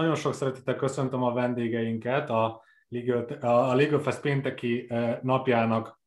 nagyon 0.00 0.14
sok 0.14 0.34
szeretettel 0.34 0.76
köszöntöm 0.76 1.22
a 1.22 1.32
vendégeinket 1.32 2.30
a 2.30 2.62
Legal, 2.88 3.24
a 3.40 3.74
Legal 3.74 3.98
Fest 3.98 4.20
pénteki 4.20 4.88
napjának 5.22 6.00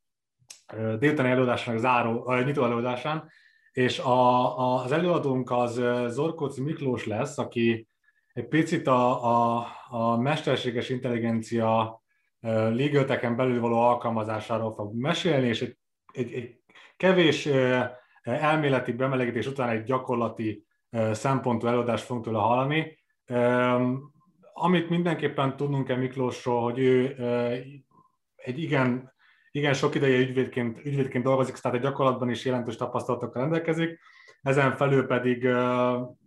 délutáni 1.00 1.29
előadásának 1.29 1.79
záró, 1.79 2.33
nyitó 2.45 2.64
előadásán, 2.64 3.29
és 3.71 4.00
a, 4.00 4.57
a, 4.59 4.83
az 4.83 4.91
előadónk 4.91 5.51
az 5.51 5.82
Zorkóci 6.07 6.61
Miklós 6.61 7.05
lesz, 7.05 7.37
aki 7.37 7.87
egy 8.33 8.47
picit 8.47 8.87
a, 8.87 9.23
a, 9.23 9.68
a 9.89 10.18
mesterséges 10.18 10.89
intelligencia 10.89 12.01
legal 12.73 13.36
belül 13.36 13.60
való 13.60 13.79
alkalmazásáról 13.79 14.73
fog 14.73 14.96
mesélni, 14.96 15.47
és 15.47 15.61
egy, 15.61 15.78
egy, 16.11 16.33
egy 16.33 16.60
kevés 16.97 17.50
elméleti 18.21 18.91
bemelegítés 18.91 19.47
után 19.47 19.69
egy 19.69 19.83
gyakorlati 19.83 20.65
szempontú 21.11 21.68
előadást 21.68 22.04
fogunk 22.04 22.25
tőle 22.25 22.37
hallani. 22.37 23.03
Amit 24.54 24.89
mindenképpen 24.89 25.55
tudnunk 25.55 25.87
kell 25.87 25.97
Miklósról, 25.97 26.61
hogy 26.61 26.79
ő 26.79 27.15
egy 28.36 28.59
igen, 28.59 29.14
igen 29.51 29.73
sok 29.73 29.95
ideje 29.95 30.19
ügyvédként, 30.19 30.86
ügyvédként 30.86 31.23
dolgozik, 31.23 31.55
tehát 31.55 31.78
egy 31.78 31.83
gyakorlatban 31.83 32.30
is 32.30 32.45
jelentős 32.45 32.75
tapasztalatokkal 32.75 33.41
rendelkezik. 33.41 34.00
Ezen 34.41 34.72
felül 34.72 35.05
pedig 35.05 35.44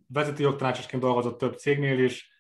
vezető 0.09 0.43
jogtanácsosként 0.43 1.03
dolgozott 1.03 1.39
több 1.39 1.57
cégnél 1.57 1.99
is, 1.99 2.35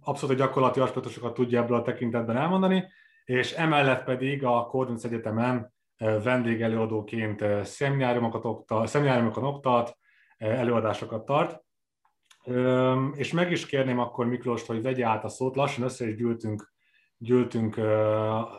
abszolút 0.00 0.40
a 0.40 0.44
gyakorlati 0.44 0.80
aspektusokat 0.80 1.34
tudja 1.34 1.62
ebből 1.62 1.76
a 1.76 1.82
tekintetben 1.82 2.36
elmondani, 2.36 2.84
és 3.24 3.52
emellett 3.52 4.04
pedig 4.04 4.44
a 4.44 4.66
Kordonc 4.66 5.04
Egyetemen 5.04 5.72
vendégelőadóként 5.98 7.44
szemináriumokat 7.64 8.44
oktat, 8.44 8.86
szemináriumokat 8.86 9.44
oktat, 9.44 9.96
előadásokat 10.36 11.24
tart. 11.24 11.60
És 13.14 13.32
meg 13.32 13.50
is 13.50 13.66
kérném 13.66 13.98
akkor 13.98 14.26
Miklóst, 14.26 14.66
hogy 14.66 14.82
vegye 14.82 15.06
át 15.06 15.24
a 15.24 15.28
szót, 15.28 15.56
lassan 15.56 15.84
össze 15.84 16.08
is 16.08 16.14
gyűltünk, 16.14 16.72
gyűltünk 17.16 17.80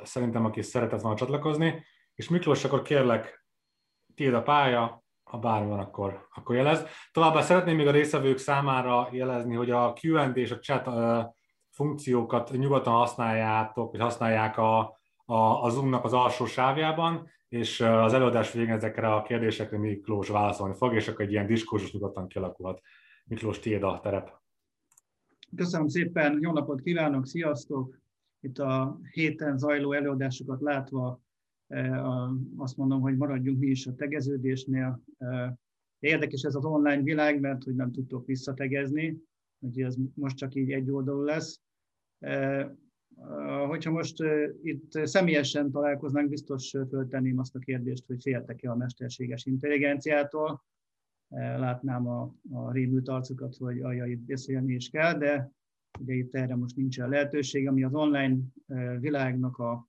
szerintem, 0.03 0.45
aki 0.45 0.62
szeretett 0.62 1.02
volna 1.02 1.17
csatlakozni, 1.17 1.84
és 2.16 2.30
Miklós, 2.30 2.64
akkor 2.64 2.81
kérlek, 2.81 3.45
tiéd 4.16 4.34
a 4.34 4.42
pálya, 4.42 5.04
ha 5.23 5.38
bármi 5.38 5.70
van, 5.70 5.80
akkor, 5.80 6.28
akkor 6.34 6.56
jelez. 6.56 6.86
Továbbá 7.11 7.42
szeretném 7.42 7.76
még 7.76 7.88
a 7.88 7.92
részevők 7.92 8.38
számára 8.38 9.08
jelezni, 9.11 9.56
hogy 9.56 9.72
a 9.72 9.94
Q&A 10.02 10.31
és 10.34 10.52
a 10.52 10.59
chat 10.59 10.89
funkciókat 11.70 12.52
nyugodtan 12.52 12.94
használjátok, 12.94 13.92
vagy 13.92 14.02
használják 14.02 14.58
a, 14.58 14.80
a, 15.26 15.64
a 15.64 15.70
Zoom-nak 15.70 16.04
az 16.04 16.14
alsó 16.14 16.45
sávjában, 16.45 17.30
és 17.50 17.81
az 17.81 18.14
előadás 18.14 18.52
végén 18.52 18.73
ezekre 18.73 19.14
a 19.14 19.22
kérdésekre 19.22 19.78
Miklós 19.78 20.30
válaszolni 20.30 20.76
fog, 20.76 20.94
és 20.94 21.08
akkor 21.08 21.26
egy 21.26 21.31
ilyen 21.31 21.45
diskurzus 21.45 21.92
nyugodtan 21.92 22.28
kialakulhat. 22.28 22.81
Miklós, 23.24 23.60
tiéd 23.60 23.84
a 23.84 24.00
terep. 24.04 24.42
Köszönöm 25.56 25.88
szépen, 25.88 26.38
jó 26.42 26.52
napot 26.52 26.82
kívánok, 26.82 27.26
sziasztok! 27.26 28.02
Itt 28.40 28.58
a 28.58 29.00
héten 29.12 29.58
zajló 29.58 29.92
előadásokat 29.92 30.62
látva 30.62 31.22
azt 32.58 32.78
mondom, 32.78 33.02
hogy 33.02 33.18
maradjunk 33.18 33.60
mi 33.60 33.68
is 33.68 33.88
a 33.88 33.96
tegeződésnél. 33.96 35.04
Érdekes 36.00 36.42
ez 36.42 36.56
az 36.56 36.66
online 36.66 37.02
világ, 37.02 37.40
mert 37.40 37.64
hogy 37.64 37.76
nem 37.76 37.92
tudtok 37.92 38.26
visszategezni, 38.26 39.18
hogy 39.60 39.82
ez 39.82 39.96
most 40.14 40.38
csak 40.38 40.56
így 40.56 40.72
egy 40.72 40.92
oldalú 40.92 41.22
lesz. 41.22 41.62
Hogyha 43.68 43.92
most 43.92 44.24
itt 44.64 44.92
személyesen 44.92 45.72
találkoznánk, 45.72 46.30
biztos 46.30 46.70
föltenném 46.70 47.40
azt 47.40 47.56
a 47.56 47.60
kérdést, 47.60 48.06
hogy 48.06 48.22
féltek-e 48.22 48.72
a 48.72 48.76
mesterséges 48.76 49.46
intelligenciától. 49.46 50.64
Látnám 51.36 52.08
a, 52.08 52.36
a 52.52 52.71
rémült 52.71 53.10
arcukat, 53.10 53.55
hogy 53.55 53.82
ajaj, 53.82 54.10
itt 54.11 54.21
beszélni 54.21 54.73
is 54.73 54.89
kell, 54.89 55.17
de 55.17 55.52
ugye 55.99 56.14
itt 56.14 56.36
erre 56.36 56.55
most 56.55 56.76
nincsen 56.76 57.10
lehetőség, 57.10 57.67
ami 57.67 57.83
az 57.83 57.94
online 57.94 58.38
világnak 58.99 59.58
a 59.58 59.88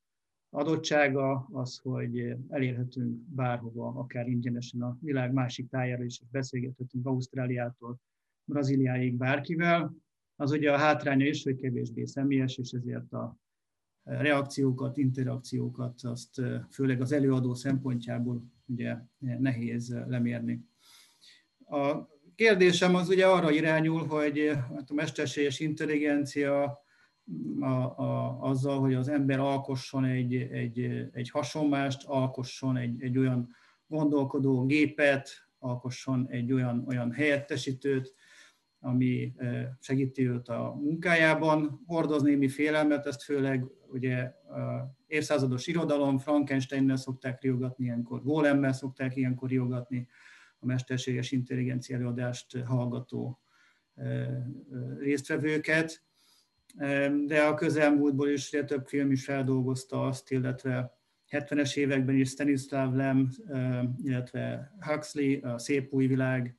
adottsága 0.51 1.49
az, 1.53 1.79
hogy 1.83 2.37
elérhetünk 2.49 3.19
bárhova, 3.19 3.87
akár 3.87 4.29
ingyenesen 4.29 4.83
a 4.83 4.99
világ 5.01 5.33
másik 5.33 5.69
tájára 5.69 6.05
is, 6.05 6.21
és 6.21 6.27
beszélgethetünk 6.31 7.07
Ausztráliától 7.07 8.01
Brazíliáig 8.45 9.17
bárkivel. 9.17 9.95
Az 10.37 10.51
ugye 10.51 10.73
a 10.73 10.77
hátránya 10.77 11.27
is, 11.27 11.43
hogy 11.43 11.57
kevésbé 11.57 12.05
személyes, 12.05 12.57
és 12.57 12.73
ezért 12.73 13.13
a 13.13 13.37
reakciókat, 14.03 14.97
interakciókat, 14.97 16.03
azt 16.03 16.43
főleg 16.71 17.01
az 17.01 17.13
előadó 17.13 17.55
szempontjából 17.55 18.45
ugye 18.67 18.97
nehéz 19.19 19.97
lemérni. 20.07 20.65
A 21.69 22.09
kérdésem 22.35 22.95
az 22.95 23.09
ugye 23.09 23.27
arra 23.27 23.51
irányul, 23.51 24.07
hogy 24.07 24.53
hát 24.75 24.91
a 24.91 24.95
mesterséges 24.95 25.61
intelligencia 25.61 26.83
a, 27.61 27.67
a, 27.67 28.39
azzal, 28.41 28.81
hogy 28.81 28.95
az 28.95 29.09
ember 29.09 29.39
alkosson 29.39 30.05
egy, 30.05 30.35
egy, 30.35 31.09
egy 31.13 31.31
hasonlást, 31.31 32.05
alkosson 32.05 32.77
egy, 32.77 33.03
egy 33.03 33.19
olyan 33.19 33.49
gondolkodó 33.87 34.67
gépet, 34.67 35.29
alkosson 35.59 36.27
egy 36.31 36.53
olyan, 36.53 36.85
olyan 36.87 37.13
helyettesítőt, 37.13 38.15
ami 38.81 39.33
segíti 39.81 40.29
őt 40.29 40.49
a 40.49 40.75
munkájában. 40.81 41.83
Hordoz 41.87 42.23
némi 42.23 42.49
félelmet, 42.49 43.07
ezt 43.07 43.23
főleg 43.23 43.65
ugye 43.89 44.33
évszázados 45.07 45.67
irodalom, 45.67 46.19
Frankensteinnel 46.19 46.97
szokták 46.97 47.43
riogatni 47.43 47.85
ilyenkor, 47.85 48.23
Golemmel 48.23 48.73
szokták 48.73 49.17
ilyenkor 49.17 49.49
riogatni 49.49 50.09
a 50.65 50.67
mesterséges 50.67 51.33
intelligencia 51.33 51.97
előadást 51.97 52.59
hallgató 52.59 53.41
résztvevőket 54.99 56.03
de 57.27 57.43
a 57.43 57.55
közelmúltból 57.55 58.29
is 58.29 58.49
több 58.49 58.87
film 58.87 59.11
is 59.11 59.25
feldolgozta 59.25 60.07
azt, 60.07 60.31
illetve 60.31 60.99
70-es 61.31 61.77
években 61.77 62.15
is 62.15 62.29
Stanislav 62.29 62.95
Lem, 62.95 63.31
illetve 64.03 64.73
Huxley, 64.81 65.39
a 65.43 65.59
Szép 65.59 65.93
új 65.93 66.07
világ, 66.07 66.57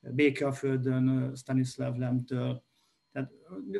Béke 0.00 0.46
a 0.46 0.52
Földön 0.52 1.34
Stanislav 1.36 1.96
Lemtől. 1.96 2.64
Tehát 3.12 3.30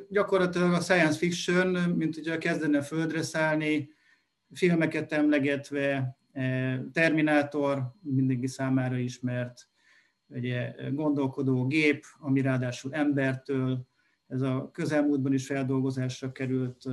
gyakorlatilag 0.09 0.73
a 0.73 0.81
science 0.81 1.19
fiction, 1.19 1.67
mint 1.69 2.17
ugye 2.17 2.39
kezdene 2.39 2.83
földre 2.83 3.23
szállni, 3.23 3.89
filmeket 4.53 5.13
emlegetve, 5.13 6.19
Terminátor, 6.93 7.93
mindenki 8.01 8.47
számára 8.47 8.97
ismert, 8.97 9.69
ugye 10.27 10.75
gondolkodó 10.93 11.67
gép, 11.67 12.05
ami 12.19 12.41
ráadásul 12.41 12.95
embertől, 12.95 13.89
ez 14.27 14.41
a 14.41 14.71
közelmúltban 14.73 15.33
is 15.33 15.47
feldolgozásra 15.47 16.33
került, 16.33 16.85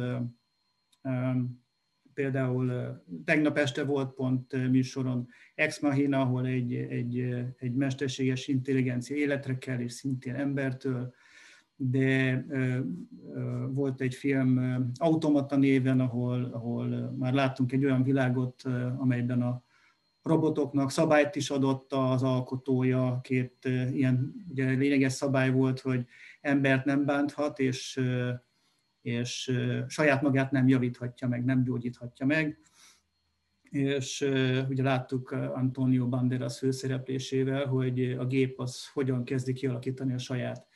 például 2.13 2.97
tegnap 3.25 3.57
este 3.57 3.83
volt 3.83 4.13
pont 4.13 4.69
műsoron 4.69 5.27
Ex 5.55 5.79
Machina, 5.79 6.21
ahol 6.21 6.45
egy, 6.45 6.73
egy, 6.73 7.19
egy 7.57 7.73
mesterséges 7.73 8.47
intelligencia 8.47 9.15
életre 9.15 9.57
kell, 9.57 9.79
és 9.79 9.93
szintén 9.93 10.35
embertől, 10.35 11.13
de 11.77 12.45
volt 13.69 14.01
egy 14.01 14.13
film 14.13 14.81
Automata 14.97 15.55
néven, 15.55 15.99
ahol, 15.99 16.43
ahol 16.43 16.87
már 17.17 17.33
láttunk 17.33 17.71
egy 17.71 17.85
olyan 17.85 18.03
világot, 18.03 18.63
amelyben 18.97 19.41
a 19.41 19.65
robotoknak 20.21 20.91
szabályt 20.91 21.35
is 21.35 21.49
adott 21.49 21.93
az 21.93 22.23
alkotója, 22.23 23.19
két 23.23 23.65
ilyen 23.91 24.33
ugye 24.49 24.69
lényeges 24.69 25.13
szabály 25.13 25.51
volt, 25.51 25.79
hogy 25.79 26.05
embert 26.41 26.85
nem 26.85 27.05
bánthat, 27.05 27.59
és, 27.59 28.01
és 29.01 29.57
saját 29.87 30.21
magát 30.21 30.51
nem 30.51 30.67
javíthatja 30.67 31.27
meg, 31.27 31.45
nem 31.45 31.63
gyógyíthatja 31.63 32.25
meg. 32.25 32.59
És 33.69 34.21
ugye 34.69 34.83
láttuk 34.83 35.31
Antonio 35.31 36.07
Banderas 36.07 36.57
főszereplésével, 36.57 37.65
hogy 37.65 38.11
a 38.11 38.25
gép 38.25 38.59
az 38.59 38.89
hogyan 38.93 39.23
kezdi 39.23 39.53
kialakítani 39.53 40.13
a 40.13 40.17
saját 40.17 40.66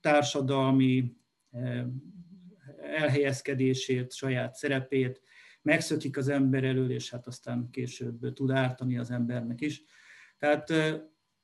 társadalmi 0.00 1.16
elhelyezkedését, 2.96 4.12
saját 4.12 4.54
szerepét, 4.54 5.20
megszökik 5.62 6.16
az 6.16 6.28
ember 6.28 6.64
elől, 6.64 6.90
és 6.90 7.10
hát 7.10 7.26
aztán 7.26 7.70
később 7.70 8.32
tud 8.32 8.50
ártani 8.50 8.98
az 8.98 9.10
embernek 9.10 9.60
is. 9.60 9.82
Tehát 10.38 10.72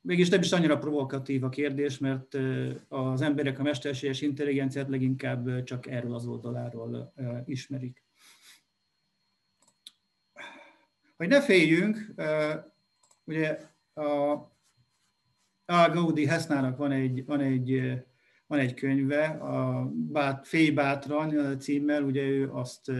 mégis 0.00 0.28
nem 0.28 0.40
is 0.40 0.52
annyira 0.52 0.78
provokatív 0.78 1.44
a 1.44 1.48
kérdés, 1.48 1.98
mert 1.98 2.36
az 2.88 3.20
emberek 3.20 3.58
a 3.58 3.62
mesterséges 3.62 4.20
intelligenciát 4.20 4.88
leginkább 4.88 5.62
csak 5.62 5.86
erről 5.86 6.14
az 6.14 6.26
oldaláról 6.26 7.12
ismerik. 7.44 8.04
Hogy 11.16 11.28
ne 11.28 11.42
féljünk, 11.42 12.14
ugye 13.24 13.58
a, 13.94 14.36
a 15.70 15.90
Gaudi 15.90 16.26
Hesznának 16.26 16.76
van 16.76 16.92
egy, 16.92 17.24
van 17.24 17.40
egy, 17.40 17.92
van 18.46 18.58
egy 18.58 18.74
könyve, 18.74 19.24
a 19.26 19.90
Bát, 19.94 20.46
Félj 20.46 20.70
bátran 20.70 21.58
címmel, 21.58 22.02
ugye 22.02 22.22
ő 22.22 22.50
azt 22.52 22.92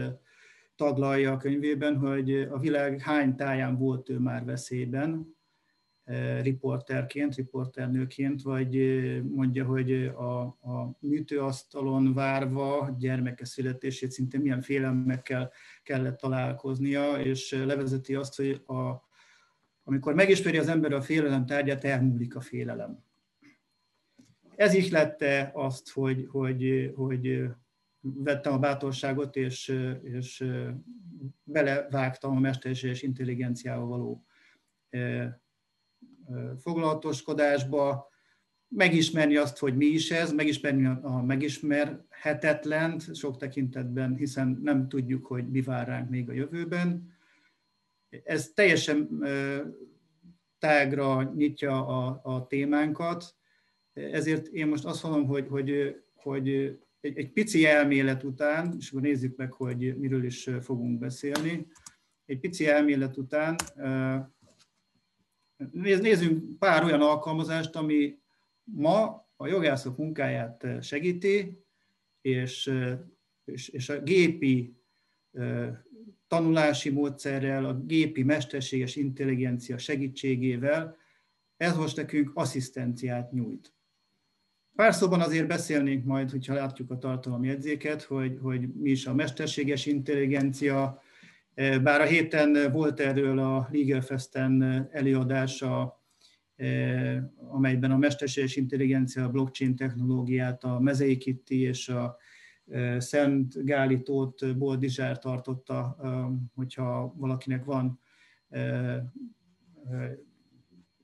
taglalja 0.75 1.31
a 1.31 1.37
könyvében, 1.37 1.97
hogy 1.97 2.33
a 2.33 2.59
világ 2.59 2.99
hány 2.99 3.35
táján 3.35 3.77
volt 3.77 4.09
ő 4.09 4.19
már 4.19 4.45
veszélyben, 4.45 5.37
riporterként, 6.41 7.35
riporternőként, 7.35 8.41
vagy 8.41 8.75
mondja, 9.23 9.65
hogy 9.65 9.91
a, 10.05 10.41
a 10.41 10.97
műtőasztalon 10.99 12.13
várva 12.13 12.95
gyermeke 12.99 13.45
születését 13.45 14.11
szinte 14.11 14.37
milyen 14.37 14.61
félelmekkel 14.61 15.51
kellett 15.83 16.17
találkoznia, 16.17 17.19
és 17.19 17.51
levezeti 17.65 18.15
azt, 18.15 18.35
hogy 18.35 18.61
a, 18.65 19.07
amikor 19.89 20.13
megismeri 20.13 20.57
az 20.57 20.67
ember 20.67 20.93
a 20.93 21.01
félelem 21.01 21.45
tárgyát, 21.45 21.83
elmúlik 21.83 22.35
a 22.35 22.41
félelem. 22.41 23.03
Ez 24.55 24.73
is 24.73 24.89
lette 24.89 25.51
azt, 25.53 25.91
hogy, 25.91 26.27
hogy, 26.29 26.91
hogy 26.95 27.43
vettem 28.01 28.53
a 28.53 28.59
bátorságot, 28.59 29.35
és, 29.35 29.75
és 30.03 30.45
belevágtam 31.43 32.35
a 32.35 32.39
mesterséges 32.39 33.01
intelligenciával 33.01 33.87
való 33.87 34.25
foglalatoskodásba, 36.57 38.07
megismerni 38.67 39.35
azt, 39.35 39.57
hogy 39.57 39.75
mi 39.75 39.85
is 39.85 40.11
ez, 40.11 40.31
megismerni 40.31 40.85
a 40.85 41.21
megismerhetetlent 41.21 43.15
sok 43.15 43.37
tekintetben, 43.37 44.15
hiszen 44.15 44.59
nem 44.63 44.87
tudjuk, 44.87 45.25
hogy 45.25 45.49
mi 45.49 45.61
vár 45.61 45.87
ránk 45.87 46.09
még 46.09 46.29
a 46.29 46.33
jövőben. 46.33 47.17
Ez 48.23 48.51
teljesen 48.53 49.23
tágra 50.57 51.31
nyitja 51.35 51.85
a, 51.87 52.19
a 52.23 52.47
témánkat, 52.47 53.35
ezért 53.93 54.47
én 54.47 54.67
most 54.67 54.85
azt 54.85 55.03
mondom, 55.03 55.25
hogy, 55.25 55.47
hogy, 55.47 55.95
hogy 56.15 56.49
egy, 56.99 57.17
egy 57.17 57.31
pici 57.31 57.65
elmélet 57.65 58.23
után, 58.23 58.75
és 58.79 58.89
akkor 58.89 59.01
nézzük 59.01 59.37
meg, 59.37 59.51
hogy 59.51 59.97
miről 59.97 60.23
is 60.23 60.49
fogunk 60.61 60.99
beszélni, 60.99 61.67
egy 62.25 62.39
pici 62.39 62.67
elmélet 62.67 63.17
után 63.17 63.55
nézzünk 65.71 66.57
pár 66.59 66.83
olyan 66.83 67.01
alkalmazást, 67.01 67.75
ami 67.75 68.19
ma 68.63 69.27
a 69.35 69.47
jogászok 69.47 69.97
munkáját 69.97 70.65
segíti, 70.81 71.63
és, 72.21 72.71
és, 73.45 73.67
és 73.67 73.89
a 73.89 74.01
gépi 74.01 74.75
tanulási 76.29 76.89
módszerrel, 76.89 77.65
a 77.65 77.73
gépi 77.73 78.23
mesterséges 78.23 78.95
intelligencia 78.95 79.77
segítségével 79.77 80.97
ez 81.57 81.77
most 81.77 81.95
nekünk 81.95 82.31
asszisztenciát 82.33 83.31
nyújt. 83.31 83.73
Pár 84.75 84.93
szóban 84.93 85.21
azért 85.21 85.47
beszélnénk 85.47 86.05
majd, 86.05 86.31
hogyha 86.31 86.53
látjuk 86.53 86.91
a 86.91 86.97
tartalomjegyzéket, 86.97 88.01
hogy, 88.01 88.37
hogy 88.41 88.73
mi 88.73 88.89
is 88.89 89.05
a 89.05 89.13
mesterséges 89.13 89.85
intelligencia, 89.85 91.01
bár 91.55 92.01
a 92.01 92.05
héten 92.05 92.71
volt 92.71 92.99
erről 92.99 93.39
a 93.39 93.69
Legal 93.71 94.01
Festen 94.01 94.87
előadása, 94.91 96.03
amelyben 97.37 97.91
a 97.91 97.97
mesterséges 97.97 98.55
intelligencia, 98.55 99.23
a 99.23 99.29
blockchain 99.29 99.75
technológiát, 99.75 100.63
a 100.63 100.79
Mezei 100.79 101.17
Kitti 101.17 101.61
és 101.61 101.89
a 101.89 102.17
Szent 102.97 103.65
Gálitót 103.65 104.57
Boldizsár 104.57 105.19
tartotta, 105.19 105.97
hogyha 106.55 107.13
valakinek 107.17 107.65
van 107.65 107.99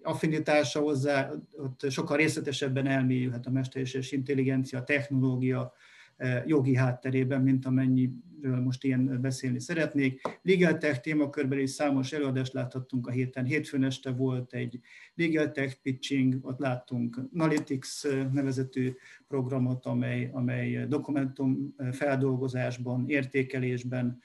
affinitása 0.01 0.79
hozzá, 0.79 1.31
ott 1.57 1.91
sokkal 1.91 2.17
részletesebben 2.17 2.87
elmélyülhet 2.87 3.45
a 3.45 3.51
mesterséges 3.51 4.11
intelligencia, 4.11 4.83
technológia, 4.83 5.73
jogi 6.45 6.75
hátterében, 6.75 7.41
mint 7.41 7.65
amennyiről 7.65 8.59
most 8.63 8.83
ilyen 8.83 9.21
beszélni 9.21 9.59
szeretnék. 9.59 10.21
Legal 10.41 10.77
Tech 10.77 11.01
témakörben 11.01 11.59
is 11.59 11.69
számos 11.69 12.11
előadást 12.11 12.53
láthattunk 12.53 13.07
a 13.07 13.11
héten. 13.11 13.45
Hétfőn 13.45 13.83
este 13.83 14.11
volt 14.11 14.53
egy 14.53 14.79
Legal 15.15 15.51
Tech 15.51 15.81
pitching, 15.81 16.45
ott 16.45 16.59
láttunk 16.59 17.19
Analytics 17.33 18.03
nevezetű 18.31 18.93
programot, 19.27 19.85
amely, 19.85 20.29
amely 20.33 20.85
dokumentum 20.87 21.75
feldolgozásban, 21.91 23.03
értékelésben 23.07 24.21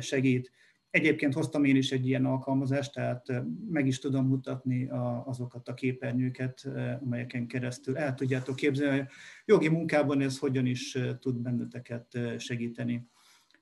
segít. 0.00 0.50
Egyébként 0.90 1.34
hoztam 1.34 1.64
én 1.64 1.76
is 1.76 1.92
egy 1.92 2.06
ilyen 2.06 2.24
alkalmazást, 2.24 2.92
tehát 2.92 3.26
meg 3.68 3.86
is 3.86 3.98
tudom 3.98 4.26
mutatni 4.26 4.88
azokat 5.24 5.68
a 5.68 5.74
képernyőket, 5.74 6.68
amelyeken 7.00 7.46
keresztül 7.46 7.96
el 7.96 8.14
tudjátok 8.14 8.56
képzelni, 8.56 9.06
jogi 9.44 9.68
munkában 9.68 10.20
ez 10.20 10.38
hogyan 10.38 10.66
is 10.66 10.98
tud 11.20 11.38
benneteket 11.40 12.18
segíteni. 12.38 13.08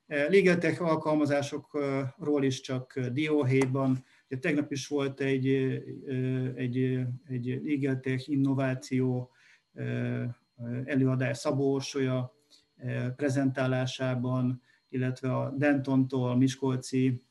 Legaltech 0.07 0.81
alkalmazásokról 0.81 2.43
is 2.43 2.61
csak 2.61 2.99
dióhéjban, 2.99 4.03
ugye 4.29 4.39
tegnap 4.39 4.71
is 4.71 4.87
volt 4.87 5.19
egy, 5.19 5.47
egy, 6.55 7.05
egy 7.27 7.61
Legaltech 7.63 8.29
innováció 8.29 9.31
előadás 10.85 11.37
Szabó 11.37 11.73
Orsolya 11.73 12.35
prezentálásában, 13.15 14.61
illetve 14.89 15.35
a 15.35 15.53
Dentontól, 15.57 16.37
Miskolci 16.37 17.23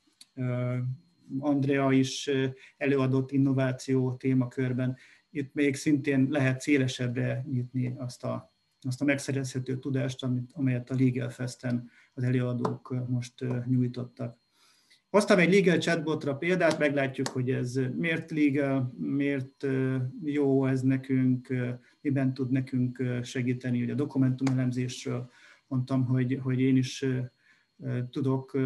Andrea 1.39 1.93
is 1.93 2.31
előadott 2.77 3.33
innováció 3.33 4.17
témakörben. 4.17 4.97
Itt 5.31 5.55
még 5.55 5.75
szintén 5.75 6.27
lehet 6.31 6.61
szélesebbre 6.61 7.45
nyitni 7.51 7.95
azt 7.97 8.25
a, 8.25 8.53
azt 8.81 9.01
a 9.01 9.05
megszerezhető 9.05 9.79
tudást, 9.79 10.23
amit, 10.23 10.51
amelyet 10.53 10.91
a 10.91 10.95
Legal 10.99 11.29
Festen 11.29 11.91
az 12.15 12.23
előadók 12.23 12.95
most 13.09 13.45
nyújtottak. 13.67 14.39
Hoztam 15.11 15.39
egy 15.39 15.53
legal 15.53 15.79
chatbotra 15.79 16.37
példát, 16.37 16.79
meglátjuk, 16.79 17.29
hogy 17.29 17.51
ez 17.51 17.81
miért 17.97 18.31
legal, 18.31 18.95
miért 18.99 19.67
jó 20.25 20.67
ez 20.67 20.83
nekünk, 20.83 21.55
miben 22.01 22.35
tud 22.35 22.51
nekünk 22.51 23.03
segíteni. 23.23 23.83
Ugye 23.83 23.93
a 23.93 23.97
dokumentumelemzésről 23.97 25.31
mondtam, 25.67 26.05
hogy, 26.05 26.39
hogy 26.43 26.61
én 26.61 26.77
is 26.77 27.05
tudok 28.11 28.59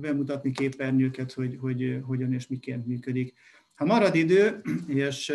bemutatni 0.00 0.50
képernyőket, 0.50 1.32
hogy, 1.32 1.56
hogy 1.60 2.00
hogyan 2.02 2.32
és 2.32 2.46
miként 2.46 2.86
működik. 2.86 3.34
Ha 3.74 3.84
marad 3.84 4.14
idő, 4.14 4.62
és 5.04 5.32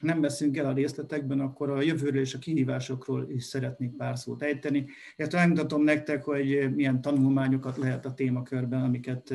nem 0.00 0.20
veszünk 0.20 0.56
el 0.56 0.66
a 0.66 0.72
részletekben, 0.72 1.40
akkor 1.40 1.70
a 1.70 1.80
jövőről 1.80 2.20
és 2.20 2.34
a 2.34 2.38
kihívásokról 2.38 3.30
is 3.30 3.44
szeretnék 3.44 3.96
pár 3.96 4.18
szót 4.18 4.42
ejteni. 4.42 4.86
Ezt 5.16 5.32
megmutatom 5.32 5.82
nektek, 5.82 6.24
hogy 6.24 6.74
milyen 6.74 7.00
tanulmányokat 7.00 7.76
lehet 7.76 8.06
a 8.06 8.14
témakörben, 8.14 8.82
amiket 8.82 9.34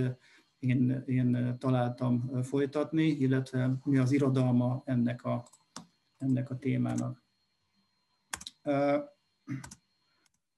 én, 0.60 1.04
én 1.06 1.56
találtam 1.60 2.44
folytatni, 2.44 3.08
illetve 3.08 3.78
mi 3.84 3.98
az 3.98 4.12
irodalma 4.12 4.84
ennek 4.86 5.24
a, 5.24 5.46
ennek 6.18 6.50
a 6.50 6.58
témának. 6.58 7.24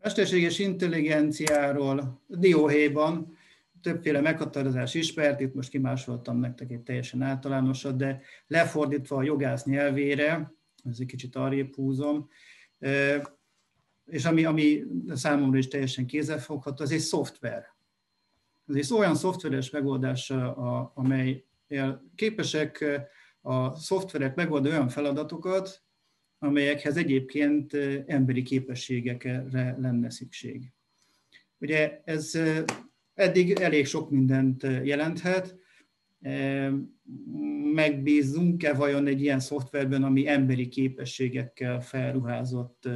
Mesterséges 0.02 0.60
intelligenciáról 0.60 2.22
dióhéjban 2.28 3.38
többféle 3.82 4.22
meghatározás 4.22 4.94
ismert, 4.94 5.40
itt 5.40 5.54
most 5.54 5.70
kimásoltam 5.70 6.40
nektek 6.40 6.72
egy 6.72 6.82
teljesen 6.82 7.22
általánosat, 7.22 7.96
de 7.96 8.22
lefordítva 8.48 9.16
a 9.16 9.24
jogász 9.24 9.66
nyelvére, 9.66 10.54
ez 10.84 10.98
egy 11.00 11.06
kicsit 11.06 11.36
arrébb 11.36 11.76
húzom, 11.76 12.30
és 14.06 14.26
ami, 14.26 14.46
ami 14.46 14.84
számomra 15.14 15.58
is 15.58 15.68
teljesen 15.68 16.06
kézzelfogható, 16.06 16.84
az 16.84 16.92
egy 16.92 17.00
szoftver. 17.00 17.76
Ez 18.68 18.76
egy 18.76 18.94
olyan 18.94 19.16
szoftveres 19.16 19.70
megoldás, 19.70 20.34
amely 20.94 21.46
képesek 22.16 22.86
a 23.42 23.76
szoftverek 23.76 24.36
megoldani 24.36 24.76
olyan 24.76 24.90
feladatokat, 24.90 25.82
amelyekhez 26.40 26.98
egyébként 26.98 27.74
emberi 28.06 28.42
képességekre 28.42 29.46
lenne 29.78 30.10
szükség. 30.10 30.72
Ugye 31.58 32.02
ez 32.04 32.40
eddig 33.14 33.52
elég 33.52 33.86
sok 33.86 34.10
mindent 34.10 34.64
jelenthet, 34.84 35.56
megbízunk-e 37.74 38.74
vajon 38.74 39.08
egy 39.08 39.22
ilyen 39.22 39.40
szoftverben, 39.40 40.04
ami 40.04 40.28
emberi 40.28 40.68
képességekkel 40.68 41.82
felruházott 41.82 42.90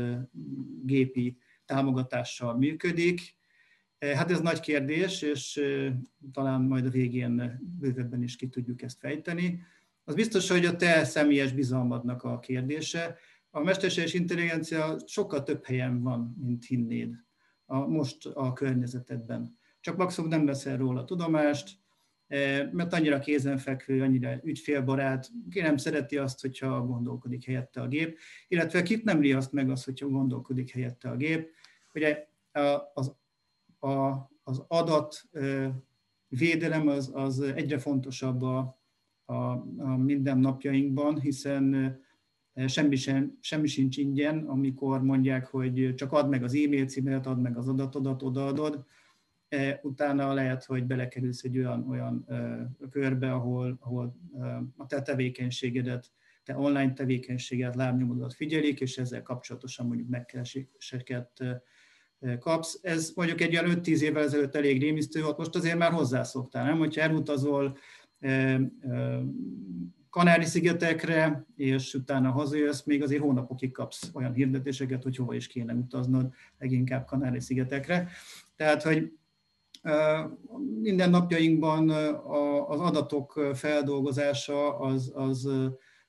gépi 0.86 1.38
támogatással 1.65 2.57
működik? 2.57 3.36
Hát 4.00 4.31
ez 4.31 4.41
nagy 4.41 4.60
kérdés, 4.60 5.21
és 5.21 5.62
talán 6.31 6.62
majd 6.62 6.86
a 6.86 6.89
végén 6.89 7.62
bővebben 7.79 8.24
is 8.24 8.36
ki 8.36 8.48
tudjuk 8.48 8.81
ezt 8.81 9.00
fejteni. 9.00 9.63
Az 10.03 10.15
biztos, 10.15 10.50
hogy 10.50 10.65
a 10.65 10.75
te 10.75 11.03
személyes 11.03 11.51
bizalmadnak 11.51 12.24
a 12.24 12.39
kérdése. 12.39 13.17
A 13.53 13.60
mesterséges 13.60 14.13
intelligencia 14.13 14.98
sokkal 15.05 15.43
több 15.43 15.65
helyen 15.65 16.01
van, 16.01 16.36
mint 16.41 16.65
hinnéd 16.65 17.15
a, 17.65 17.77
most 17.77 18.25
a 18.25 18.53
környezetedben. 18.53 19.60
Csak 19.79 19.98
maximum 19.98 20.29
nem 20.29 20.46
veszel 20.46 20.77
róla 20.77 21.05
tudomást, 21.05 21.79
e, 22.27 22.70
mert 22.72 22.93
annyira 22.93 23.20
kézenfekvő, 23.20 24.01
annyira 24.01 24.39
ügyfélbarát, 24.43 25.29
ki 25.50 25.62
nem 25.62 25.77
szereti 25.77 26.17
azt, 26.17 26.41
hogyha 26.41 26.86
gondolkodik 26.86 27.46
helyette 27.46 27.81
a 27.81 27.88
gép, 27.88 28.17
illetve 28.48 28.81
kit 28.81 29.03
nem 29.03 29.22
riaszt 29.22 29.51
meg 29.51 29.70
azt, 29.70 29.86
hogyha 29.86 30.08
gondolkodik 30.08 30.72
helyette 30.72 31.10
a 31.10 31.15
gép. 31.15 31.50
Ugye 31.93 32.27
az, 32.93 33.15
a, 33.79 33.89
az 34.43 34.63
adat 34.67 35.24
e, 35.31 35.72
védelem 36.27 36.88
az, 36.88 37.12
az 37.13 37.39
egyre 37.39 37.77
fontosabb 37.79 38.41
a, 38.41 38.79
a, 39.25 39.34
a 39.77 39.98
mindennapjainkban, 39.98 41.20
hiszen 41.20 42.00
semmi, 42.68 42.96
sem, 42.96 43.38
semmi 43.39 43.68
sincs 43.68 43.98
ingyen, 43.98 44.38
amikor 44.38 45.01
mondják, 45.03 45.48
hogy 45.48 45.94
csak 45.96 46.12
add 46.12 46.30
meg 46.30 46.44
az 46.44 46.56
e-mail 46.56 46.86
címet, 46.86 47.27
add 47.27 47.38
meg 47.38 47.58
az 47.58 47.68
adatodat, 47.68 48.24
odaadod, 48.24 48.86
utána 49.82 50.34
lehet, 50.34 50.65
hogy 50.65 50.86
belekerülsz 50.86 51.44
egy 51.44 51.58
olyan, 51.58 51.88
olyan 51.89 52.25
körbe, 52.89 53.32
ahol, 53.32 53.77
ahol 53.80 54.15
a 54.77 54.86
te 54.86 55.01
tevékenységedet, 55.01 56.12
te 56.44 56.58
online 56.58 56.94
tevékenységet, 56.94 57.75
lábnyomodat 57.75 58.34
figyelik, 58.34 58.80
és 58.80 58.98
ezzel 58.98 59.22
kapcsolatosan 59.22 59.88
mondjuk 59.88 60.10
megkereséseket 60.10 61.62
kapsz. 62.39 62.80
Ez 62.82 63.12
mondjuk 63.15 63.41
egy 63.41 63.58
olyan 63.58 63.82
5-10 63.82 64.00
évvel 64.00 64.24
ezelőtt 64.24 64.56
elég 64.56 64.82
rémisztő 64.82 65.22
volt, 65.22 65.38
most 65.38 65.56
azért 65.56 65.77
már 65.77 65.91
hozzászoktál, 65.91 66.65
nem? 66.65 66.77
Hogyha 66.77 67.01
elutazol 67.01 67.77
Kanári-szigetekre, 70.12 71.46
és 71.56 71.94
utána 71.94 72.32
hazajössz, 72.32 72.84
még 72.84 73.03
azért 73.03 73.22
hónapokig 73.22 73.72
kapsz 73.72 74.10
olyan 74.13 74.34
hirdetéseket, 74.34 75.03
hogy 75.03 75.15
hova 75.15 75.34
is 75.34 75.48
kéne 75.48 75.74
utaznod, 75.74 76.34
leginkább 76.60 77.06
Kanári-szigetekre. 77.06 78.10
Tehát, 78.56 78.84
hogy 78.84 79.12
minden 80.82 81.10
napjainkban 81.10 81.89
az 82.68 82.80
adatok 82.80 83.50
feldolgozása 83.53 84.80
az, 84.80 85.12
az 85.15 85.50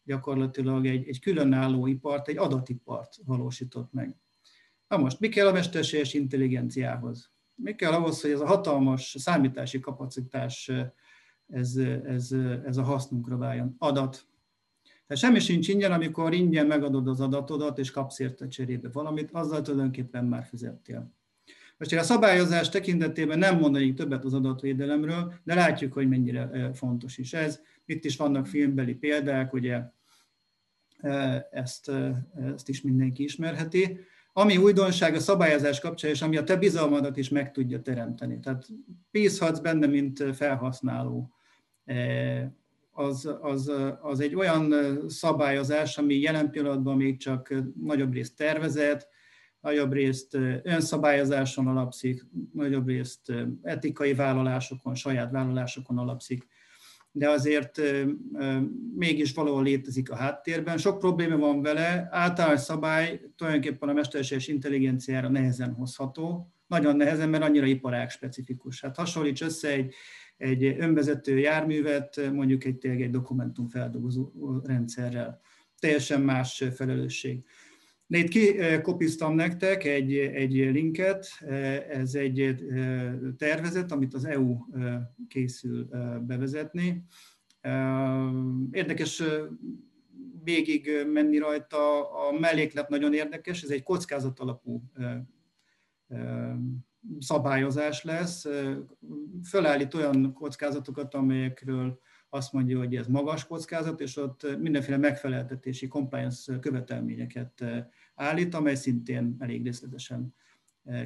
gyakorlatilag 0.05 0.87
egy, 0.87 1.09
egy 1.09 1.21
különálló 1.21 1.87
ipart, 1.87 2.29
egy 2.29 2.37
adatipart 2.37 3.17
valósított 3.25 3.93
meg. 3.93 4.17
Na 4.89 4.97
most, 4.97 5.21
mi 5.21 5.29
kell 5.29 5.47
a 5.47 5.53
mesterséges 5.53 6.15
intelligenciához? 6.15 7.31
Mi 7.55 7.75
kell 7.75 7.93
ahhoz, 7.93 8.21
hogy 8.21 8.31
ez 8.31 8.41
a 8.41 8.47
hatalmas 8.47 9.17
számítási 9.19 9.81
kapacitás, 9.81 10.71
ez, 11.53 11.77
ez, 12.05 12.33
ez 12.67 12.77
a 12.77 12.83
hasznunkra 12.83 13.37
váljon? 13.37 13.75
Adat. 13.79 14.27
Tehát 15.07 15.23
semmi 15.23 15.39
sincs 15.39 15.69
ingyen, 15.69 15.93
amikor 15.93 16.35
ingyen 16.35 16.67
megadod 16.67 17.09
az 17.09 17.21
adatodat, 17.21 17.79
és 17.79 17.91
kapsz 17.91 18.19
érte 18.19 18.49
cserébe 18.49 18.89
valamit, 18.93 19.31
azzal 19.33 19.63
tulajdonképpen 19.63 20.25
már 20.25 20.45
fizettél. 20.45 21.13
Most 21.77 21.93
a 21.93 22.03
szabályozás 22.03 22.69
tekintetében 22.69 23.39
nem 23.39 23.59
mondanék 23.59 23.95
többet 23.95 24.25
az 24.25 24.35
adatvédelemről, 24.35 25.33
de 25.45 25.55
látjuk, 25.55 25.93
hogy 25.93 26.09
mennyire 26.09 26.71
fontos 26.75 27.19
is 27.19 27.33
ez. 27.33 27.61
Itt 27.85 28.05
is 28.05 28.17
vannak 28.17 28.47
filmbeli 28.47 28.95
példák, 28.95 29.53
ugye 29.53 29.83
ezt, 31.51 31.91
ezt 32.55 32.69
is 32.69 32.83
mindenki 32.83 33.23
ismerheti. 33.23 33.99
Ami 34.33 34.57
újdonság 34.57 35.15
a 35.15 35.21
szabályozás 35.21 35.81
kapcsán, 35.81 36.11
és 36.11 36.23
ami 36.23 36.37
a 36.37 36.45
te 36.45 36.57
bizalmadat 36.57 37.17
is 37.17 37.29
meg 37.29 37.53
tudja 37.53 37.83
teremteni. 37.83 38.41
Tehát 38.41 38.67
bízhatsz 39.11 39.61
benne, 39.61 39.87
mint 39.87 40.25
felhasználó. 40.37 41.35
Az, 42.91 43.37
az, 43.41 43.73
az 44.01 44.21
egy 44.21 44.35
olyan 44.35 44.75
szabályozás, 45.09 45.99
ami 45.99 46.15
jelen 46.19 46.51
pillanatban 46.51 46.97
még 46.97 47.19
csak 47.19 47.55
nagyobb 47.83 48.13
részt 48.13 48.37
tervezett, 48.37 49.09
nagyobb 49.61 49.93
részt 49.93 50.35
önszabályozáson 50.63 51.67
alapszik, 51.67 52.27
nagyobb 52.53 52.87
részt 52.87 53.33
etikai 53.63 54.15
vállalásokon, 54.15 54.95
saját 54.95 55.31
vállalásokon 55.31 55.99
alapszik, 55.99 56.47
de 57.13 57.31
azért 57.31 57.81
mégis 58.95 59.35
valahol 59.35 59.63
létezik 59.63 60.11
a 60.11 60.17
háttérben. 60.17 60.79
Sok 60.79 60.99
probléma 60.99 61.37
van 61.37 61.63
vele, 61.63 62.09
általános 62.11 62.61
szabály 62.61 63.21
tulajdonképpen 63.37 63.89
a 63.89 63.93
mesterséges 63.93 64.49
intelligenciára 64.49 65.29
nehezen 65.29 65.73
hozható, 65.73 66.53
nagyon 66.67 66.97
nehezen, 66.97 67.29
mert 67.29 67.45
annyira 67.45 67.67
iparág 67.67 68.11
specifikus. 68.11 68.81
Hát 68.81 68.97
hasonlíts 68.97 69.43
össze 69.43 69.69
egy, 69.69 69.95
egy 70.43 70.65
önvezető 70.65 71.39
járművet, 71.39 72.31
mondjuk 72.33 72.65
egy 72.65 72.79
tényleg 72.79 73.03
egy 73.03 73.11
dokumentumfeldolgozó 73.11 74.31
rendszerrel. 74.65 75.41
Teljesen 75.79 76.21
más 76.21 76.65
felelősség. 76.75 77.45
De 78.07 78.19
itt 78.19 78.29
kikopiztam 78.29 79.35
nektek 79.35 79.85
egy, 79.85 80.17
egy 80.17 80.53
linket, 80.53 81.27
ez 81.89 82.15
egy 82.15 82.55
tervezet, 83.37 83.93
amit 83.93 84.15
az 84.15 84.25
EU 84.25 84.57
készül 85.29 85.89
bevezetni. 86.27 87.05
Érdekes 88.71 89.23
végig 90.45 90.91
menni 91.13 91.39
rajta, 91.39 92.11
a 92.11 92.39
melléklet 92.39 92.89
nagyon 92.89 93.15
érdekes, 93.15 93.63
ez 93.63 93.71
egy 93.71 93.83
kockázat 93.83 94.39
alapú 94.39 94.83
szabályozás 97.19 98.05
lesz. 98.05 98.47
Fölállít 99.49 99.95
olyan 99.95 100.33
kockázatokat, 100.33 101.15
amelyekről 101.15 102.01
azt 102.29 102.53
mondja, 102.53 102.79
hogy 102.79 102.97
ez 102.97 103.07
magas 103.07 103.47
kockázat, 103.47 104.01
és 104.01 104.17
ott 104.17 104.59
mindenféle 104.59 104.97
megfeleltetési 104.97 105.89
compliance 105.89 106.59
követelményeket 106.59 107.65
állít, 108.15 108.55
amely 108.55 108.75
szintén 108.75 109.37
elég 109.39 109.63
részletesen 109.63 110.35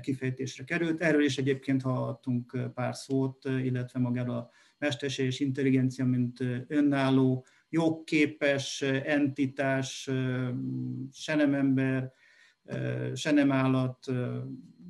kifejtésre 0.01 0.65
került. 0.65 1.01
Erről 1.01 1.25
is 1.25 1.39
egyébként 1.39 1.83
hallottunk 1.83 2.53
eh, 2.55 2.69
pár 2.69 2.95
szót, 2.95 3.45
illetve 3.45 3.99
magáról 3.99 4.35
a 4.35 4.51
mesterséges 4.79 5.41
intelligencia, 5.41 6.05
mint 6.05 6.45
önálló, 6.69 7.47
jogképes 7.69 8.83
entitás, 8.83 10.11
se 11.13 11.35
nem 11.35 11.55
ember, 11.55 12.13
se 13.15 13.31
nem 13.31 13.53
állat, 13.53 14.07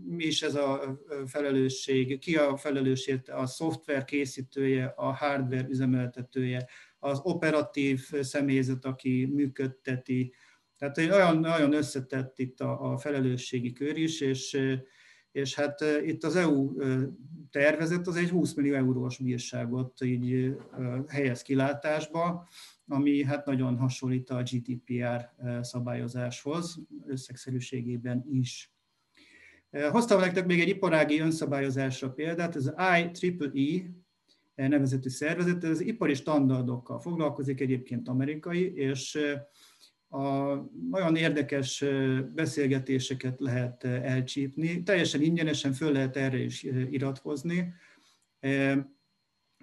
mi 0.09 0.25
is 0.25 0.43
ez 0.43 0.55
a 0.55 0.99
felelősség, 1.27 2.19
ki 2.19 2.37
a 2.37 2.57
felelősségért, 2.57 3.29
a 3.29 3.47
szoftver 3.47 4.05
készítője, 4.05 4.93
a 4.97 5.13
hardware 5.13 5.67
üzemeltetője, 5.69 6.69
az 6.99 7.21
operatív 7.23 8.01
személyzet, 8.21 8.85
aki 8.85 9.31
működteti, 9.35 10.35
tehát 10.79 10.99
olyan, 10.99 11.39
nagyon 11.39 11.73
összetett 11.73 12.39
itt 12.39 12.61
a, 12.61 12.93
a 12.93 12.99
felelősségi 12.99 13.73
kör 13.73 13.97
is, 13.97 14.21
és, 14.21 14.61
és 15.33 15.55
hát 15.55 15.85
itt 16.05 16.25
az 16.25 16.37
EU 16.37 16.75
tervezet 17.51 18.07
az 18.07 18.17
egy 18.17 18.29
20 18.29 18.55
millió 18.55 18.75
eurós 18.75 19.19
bírságot 19.19 20.03
így 20.03 20.55
helyez 21.09 21.43
kilátásba, 21.43 22.49
ami 22.89 23.25
hát 23.25 23.47
nagyon 23.47 23.77
hasonlít 23.77 24.31
a 24.31 24.43
GDPR 24.43 25.31
szabályozáshoz, 25.61 26.81
összegszerűségében 27.07 28.25
is. 28.31 28.75
Hoztam 29.91 30.21
nektek 30.21 30.47
még 30.47 30.61
egy 30.61 30.69
iparági 30.69 31.21
önszabályozásra 31.21 32.11
példát, 32.11 32.57
ez 32.57 32.67
az 32.67 32.75
IEEE 32.79 34.69
nevezetű 34.69 35.09
szervezet, 35.09 35.65
ez 35.65 35.81
ipari 35.81 36.15
standardokkal 36.15 37.01
foglalkozik, 37.01 37.61
egyébként 37.61 38.09
amerikai, 38.09 38.75
és 38.75 39.19
a 40.09 40.55
nagyon 40.91 41.17
érdekes 41.17 41.85
beszélgetéseket 42.35 43.41
lehet 43.41 43.85
elcsípni. 43.85 44.83
Teljesen 44.83 45.23
ingyenesen 45.23 45.73
föl 45.73 45.93
lehet 45.93 46.17
erre 46.17 46.39
is 46.39 46.63
iratkozni. 46.91 47.73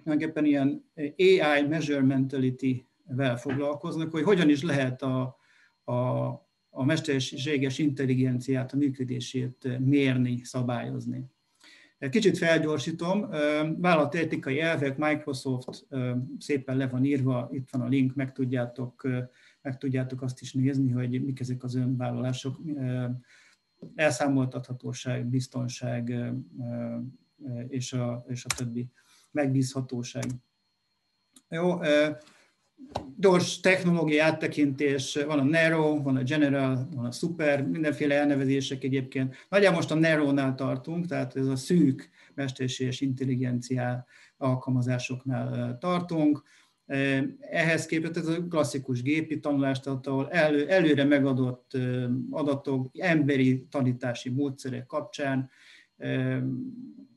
Tulajdonképpen 0.02 0.44
ilyen 0.44 0.90
AI 1.16 1.66
measurementality-vel 3.04 3.36
foglalkoznak, 3.36 4.10
hogy 4.10 4.22
hogyan 4.22 4.48
is 4.48 4.62
lehet 4.62 5.02
a, 5.02 5.36
a, 5.84 5.94
a 6.70 6.84
mesterséges 6.84 7.78
intelligenciát, 7.78 8.72
a 8.72 8.76
működését 8.76 9.78
mérni, 9.78 10.44
szabályozni. 10.44 11.32
Kicsit 12.10 12.38
felgyorsítom, 12.38 13.28
vállalati 13.80 14.18
etikai 14.18 14.60
elvek, 14.60 14.96
Microsoft 14.96 15.86
szépen 16.38 16.76
le 16.76 16.88
van 16.88 17.04
írva, 17.04 17.48
itt 17.52 17.70
van 17.70 17.80
a 17.80 17.88
link, 17.88 18.14
meg 18.14 18.32
tudjátok 18.32 19.08
meg 19.64 19.78
tudjátok 19.78 20.22
azt 20.22 20.40
is 20.40 20.52
nézni, 20.52 20.90
hogy 20.90 21.24
mik 21.24 21.40
ezek 21.40 21.62
az 21.62 21.74
önvállalások, 21.74 22.60
elszámoltathatóság, 23.94 25.26
biztonság 25.26 26.14
és 27.68 27.92
a, 27.92 28.24
és 28.28 28.44
a 28.44 28.54
többi 28.56 28.90
megbízhatóság. 29.30 30.24
Jó, 31.48 31.78
gyors 33.16 33.60
technológiai 33.60 34.18
áttekintés, 34.18 35.18
van 35.26 35.38
a 35.38 35.44
Nero, 35.44 36.02
van 36.02 36.16
a 36.16 36.22
General, 36.22 36.88
van 36.94 37.04
a 37.04 37.10
Super, 37.10 37.66
mindenféle 37.66 38.14
elnevezések 38.14 38.84
egyébként. 38.84 39.34
Nagyjából 39.48 39.76
most 39.76 39.90
a 39.90 39.94
Nero-nál 39.94 40.54
tartunk, 40.54 41.06
tehát 41.06 41.36
ez 41.36 41.46
a 41.46 41.56
szűk 41.56 42.10
mesterséges 42.34 43.00
intelligenciá 43.00 44.04
alkalmazásoknál 44.36 45.78
tartunk. 45.78 46.42
Ehhez 47.40 47.86
képest 47.86 48.16
ez 48.16 48.26
a 48.26 48.46
klasszikus 48.48 49.02
gépi 49.02 49.40
tanulást, 49.40 49.86
ahol 49.86 50.30
elő, 50.30 50.68
előre 50.68 51.04
megadott 51.04 51.76
adatok, 52.30 52.90
emberi 52.98 53.66
tanítási 53.70 54.30
módszerek 54.30 54.86
kapcsán, 54.86 55.50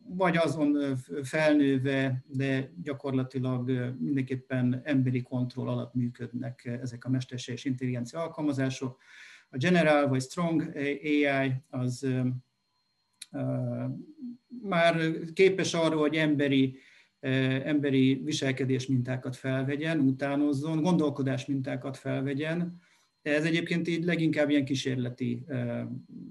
vagy 0.10 0.38
azon 0.38 0.98
felnőve, 1.24 2.24
de 2.28 2.72
gyakorlatilag 2.84 3.96
mindenképpen 4.00 4.82
emberi 4.84 5.22
kontroll 5.22 5.68
alatt 5.68 5.94
működnek 5.94 6.66
ezek 6.82 7.06
a 7.06 7.10
mesterséges 7.10 7.66
intelligencia 7.66 8.20
alkalmazások. 8.20 9.02
A 9.50 9.58
General 9.58 10.08
vagy 10.08 10.22
Strong 10.22 10.72
AI 10.76 11.54
az 11.70 12.08
már 14.62 15.02
képes 15.34 15.74
arra, 15.74 15.98
hogy 15.98 16.16
emberi 16.16 16.78
emberi 17.20 18.22
viselkedés 18.24 18.88
mintákat 18.88 19.36
felvegyen, 19.36 20.00
utánozzon, 20.00 20.82
gondolkodás 20.82 21.46
mintákat 21.46 21.98
felvegyen. 21.98 22.80
Ez 23.28 23.46
egyébként 23.46 23.88
így 23.88 24.04
leginkább 24.04 24.50
ilyen 24.50 24.66
kísérleti 24.66 25.46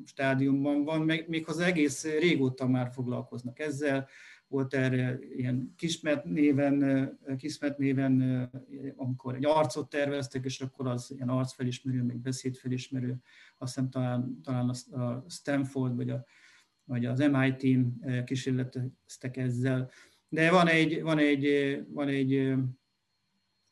stádiumban 0.05 0.85
van, 0.85 1.01
méghozzá 1.27 1.67
egész 1.67 2.05
régóta 2.19 2.67
már 2.67 2.91
foglalkoznak 2.93 3.59
ezzel. 3.59 4.09
Volt 4.49 4.75
erre 4.75 5.19
ilyen 5.37 5.75
Kismet 5.77 6.25
néven, 6.25 7.11
Kismet 7.37 7.79
néven, 7.79 8.21
amikor 8.97 9.35
egy 9.35 9.45
arcot 9.45 9.89
terveztek, 9.89 10.45
és 10.45 10.61
akkor 10.61 10.87
az 10.87 11.13
ilyen 11.15 11.29
arcfelismerő, 11.29 12.03
meg 12.03 12.17
beszédfelismerő, 12.17 13.17
azt 13.59 13.75
hiszem 13.75 13.91
talán, 13.91 14.41
talán 14.43 14.69
a 14.91 15.25
Stanford 15.29 15.97
vagy, 15.97 16.11
a, 16.11 16.25
vagy 16.85 17.05
az 17.05 17.19
MIT-n 17.19 17.85
kísérleteztek 18.25 19.37
ezzel. 19.37 19.91
De 20.29 20.51
van 20.51 20.69
egy, 20.69 21.03
van 21.03 21.19
egy, 21.19 21.79
van 21.89 22.09
egy 22.09 22.55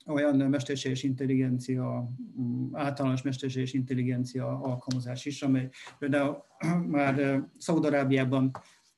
olyan 0.06 0.36
mesterséges 0.36 1.02
intelligencia, 1.02 2.10
általános 2.72 3.22
mesterséges 3.22 3.72
intelligencia 3.72 4.46
alkalmazás 4.46 5.24
is, 5.24 5.42
amely 5.42 5.68
például 5.98 6.44
már 6.86 7.44
Szaudarábiában 7.58 8.50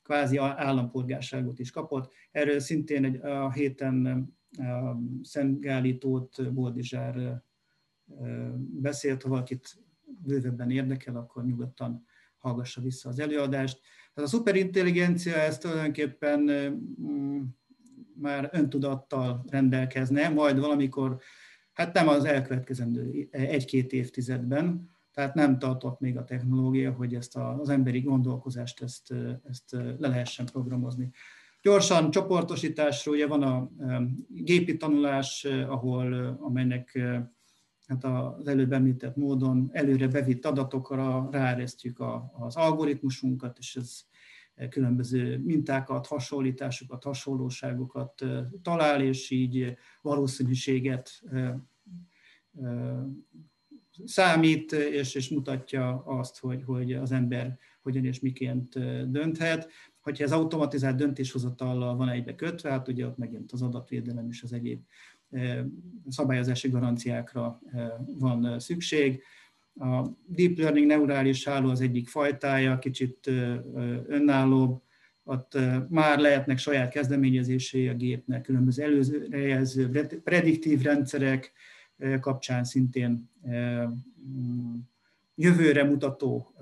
kvázi 0.02 0.36
állampolgárságot 0.38 1.58
is 1.58 1.70
kapott. 1.70 2.12
Erről 2.30 2.58
szintén 2.58 3.04
egy, 3.04 3.16
a 3.16 3.52
héten 3.52 4.28
Szent 5.22 5.60
Gállítót 5.60 6.52
Boldizsár 6.52 7.42
beszélt, 8.56 9.22
ha 9.22 9.28
valakit 9.28 9.76
bővebben 10.22 10.70
érdekel, 10.70 11.16
akkor 11.16 11.44
nyugodtan 11.44 12.06
hallgassa 12.38 12.80
vissza 12.80 13.08
az 13.08 13.18
előadást. 13.18 13.80
Tehát 14.14 14.30
a 14.30 14.32
szuperintelligencia 14.32 15.34
ez 15.34 15.58
tulajdonképpen 15.58 16.40
mm, 17.00 17.42
már 18.20 18.48
öntudattal 18.52 19.44
rendelkezne, 19.48 20.28
majd 20.28 20.58
valamikor, 20.58 21.18
hát 21.72 21.94
nem 21.94 22.08
az 22.08 22.24
elkövetkezendő 22.24 23.28
egy-két 23.30 23.92
évtizedben, 23.92 24.94
tehát 25.12 25.34
nem 25.34 25.58
tartott 25.58 26.00
még 26.00 26.16
a 26.16 26.24
technológia, 26.24 26.92
hogy 26.92 27.14
ezt 27.14 27.36
az 27.36 27.68
emberi 27.68 28.00
gondolkozást 28.00 28.82
ezt, 28.82 29.14
ezt 29.44 29.70
le 29.70 30.08
lehessen 30.08 30.46
programozni. 30.46 31.10
Gyorsan 31.62 32.10
csoportosításról, 32.10 33.14
ugye 33.14 33.26
van 33.26 33.42
a 33.42 33.70
gépi 34.28 34.76
tanulás, 34.76 35.44
ahol, 35.44 36.36
amelynek 36.40 36.98
hát 37.86 38.04
az 38.04 38.46
előbb 38.46 38.72
említett 38.72 39.16
módon 39.16 39.70
előre 39.72 40.08
bevitt 40.08 40.46
adatokra 40.46 41.28
ráeresztjük 41.30 42.02
az 42.38 42.56
algoritmusunkat, 42.56 43.58
és 43.58 43.76
ez 43.76 44.00
különböző 44.70 45.38
mintákat, 45.38 46.06
hasonlításokat, 46.06 47.04
hasonlóságokat 47.04 48.24
talál, 48.62 49.02
és 49.02 49.30
így 49.30 49.76
valószínűséget 50.02 51.22
számít, 54.04 54.72
és, 54.72 55.14
és 55.14 55.28
mutatja 55.28 56.02
azt, 56.04 56.38
hogy, 56.38 56.62
hogy 56.64 56.92
az 56.92 57.12
ember 57.12 57.58
hogyan 57.82 58.04
és 58.04 58.20
miként 58.20 58.78
dönthet. 59.10 59.68
Hogyha 60.00 60.24
ez 60.24 60.32
automatizált 60.32 60.96
döntéshozatallal 60.96 61.96
van 61.96 62.08
egybe 62.08 62.34
kötve, 62.34 62.70
hát 62.70 62.88
ugye 62.88 63.06
ott 63.06 63.16
megint 63.16 63.52
az 63.52 63.62
adatvédelem 63.62 64.28
és 64.28 64.42
az 64.42 64.52
egyéb 64.52 64.84
szabályozási 66.08 66.68
garanciákra 66.68 67.60
van 68.18 68.58
szükség. 68.60 69.22
A 69.78 70.06
deep 70.26 70.58
learning 70.58 70.86
neurális 70.86 71.44
háló 71.44 71.70
az 71.70 71.80
egyik 71.80 72.08
fajtája, 72.08 72.78
kicsit 72.78 73.26
önállóbb, 74.06 74.82
ott 75.24 75.58
már 75.88 76.18
lehetnek 76.18 76.58
saját 76.58 76.90
kezdeményezései 76.90 77.88
a 77.88 77.94
gépnek, 77.94 78.42
különböző 78.42 78.82
előrejelző, 78.82 80.06
prediktív 80.24 80.82
rendszerek 80.82 81.52
kapcsán 82.20 82.64
szintén 82.64 83.30
jövőre 85.34 85.84
mutató 85.84 86.54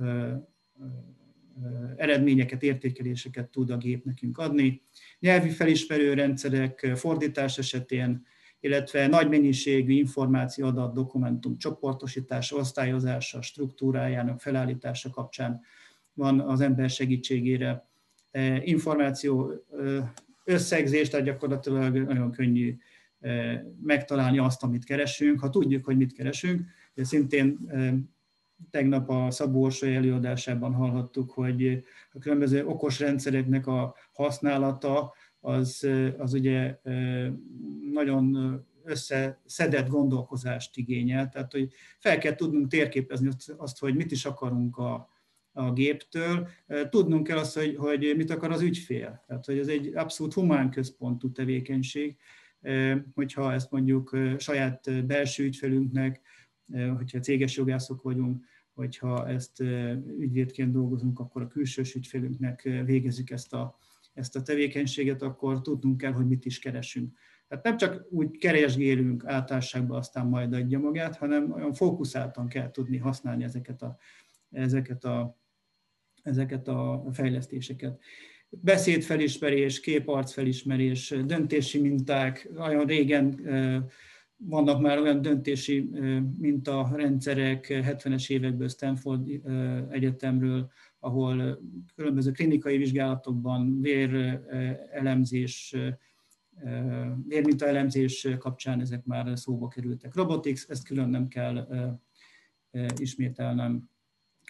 eredményeket, 1.97 2.63
értékeléseket 2.63 3.49
tud 3.49 3.71
a 3.71 3.77
gép 3.77 4.05
nekünk 4.05 4.39
adni. 4.39 4.83
Nyelvi 5.19 5.51
felismerő 5.51 6.15
rendszerek 6.15 6.91
fordítás 6.95 7.59
esetén 7.59 8.27
illetve 8.65 9.07
nagy 9.07 9.29
mennyiségű 9.29 9.93
információ, 9.93 10.67
adat, 10.67 10.95
dokumentum 10.95 11.59
csoportosítása, 11.59 12.57
osztályozása, 12.57 13.43
struktúrájának 13.43 14.41
felállítása 14.41 15.11
kapcsán 15.11 15.61
van 16.13 16.41
az 16.41 16.61
ember 16.61 16.91
segítségére 16.91 17.89
e, 18.31 18.63
információ 18.65 19.51
e, 19.51 20.13
összegzés, 20.45 21.09
tehát 21.09 21.27
gyakorlatilag 21.27 21.97
nagyon 21.97 22.31
könnyű 22.31 22.77
e, 23.21 23.65
megtalálni 23.83 24.39
azt, 24.39 24.63
amit 24.63 24.85
keresünk, 24.85 25.41
ha 25.41 25.51
tudjuk, 25.51 25.85
hogy 25.85 25.97
mit 25.97 26.13
keresünk. 26.13 26.61
De 26.95 27.05
szintén 27.05 27.59
tegnap 28.71 29.11
a 29.11 29.31
Szabó 29.31 29.63
Orsoly 29.63 29.97
előadásában 29.97 30.73
hallhattuk, 30.73 31.31
hogy 31.31 31.85
a 32.13 32.19
különböző 32.19 32.67
okos 32.67 33.01
rendszereknek 33.01 33.67
a 33.67 33.95
használata 34.13 35.15
az, 35.45 35.89
az 36.19 36.33
ugye 36.33 36.79
nagyon 37.93 38.37
összeszedett 38.85 39.89
gondolkozást 39.89 40.77
igényel, 40.77 41.29
tehát 41.29 41.53
hogy 41.53 41.73
fel 41.99 42.19
kell 42.19 42.35
tudnunk 42.35 42.69
térképezni 42.69 43.29
azt, 43.57 43.79
hogy 43.79 43.95
mit 43.95 44.11
is 44.11 44.25
akarunk 44.25 44.77
a, 44.77 45.09
a 45.53 45.73
géptől. 45.73 46.49
Tudnunk 46.91 47.27
kell 47.27 47.39
azt, 47.39 47.55
hogy, 47.55 47.77
hogy 47.77 48.15
mit 48.17 48.31
akar 48.31 48.51
az 48.51 48.61
ügyfél. 48.61 49.25
Tehát, 49.27 49.45
hogy 49.45 49.59
ez 49.59 49.69
egy 49.69 49.95
abszolút 49.95 50.33
humán 50.33 50.71
központú 50.71 51.33
tevékenység, 51.33 52.17
hogyha 53.15 53.53
ezt 53.53 53.71
mondjuk 53.71 54.17
saját 54.39 55.07
belső 55.07 55.45
ügyfelünknek, 55.45 56.21
hogyha 56.97 57.19
céges 57.19 57.57
jogászok 57.57 58.03
vagyunk, 58.03 58.45
hogyha 58.75 59.29
ezt 59.29 59.61
ügyvédként 60.19 60.73
dolgozunk, 60.73 61.19
akkor 61.19 61.43
a 61.43 61.49
külsős 61.49 61.95
ügyfelünknek 61.95 62.63
végezzük 62.85 63.31
ezt 63.31 63.53
a, 63.53 63.77
ezt 64.15 64.37
a 64.37 64.43
tevékenységet, 64.43 65.23
akkor 65.23 65.61
tudnunk 65.61 65.97
kell, 65.97 66.13
hogy 66.13 66.27
mit 66.27 66.45
is 66.45 66.59
keresünk. 66.59 67.19
Tehát 67.49 67.65
nem 67.65 67.77
csak 67.77 68.07
úgy 68.11 68.37
keresgélünk 68.37 69.25
általánosságban, 69.27 69.99
aztán 69.99 70.27
majd 70.27 70.53
adja 70.53 70.79
magát, 70.79 71.17
hanem 71.17 71.53
olyan 71.53 71.73
fókuszáltan 71.73 72.49
kell 72.49 72.71
tudni 72.71 72.97
használni 72.97 73.45
ezeket 73.45 73.83
a, 73.83 73.97
ezeket 74.51 75.05
a, 75.05 75.39
ezeket 76.23 76.69
a 76.69 77.05
fejlesztéseket. 77.13 78.01
Beszédfelismerés, 78.51 79.81
képarcfelismerés, 79.81 81.15
döntési 81.25 81.81
minták, 81.81 82.51
olyan 82.57 82.87
régen 82.87 83.41
vannak 84.37 84.81
már 84.81 84.99
olyan 84.99 85.23
döntési 85.23 85.91
mintarendszerek 86.39 87.67
70-es 87.71 88.31
évekből 88.31 88.69
Stanford 88.69 89.29
Egyetemről, 89.91 90.71
ahol 91.05 91.61
különböző 91.95 92.31
klinikai 92.31 92.77
vizsgálatokban 92.77 93.81
vérelemzés, 93.81 95.77
vérmintaelemzés 97.27 98.29
kapcsán 98.39 98.81
ezek 98.81 99.05
már 99.05 99.39
szóba 99.39 99.69
kerültek. 99.69 100.15
Robotics, 100.15 100.65
ezt 100.69 100.87
külön 100.87 101.09
nem 101.09 101.29
kell 101.29 101.69
ismételnem, 102.97 103.89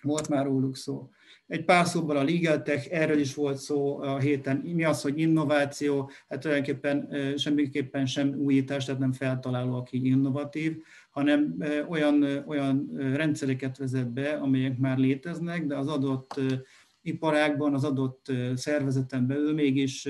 volt 0.02 0.28
már 0.28 0.44
róluk 0.44 0.76
szó. 0.76 1.10
Egy 1.46 1.64
pár 1.64 1.86
szóval 1.86 2.16
a 2.16 2.22
Legal 2.22 2.62
Tech, 2.62 2.88
erről 2.90 3.18
is 3.18 3.34
volt 3.34 3.56
szó 3.56 3.98
a 3.98 4.18
héten. 4.18 4.56
Mi 4.56 4.84
az, 4.84 5.02
hogy 5.02 5.18
innováció? 5.18 6.10
Hát 6.28 6.40
tulajdonképpen 6.40 7.08
semmiképpen 7.36 8.06
sem 8.06 8.34
újítás, 8.34 8.84
tehát 8.84 9.00
nem 9.00 9.12
feltaláló, 9.12 9.74
aki 9.74 10.06
innovatív, 10.06 10.82
hanem 11.14 11.56
olyan, 11.88 12.44
olyan 12.46 12.90
rendszereket 12.96 13.76
vezet 13.76 14.12
be, 14.12 14.32
amelyek 14.32 14.78
már 14.78 14.98
léteznek, 14.98 15.66
de 15.66 15.76
az 15.76 15.88
adott 15.88 16.40
iparágban, 17.02 17.74
az 17.74 17.84
adott 17.84 18.32
szervezeten 18.54 19.26
belül 19.26 19.54
mégis 19.54 20.08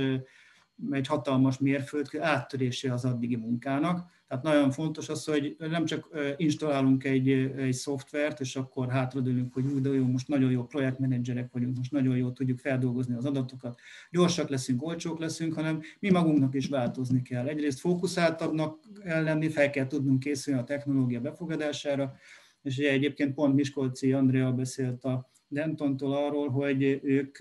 egy 0.91 1.07
hatalmas 1.07 1.59
mérföld 1.59 2.09
áttörése 2.19 2.93
az 2.93 3.05
addigi 3.05 3.37
munkának. 3.37 4.13
Tehát 4.29 4.45
nagyon 4.45 4.71
fontos 4.71 5.09
az, 5.09 5.25
hogy 5.25 5.57
nem 5.59 5.85
csak 5.85 6.09
installálunk 6.37 7.05
egy, 7.05 7.29
egy 7.57 7.73
szoftvert, 7.73 8.41
és 8.41 8.57
akkor 8.57 8.91
hátradőlünk, 8.91 9.53
hogy 9.53 9.65
de 9.65 9.89
jó, 9.89 10.07
most 10.07 10.29
nagyon 10.29 10.51
jó 10.51 10.65
projektmenedzserek 10.65 11.53
vagyunk, 11.53 11.77
most 11.77 11.93
nagyon 11.93 12.17
jól 12.17 12.33
tudjuk 12.33 12.59
feldolgozni 12.59 13.15
az 13.15 13.25
adatokat, 13.25 13.81
gyorsak 14.11 14.49
leszünk, 14.49 14.83
olcsók 14.83 15.19
leszünk, 15.19 15.55
hanem 15.55 15.81
mi 15.99 16.11
magunknak 16.11 16.55
is 16.55 16.69
változni 16.69 17.23
kell. 17.23 17.47
Egyrészt 17.47 17.81
fókuszáltabbnak 17.81 18.79
kell 19.05 19.23
lenni, 19.23 19.49
fel 19.49 19.71
kell 19.71 19.87
tudnunk 19.87 20.21
készülni 20.21 20.61
a 20.61 20.65
technológia 20.65 21.21
befogadására, 21.21 22.15
és 22.63 22.79
ugye 22.79 22.91
egyébként 22.91 23.35
pont 23.35 23.55
Miskolci 23.55 24.13
Andrea 24.13 24.53
beszélt 24.53 25.05
a 25.05 25.31
Dentontól 25.49 26.13
arról, 26.13 26.49
hogy 26.49 27.01
ők 27.03 27.39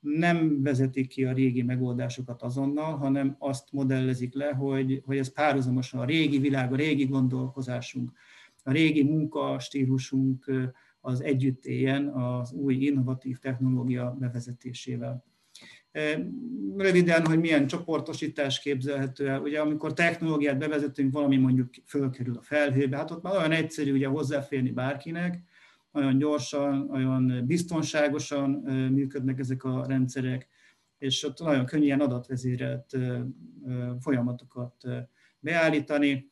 nem 0.00 0.62
vezetik 0.62 1.08
ki 1.08 1.24
a 1.24 1.32
régi 1.32 1.62
megoldásokat 1.62 2.42
azonnal, 2.42 2.96
hanem 2.96 3.36
azt 3.38 3.72
modellezik 3.72 4.34
le, 4.34 4.46
hogy, 4.52 5.02
hogy 5.04 5.18
ez 5.18 5.32
párhuzamosan 5.32 6.00
a 6.00 6.04
régi 6.04 6.38
világ, 6.38 6.72
a 6.72 6.76
régi 6.76 7.04
gondolkozásunk, 7.04 8.12
a 8.64 8.72
régi 8.72 9.02
munkastílusunk 9.02 10.50
az 11.00 11.22
együtt 11.22 11.64
éljen 11.64 12.08
az 12.08 12.52
új 12.52 12.74
innovatív 12.74 13.38
technológia 13.38 14.16
bevezetésével. 14.18 15.24
Röviden, 16.76 17.26
hogy 17.26 17.40
milyen 17.40 17.66
csoportosítás 17.66 18.60
képzelhető 18.60 19.28
el. 19.28 19.40
Ugye 19.40 19.60
amikor 19.60 19.92
technológiát 19.92 20.58
bevezetünk, 20.58 21.12
valami 21.12 21.36
mondjuk 21.36 21.68
fölkerül 21.84 22.36
a 22.36 22.42
felhőbe, 22.42 22.96
hát 22.96 23.10
ott 23.10 23.22
már 23.22 23.36
olyan 23.36 23.52
egyszerű 23.52 23.92
ugye 23.92 24.06
hozzáférni 24.06 24.70
bárkinek, 24.70 25.42
nagyon 25.92 26.18
gyorsan, 26.18 26.86
nagyon 26.90 27.46
biztonságosan 27.46 28.50
működnek 28.92 29.38
ezek 29.38 29.64
a 29.64 29.84
rendszerek, 29.86 30.48
és 30.98 31.24
ott 31.24 31.40
nagyon 31.40 31.66
könnyen 31.66 32.00
adatvezérelt 32.00 32.96
folyamatokat 34.00 34.74
beállítani. 35.38 36.30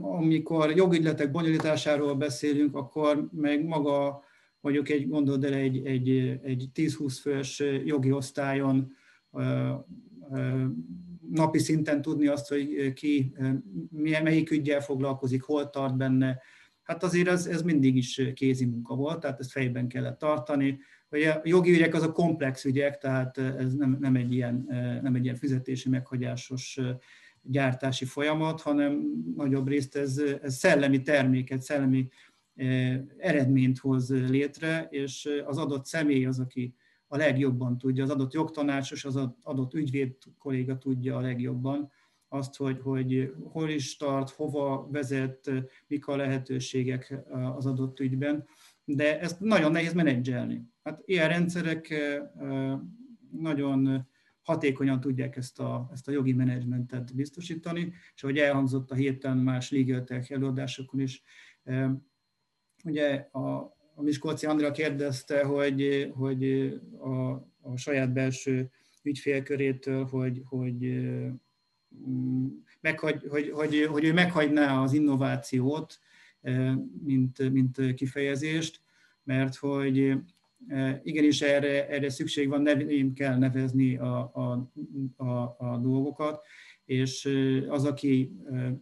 Amikor 0.00 0.76
jogügyletek 0.76 1.30
bonyolításáról 1.30 2.14
beszélünk, 2.14 2.76
akkor 2.76 3.28
meg 3.32 3.64
maga 3.64 4.22
mondjuk 4.60 4.88
egy, 4.88 5.08
gondold 5.08 5.44
el, 5.44 5.52
egy, 5.52 5.86
egy, 5.86 6.08
egy 6.42 6.68
10-20 6.74 7.18
fős 7.20 7.62
jogi 7.84 8.12
osztályon 8.12 8.96
napi 11.30 11.58
szinten 11.58 12.02
tudni 12.02 12.26
azt, 12.26 12.48
hogy 12.48 12.92
ki 12.92 13.34
melyik 14.22 14.50
ügyel 14.50 14.80
foglalkozik, 14.80 15.42
hol 15.42 15.70
tart 15.70 15.96
benne, 15.96 16.40
hát 16.82 17.02
azért 17.02 17.28
ez, 17.28 17.46
ez 17.46 17.62
mindig 17.62 17.96
is 17.96 18.20
kézi 18.34 18.64
munka 18.64 18.94
volt, 18.94 19.20
tehát 19.20 19.40
ezt 19.40 19.50
fejben 19.50 19.88
kellett 19.88 20.18
tartani. 20.18 20.78
Ugye 21.10 21.30
a 21.30 21.40
jogi 21.44 21.70
ügyek 21.70 21.94
az 21.94 22.02
a 22.02 22.12
komplex 22.12 22.64
ügyek, 22.64 22.98
tehát 22.98 23.38
ez 23.38 23.74
nem, 23.74 23.96
nem, 24.00 24.16
egy, 24.16 24.32
ilyen, 24.32 24.66
nem 25.02 25.14
egy 25.14 25.24
ilyen 25.24 25.36
fizetési 25.36 25.88
meghagyásos 25.88 26.80
gyártási 27.42 28.04
folyamat, 28.04 28.60
hanem 28.60 29.02
nagyobb 29.36 29.68
részt 29.68 29.96
ez, 29.96 30.18
ez 30.42 30.54
szellemi 30.54 31.02
terméket, 31.02 31.62
szellemi 31.62 32.08
eredményt 33.18 33.78
hoz 33.78 34.10
létre, 34.10 34.86
és 34.90 35.28
az 35.46 35.58
adott 35.58 35.86
személy 35.86 36.26
az, 36.26 36.38
aki 36.38 36.74
a 37.06 37.16
legjobban 37.16 37.78
tudja, 37.78 38.04
az 38.04 38.10
adott 38.10 38.32
jogtanácsos, 38.32 39.04
az 39.04 39.28
adott 39.42 39.74
ügyvéd 39.74 40.16
kolléga 40.38 40.78
tudja 40.78 41.16
a 41.16 41.20
legjobban 41.20 41.90
azt, 42.32 42.56
hogy, 42.56 42.78
hogy 42.82 43.34
hol 43.44 43.68
is 43.70 43.96
tart, 43.96 44.30
hova 44.30 44.88
vezet, 44.90 45.50
mik 45.86 46.06
a 46.06 46.16
lehetőségek 46.16 47.14
az 47.56 47.66
adott 47.66 48.00
ügyben, 48.00 48.44
de 48.84 49.20
ezt 49.20 49.40
nagyon 49.40 49.72
nehéz 49.72 49.92
menedzselni. 49.92 50.62
Hát 50.82 51.02
ilyen 51.04 51.28
rendszerek 51.28 51.94
nagyon 53.30 54.08
hatékonyan 54.42 55.00
tudják 55.00 55.36
ezt 55.36 55.60
a, 55.60 55.90
ezt 55.92 56.08
a 56.08 56.12
jogi 56.12 56.32
menedzsmentet 56.32 57.14
biztosítani, 57.14 57.92
és 58.14 58.22
ahogy 58.22 58.38
elhangzott 58.38 58.90
a 58.90 58.94
héten 58.94 59.36
más 59.36 59.70
legal 59.70 60.04
előadásokon 60.28 61.00
is, 61.00 61.22
Ugye 62.84 63.28
a, 63.30 63.58
a 63.94 64.02
Miskolci 64.02 64.46
Andrea 64.46 64.70
kérdezte, 64.70 65.44
hogy, 65.44 66.10
hogy 66.14 66.72
a, 66.98 67.30
a 67.60 67.76
saját 67.76 68.12
belső 68.12 68.70
ügyfélkörétől, 69.02 70.04
hogy, 70.04 70.42
hogy, 70.44 71.08
meghagy, 72.80 73.26
hogy, 73.28 73.50
hogy, 73.50 73.86
hogy 73.90 74.04
ő 74.04 74.12
meghagyná 74.12 74.82
az 74.82 74.92
innovációt, 74.92 75.98
mint, 77.04 77.50
mint 77.50 77.94
kifejezést, 77.94 78.80
mert 79.22 79.56
hogy 79.56 80.14
igenis 81.02 81.40
erre, 81.42 81.88
erre 81.88 82.10
szükség 82.10 82.48
van, 82.48 82.62
nevén 82.62 83.14
kell 83.14 83.36
nevezni 83.36 83.96
a, 83.96 84.30
a, 84.34 84.70
a, 85.16 85.56
a 85.58 85.78
dolgokat, 85.80 86.46
és 86.84 87.28
az, 87.68 87.84
aki 87.84 88.32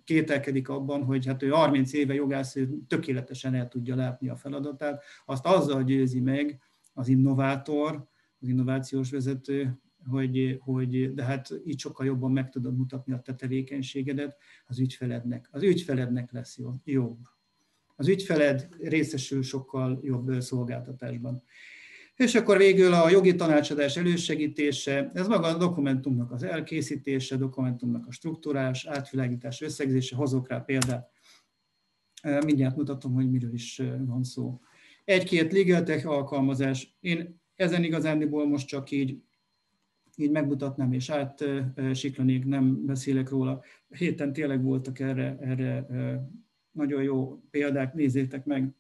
kételkedik 0.05 0.69
abban, 0.69 1.03
hogy 1.03 1.27
hát 1.27 1.43
ő 1.43 1.49
30 1.49 1.93
éve 1.93 2.15
jogász, 2.15 2.57
ő 2.57 2.79
tökéletesen 2.89 3.55
el 3.55 3.69
tudja 3.69 3.95
látni 3.95 4.29
a 4.29 4.37
feladatát, 4.37 5.03
azt 5.27 5.47
azzal 5.47 5.83
győzi 5.83 6.21
meg 6.21 6.61
az 6.93 7.09
innovátor, 7.09 8.09
az 8.41 8.49
innovációs 8.49 9.11
vezető, 9.11 9.81
hogy, 10.11 10.59
hogy 10.61 11.15
de 11.15 11.25
hát 11.25 11.49
így 11.65 11.79
sokkal 11.79 12.07
jobban 12.07 12.33
meg 12.33 12.51
tudod 12.51 12.77
mutatni 12.77 13.13
a 13.13 13.21
te 13.21 13.35
tevékenységedet 13.35 14.37
az 14.67 14.79
ügyfelednek. 14.79 15.49
Az 15.51 15.63
ügyfelednek 15.63 16.33
lesz 16.33 16.59
jobb. 16.85 17.19
Az 17.97 18.09
ügyfeled 18.09 18.69
részesül 18.81 19.43
sokkal 19.43 20.01
jobb 20.03 20.41
szolgáltatásban. 20.41 21.43
És 22.17 22.35
akkor 22.35 22.57
végül 22.57 22.93
a 22.93 23.11
jogi 23.11 23.35
tanácsadás 23.35 23.97
elősegítése, 23.97 25.11
ez 25.15 25.29
maga 25.29 25.47
a 25.47 25.57
dokumentumnak 25.57 26.33
az 26.33 26.43
elkészítése, 26.43 27.37
dokumentumnak 27.37 28.07
a 28.07 28.13
struktúrás, 28.13 28.87
átvilágítás, 28.87 29.61
összegzése, 29.61 30.17
hozok 30.17 30.49
rá 30.49 30.59
példát. 30.59 31.11
Mindjárt 32.23 32.77
mutatom, 32.77 33.13
hogy 33.13 33.31
miről 33.31 33.53
is 33.53 33.83
van 33.99 34.25
szó. 34.25 34.61
Egy-két 35.05 35.53
legal 35.53 35.85
alkalmazás. 36.05 36.97
Én 37.01 37.41
ezen 37.57 37.85
igazándiból 37.85 38.49
most 38.49 38.67
csak 38.67 38.91
így, 38.91 39.23
így 40.21 40.31
megmutatnám 40.31 40.93
és 40.93 41.11
átsiklanék, 41.11 42.45
nem 42.45 42.85
beszélek 42.87 43.29
róla. 43.29 43.63
Héten 43.89 44.33
tényleg 44.33 44.63
voltak 44.63 44.99
erre, 44.99 45.37
erre 45.41 45.87
nagyon 46.71 47.03
jó 47.03 47.43
példák, 47.51 47.95
nézzétek 47.95 48.45
meg, 48.45 48.75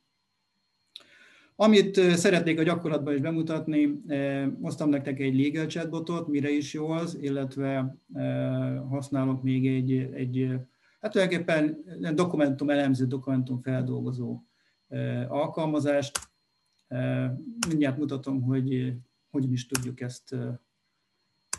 amit 1.56 1.94
szeretnék 1.94 2.58
a 2.58 2.62
gyakorlatban 2.62 3.14
is 3.14 3.20
bemutatni, 3.20 4.02
hoztam 4.60 4.88
nektek 4.88 5.20
egy 5.20 5.40
legal 5.40 5.66
chatbotot, 5.66 6.28
mire 6.28 6.50
is 6.50 6.72
jó 6.74 6.88
az, 6.90 7.18
illetve 7.20 7.96
használok 8.88 9.42
még 9.42 9.66
egy, 9.66 9.92
egy 9.92 10.48
hát 11.00 11.12
tulajdonképpen 11.12 11.84
dokumentum 12.14 12.70
elemző, 12.70 13.06
dokumentum 13.06 13.60
feldolgozó 13.62 14.42
alkalmazást. 15.28 16.18
Mindjárt 17.68 17.98
mutatom, 17.98 18.42
hogy 18.42 18.94
hogyan 19.30 19.52
is 19.52 19.66
tudjuk 19.66 20.00
ezt 20.00 20.36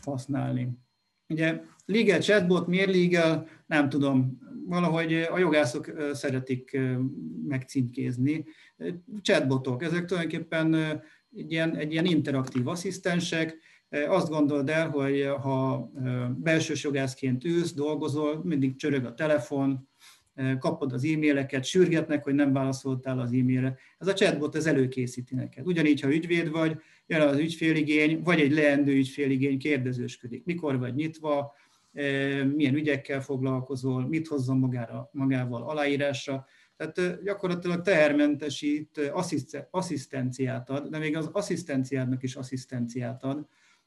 használni. 0.04 0.68
Ugye 1.28 1.60
legal 1.84 2.18
chatbot, 2.18 2.66
miért 2.66 2.94
legal, 2.94 3.48
nem 3.66 3.88
tudom, 3.88 4.38
valahogy 4.66 5.12
a 5.12 5.38
jogászok 5.38 5.92
szeretik 6.12 6.80
megcímkézni. 7.48 8.44
Chatbotok, 9.20 9.82
ezek 9.82 10.04
tulajdonképpen 10.04 10.74
egy 11.36 11.52
ilyen, 11.52 11.76
egy 11.76 11.92
ilyen 11.92 12.04
interaktív 12.04 12.68
asszisztensek, 12.68 13.58
azt 14.08 14.28
gondold 14.28 14.68
el, 14.68 14.88
hogy 14.88 15.28
ha 15.40 15.90
belsős 16.36 16.82
jogászként 16.82 17.44
ülsz, 17.44 17.74
dolgozol, 17.74 18.44
mindig 18.44 18.76
csörög 18.76 19.04
a 19.04 19.14
telefon, 19.14 19.88
kapod 20.58 20.92
az 20.92 21.04
e-maileket, 21.04 21.64
sürgetnek, 21.64 22.24
hogy 22.24 22.34
nem 22.34 22.52
válaszoltál 22.52 23.18
az 23.18 23.32
e-mailre. 23.32 23.76
Ez 23.98 24.06
a 24.06 24.12
chatbot 24.12 24.54
ez 24.54 24.66
előkészíti 24.66 25.34
neked. 25.34 25.66
Ugyanígy, 25.66 26.00
ha 26.00 26.14
ügyvéd 26.14 26.50
vagy, 26.50 26.76
jön 27.06 27.20
az 27.20 27.38
ügyféligény, 27.38 28.22
vagy 28.22 28.40
egy 28.40 28.52
leendő 28.52 28.92
ügyféligény 28.92 29.58
kérdezősködik. 29.58 30.44
Mikor 30.44 30.78
vagy 30.78 30.94
nyitva, 30.94 31.54
milyen 32.54 32.74
ügyekkel 32.74 33.20
foglalkozol, 33.20 34.08
mit 34.08 34.28
hozzon 34.28 34.58
magára, 34.58 35.10
magával 35.12 35.62
aláírásra. 35.62 36.46
Tehát 36.76 37.22
gyakorlatilag 37.22 37.80
tehermentesít, 37.80 39.12
asszisztenciát 39.70 40.70
ad, 40.70 40.88
de 40.88 40.98
még 40.98 41.16
az 41.16 41.26
asszisztenciádnak 41.32 42.22
is 42.22 42.34
asszisztenciát 42.34 43.22
ad, 43.22 43.46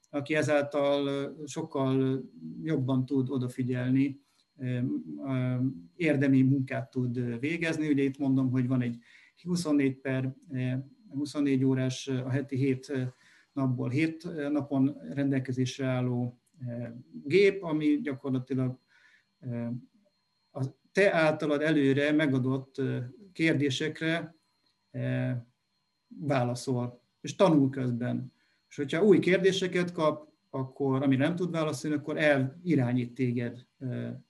aki 0.10 0.36
ezáltal 0.36 1.32
sokkal 1.46 2.24
jobban 2.64 3.06
tud 3.06 3.30
odafigyelni, 3.30 4.24
érdemi 5.96 6.42
munkát 6.42 6.92
tud 6.92 7.40
végezni. 7.40 7.88
Ugye 7.88 8.04
itt 8.04 8.18
mondom, 8.18 8.52
hogy 8.52 8.68
van 8.68 8.82
egy 8.82 8.98
24 9.44 9.98
per 9.98 10.36
24 11.10 11.64
órás, 11.64 12.08
a 12.08 12.30
heti 12.30 12.56
7 12.56 12.92
napból 13.54 13.90
7 13.90 14.28
napon 14.52 14.98
rendelkezésre 15.14 15.86
álló 15.86 16.40
gép, 17.24 17.64
ami 17.64 18.02
gyakorlatilag 18.02 18.80
a 20.52 20.66
te 20.92 21.14
általad 21.14 21.62
előre 21.62 22.12
megadott 22.12 22.82
kérdésekre 23.34 24.36
válaszol, 26.08 27.02
és 27.22 27.36
tanul 27.36 27.70
közben. 27.70 28.34
És 28.70 28.76
hogyha 28.76 29.04
új 29.04 29.20
kérdéseket 29.20 29.92
kap, 29.92 30.34
akkor, 30.50 31.04
ami 31.04 31.16
nem 31.16 31.36
tud 31.36 31.52
válaszolni, 31.52 31.98
akkor 31.98 32.18
elirányít 32.18 33.14
téged, 33.14 33.66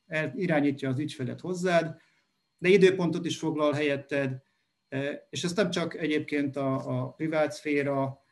elirányítja 0.08 0.90
az 0.90 1.00
ügyfelet 1.00 1.40
hozzád, 1.40 1.96
de 2.58 2.70
időpontot 2.70 3.26
is 3.26 3.38
foglal 3.38 3.74
helyetted, 3.74 4.44
és 5.30 5.44
ezt 5.44 5.56
nem 5.56 5.70
csak 5.70 5.96
egyébként 5.98 6.56
a, 6.56 7.00
a 7.00 7.10
privát 7.10 7.52
szféra, 7.52 8.24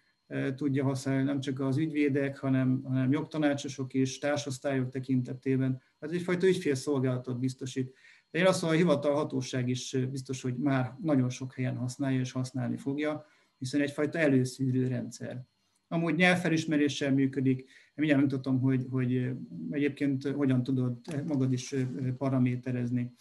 tudja 0.56 0.84
használni 0.84 1.24
nem 1.24 1.40
csak 1.40 1.60
az 1.60 1.78
ügyvédek, 1.78 2.38
hanem, 2.38 2.84
hanem 2.84 3.12
jogtanácsosok 3.12 3.94
is, 3.94 4.18
társosztályok 4.18 4.90
tekintetében. 4.90 5.82
Ez 6.00 6.12
egyfajta 6.12 6.48
ügyfélszolgálatot 6.48 7.40
biztosít. 7.40 7.94
De 8.32 8.40
én 8.40 8.46
azt 8.46 8.62
mondom, 8.62 8.80
a 8.80 8.82
hivatalhatóság 8.82 9.70
is 9.70 9.98
biztos, 10.12 10.42
hogy 10.42 10.58
már 10.58 10.96
nagyon 11.02 11.30
sok 11.30 11.54
helyen 11.54 11.78
használja 11.78 12.20
és 12.20 12.32
használni 12.32 12.78
fogja, 12.78 13.26
hiszen 13.58 13.82
egyfajta 13.82 14.18
előszűrő 14.18 14.88
rendszer. 14.88 15.46
Amúgy 15.94 16.16
nyelvfelismeréssel 16.16 17.14
működik, 17.14 17.70
mindjárt 17.96 18.22
mutatom, 18.22 18.60
hogy, 18.60 18.86
hogy 18.90 19.30
egyébként 19.70 20.28
hogyan 20.28 20.64
tudod 20.64 20.98
magad 21.28 21.52
is 21.52 21.76
paraméterezni. 22.18 23.14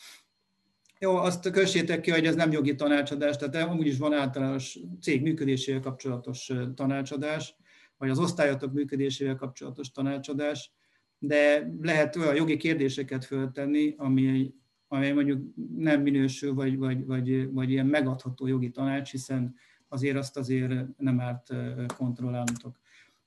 Jó, 0.98 1.16
azt 1.16 1.50
kössétek 1.50 2.00
ki, 2.00 2.10
hogy 2.10 2.26
ez 2.26 2.34
nem 2.34 2.50
jogi 2.50 2.74
tanácsadás, 2.74 3.36
tehát 3.36 3.68
amúgy 3.68 3.86
is 3.86 3.98
van 3.98 4.12
általános 4.12 4.78
cég 5.00 5.22
működésével 5.22 5.80
kapcsolatos 5.80 6.52
tanácsadás, 6.74 7.56
vagy 7.98 8.10
az 8.10 8.18
osztályatok 8.18 8.72
működésével 8.72 9.36
kapcsolatos 9.36 9.90
tanácsadás, 9.90 10.72
de 11.18 11.72
lehet 11.80 12.16
olyan 12.16 12.34
jogi 12.34 12.56
kérdéseket 12.56 13.24
föltenni, 13.24 13.94
ami, 13.96 14.54
amely 14.88 15.12
mondjuk 15.12 15.42
nem 15.76 16.02
minősül, 16.02 16.54
vagy, 16.54 16.76
vagy, 16.76 17.06
vagy, 17.06 17.52
vagy 17.52 17.70
ilyen 17.70 17.86
megadható 17.86 18.46
jogi 18.46 18.70
tanács, 18.70 19.10
hiszen 19.10 19.54
azért 19.92 20.16
azt 20.16 20.36
azért 20.36 20.98
nem 20.98 21.20
árt 21.20 21.54
kontrollálnotok. 21.96 22.78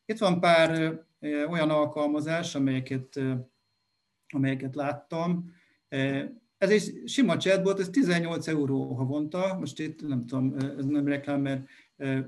Itt 0.05 0.17
van 0.17 0.39
pár 0.39 0.99
olyan 1.21 1.69
alkalmazás, 1.69 2.55
amelyeket, 2.55 3.19
amelyeket 4.29 4.75
láttam. 4.75 5.53
Ez 6.57 6.69
egy 6.69 7.01
sima 7.05 7.37
chatbot, 7.37 7.79
ez 7.79 7.89
18 7.89 8.47
euró 8.47 8.93
havonta, 8.93 9.57
most 9.59 9.79
itt 9.79 10.07
nem 10.07 10.25
tudom, 10.25 10.55
ez 10.77 10.85
nem 10.85 11.07
reklám, 11.07 11.41
mert 11.41 11.67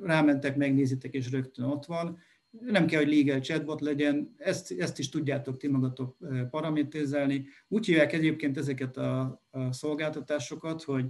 rámentek, 0.01 0.55
megnézitek, 0.55 1.13
és 1.13 1.31
rögtön 1.31 1.65
ott 1.65 1.85
van. 1.85 2.17
Nem 2.49 2.85
kell, 2.85 3.03
hogy 3.03 3.15
legal 3.15 3.39
chatbot 3.39 3.81
legyen, 3.81 4.35
ezt, 4.37 4.71
ezt 4.71 4.99
is 4.99 5.09
tudjátok 5.09 5.57
ti 5.57 5.67
magatok 5.67 6.17
paramétrézelni. 6.49 7.45
Úgy 7.67 7.85
hívják 7.85 8.13
egyébként 8.13 8.57
ezeket 8.57 8.97
a, 8.97 9.41
a 9.49 9.71
szolgáltatásokat, 9.71 10.83
hogy 10.83 11.05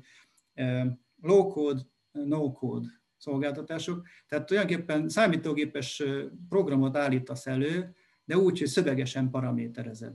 low 1.22 1.48
code, 1.48 1.82
no 2.12 2.52
code 2.52 2.88
szolgáltatások. 3.18 4.08
Tehát 4.28 4.46
tulajdonképpen 4.46 5.10
számítógépes 5.10 6.04
programot 6.50 6.98
állítasz 6.98 7.48
elő, 7.48 7.96
de 8.26 8.38
úgy, 8.38 8.60
hogy 8.60 8.68
szövegesen 8.68 9.30
paraméterezed. 9.30 10.14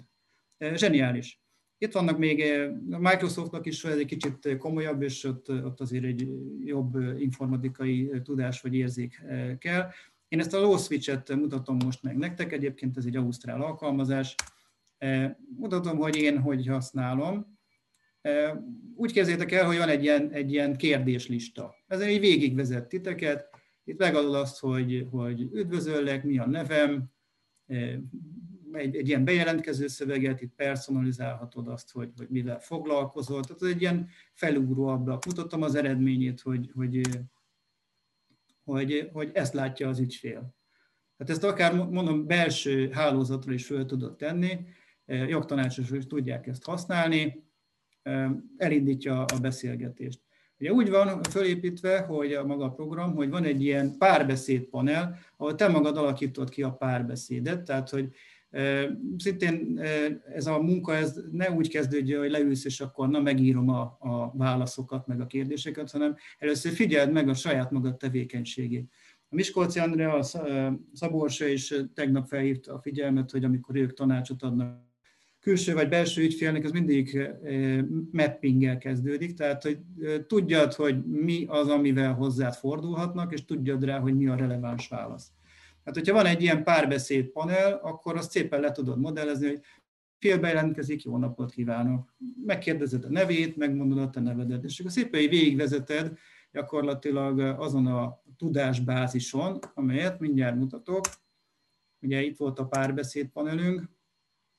Zseniális. 0.75 1.41
Itt 1.79 1.93
vannak 1.93 2.19
még 2.19 2.45
Microsoftnak 2.89 3.67
is 3.67 3.85
ez 3.85 3.99
egy 3.99 4.07
kicsit 4.07 4.57
komolyabb, 4.59 5.03
és 5.03 5.25
ott, 5.25 5.49
ott 5.49 5.81
azért 5.81 6.05
egy 6.05 6.29
jobb 6.65 6.97
informatikai 7.19 8.11
tudás 8.23 8.61
vagy 8.61 8.75
érzék 8.75 9.23
kell. 9.59 9.91
Én 10.29 10.41
ezt 10.41 10.55
a 10.55 10.61
low 10.61 10.77
switch-et 10.77 11.35
mutatom 11.35 11.77
most 11.85 12.03
meg 12.03 12.17
nektek, 12.17 12.53
egyébként 12.53 12.97
ez 12.97 13.05
egy 13.05 13.17
ausztrál 13.17 13.63
alkalmazás. 13.63 14.35
Mutatom, 15.57 15.99
hogy 15.99 16.17
én 16.17 16.39
hogy 16.39 16.67
használom. 16.67 17.59
Úgy 18.95 19.13
kezdjétek 19.13 19.53
el, 19.53 19.67
hogy 19.67 19.77
van 19.77 19.89
egy 19.89 20.03
ilyen, 20.03 20.31
egy 20.31 20.53
ilyen 20.53 20.77
kérdéslista. 20.77 21.75
Ezen 21.87 22.09
így 22.09 22.21
végigvezet 22.21 22.89
titeket. 22.89 23.49
Itt 23.85 23.99
megadod 23.99 24.35
azt, 24.35 24.59
hogy, 24.59 25.07
hogy 25.11 25.41
üdvözöllek, 25.41 26.25
mi 26.25 26.39
a 26.39 26.47
nevem, 26.47 27.11
egy, 28.73 28.97
egy 28.97 29.09
ilyen 29.09 29.25
bejelentkező 29.25 29.87
szöveget, 29.87 30.41
itt 30.41 30.55
personalizálhatod 30.55 31.69
azt, 31.69 31.93
hogy, 31.93 32.11
hogy 32.17 32.29
mivel 32.29 32.61
foglalkozol. 32.61 33.45
Tehát 33.45 33.63
ez 33.63 33.69
egy 33.69 33.81
ilyen 33.81 34.09
felugró 34.33 34.87
ablak. 34.87 35.27
Mutattam 35.27 35.63
az 35.63 35.75
eredményét, 35.75 36.41
hogy, 36.41 36.71
hogy, 36.75 37.01
hogy, 38.65 39.09
hogy 39.13 39.31
ezt 39.35 39.55
látja 39.55 39.89
az 39.89 39.99
ügyfél. 39.99 40.55
Tehát 41.17 41.33
ezt 41.33 41.45
akár 41.45 41.75
mondom 41.75 42.27
belső 42.27 42.91
hálózatra 42.91 43.53
is 43.53 43.67
föl 43.67 43.87
tudod 43.87 44.17
tenni, 44.17 44.59
jogtanácsosok 45.07 45.97
is 45.97 46.07
tudják 46.07 46.47
ezt 46.47 46.65
használni, 46.65 47.45
elindítja 48.57 49.25
a 49.25 49.39
beszélgetést. 49.41 50.21
Ugye 50.59 50.73
úgy 50.73 50.91
van 50.91 51.23
fölépítve, 51.23 52.01
hogy 52.01 52.33
a 52.33 52.47
maga 52.47 52.71
program, 52.71 53.15
hogy 53.15 53.31
van 53.31 53.45
egy 53.45 53.63
ilyen 53.63 53.99
párbeszéd 53.99 54.63
panel, 54.63 55.19
ahol 55.37 55.55
te 55.55 55.69
magad 55.69 55.97
alakítod 55.97 56.49
ki 56.49 56.63
a 56.63 56.73
párbeszédet, 56.73 57.63
tehát 57.63 57.91
hogy 57.91 58.13
Szintén 59.17 59.81
ez 60.35 60.47
a 60.47 60.63
munka 60.63 60.95
ez 60.95 61.21
ne 61.31 61.51
úgy 61.51 61.69
kezdődjön, 61.69 62.21
hogy 62.21 62.31
leülsz, 62.31 62.65
és 62.65 62.81
akkor 62.81 63.09
na 63.09 63.21
megírom 63.21 63.69
a, 63.69 63.81
a 64.01 64.33
válaszokat, 64.35 65.07
meg 65.07 65.21
a 65.21 65.27
kérdéseket, 65.27 65.91
hanem 65.91 66.17
először 66.39 66.73
figyeld 66.73 67.13
meg 67.13 67.29
a 67.29 67.35
saját 67.35 67.71
magad 67.71 67.97
tevékenységét. 67.97 68.91
A 69.29 69.35
Miskolci 69.35 69.79
Andrea, 69.79 70.15
a 70.15 70.23
Szaborsa 70.93 71.47
is 71.47 71.75
tegnap 71.95 72.27
felhívta 72.27 72.75
a 72.75 72.81
figyelmet, 72.81 73.31
hogy 73.31 73.45
amikor 73.45 73.77
ők 73.77 73.93
tanácsot 73.93 74.43
adnak 74.43 74.91
külső 75.43 75.75
vagy 75.75 75.89
belső 75.89 76.23
ügyfélnek, 76.23 76.65
ez 76.65 76.71
mindig 76.71 77.31
mappinggel 78.13 78.79
kezdődik, 78.79 79.35
tehát 79.35 79.63
hogy 79.63 79.79
tudjad, 80.27 80.73
hogy 80.73 81.05
mi 81.05 81.45
az, 81.49 81.69
amivel 81.69 82.13
hozzád 82.13 82.55
fordulhatnak, 82.55 83.33
és 83.33 83.45
tudjad 83.45 83.85
rá, 83.85 83.99
hogy 83.99 84.17
mi 84.17 84.27
a 84.27 84.35
releváns 84.35 84.89
válasz. 84.89 85.31
Hát, 85.85 85.95
hogyha 85.95 86.15
van 86.15 86.27
egy 86.27 86.43
ilyen 86.43 86.65
párbeszéd 86.65 87.27
panel, 87.27 87.81
akkor 87.83 88.17
azt 88.17 88.31
szépen 88.31 88.61
le 88.61 88.73
tudod 88.73 88.99
modellezni, 88.99 89.47
hogy 89.47 89.61
fél 90.19 90.39
bejelentkezik, 90.39 91.03
jó 91.03 91.19
napot 91.19 91.53
kívánok. 91.53 92.15
Megkérdezed 92.47 93.05
a 93.05 93.09
nevét, 93.09 93.57
megmondod 93.57 93.99
a 93.99 94.11
te 94.11 94.21
nevedet, 94.21 94.65
és 94.65 94.81
akkor 94.81 94.93
szépen 94.93 95.21
végigvezeted 95.29 96.19
gyakorlatilag 96.53 97.39
azon 97.39 97.87
a 97.87 98.23
tudásbázison, 98.37 99.59
amelyet 99.75 100.21
mindjárt 100.21 100.57
mutatok. 100.57 101.05
Ugye 102.01 102.23
itt 102.23 102.37
volt 102.37 102.59
a 102.59 102.67
párbeszéd 102.67 103.27
panelünk, 103.27 103.91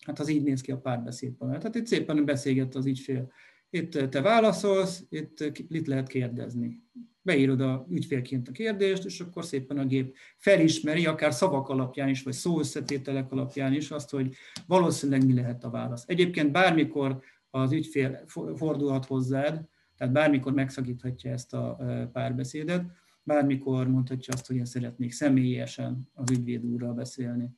hát 0.06 0.20
az 0.20 0.30
így 0.30 0.44
néz 0.44 0.62
ki 0.62 0.72
a 0.72 0.80
párbeszéd 0.80 1.34
panel. 1.34 1.58
Tehát 1.58 1.76
itt 1.76 1.86
szépen 1.86 2.26
beszélget 2.26 2.76
az 2.76 2.86
ügyfél. 2.86 3.32
Itt 3.70 3.92
te 3.92 4.22
válaszolsz, 4.22 5.06
itt, 5.10 5.39
itt 5.70 5.88
lehet 5.88 6.08
kérdezni 6.08 6.84
beírod 7.24 7.62
a 7.62 7.86
ügyfélként 7.89 8.48
a 8.48 8.52
kérdést, 8.52 9.06
és 9.06 9.20
akkor 9.20 9.46
szépen 9.46 9.78
a 9.78 9.86
gép 9.86 10.16
felismeri, 10.38 11.06
akár 11.06 11.34
szavak 11.34 11.70
alapján 11.70 12.10
is, 12.10 12.24
vagy 12.24 12.34
szóösszetételek 12.34 13.32
alapján 13.32 13.74
is 13.74 13.92
azt, 13.92 14.10
hogy 14.10 14.36
valószínűleg 14.68 15.26
mi 15.26 15.34
lehet 15.34 15.63
a 15.63 15.70
válasz. 15.70 16.04
Egyébként 16.08 16.52
bármikor 16.52 17.20
az 17.50 17.72
ügyfél 17.72 18.24
fordulhat 18.56 19.06
hozzád, 19.06 19.66
tehát 19.98 20.13
bármikor 20.13 20.54
megszakíthatja 20.54 21.32
ezt 21.32 21.54
a 21.54 21.78
párbeszédet, 22.12 22.86
bármikor 23.24 23.88
mondhatja 23.88 24.34
azt, 24.34 24.48
hogy 24.48 24.56
én 24.56 24.66
szeretnék 24.66 25.12
személyesen 25.12 26.10
az 26.13 26.32
ügyvéd 26.32 26.63
úrral 26.63 26.94
beszélni. 26.94 27.50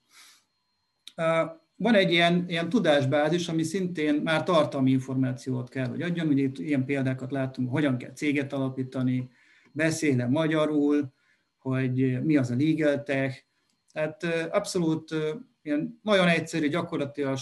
Van 1.77 1.93
egy 1.93 2.11
ilyen, 2.11 2.45
ilyen 2.47 2.69
tudásbázis, 2.69 3.47
ami 3.47 3.63
szintén 3.63 4.15
már 4.15 4.43
tartalmi 4.43 4.91
információt 4.91 5.69
kell, 5.69 5.87
hogy 5.87 6.01
adjon. 6.01 6.27
Ugye 6.27 6.43
itt 6.43 6.59
ilyen 6.59 6.85
példákat 6.85 7.31
látunk, 7.31 7.69
hogyan 7.69 7.97
kell 7.97 8.11
céget 8.11 8.53
alapítani, 8.53 9.29
beszél 9.71 10.27
magyarul, 10.27 11.13
hogy 11.57 12.23
mi 12.23 12.37
az 12.37 12.51
a 12.51 12.55
legal 12.55 13.03
tech. 13.03 13.43
Tehát 13.91 14.23
abszolút 14.51 15.15
ilyen 15.61 15.99
nagyon 16.01 16.27
egyszerű, 16.27 16.67
gyakorlatilag 16.67 17.37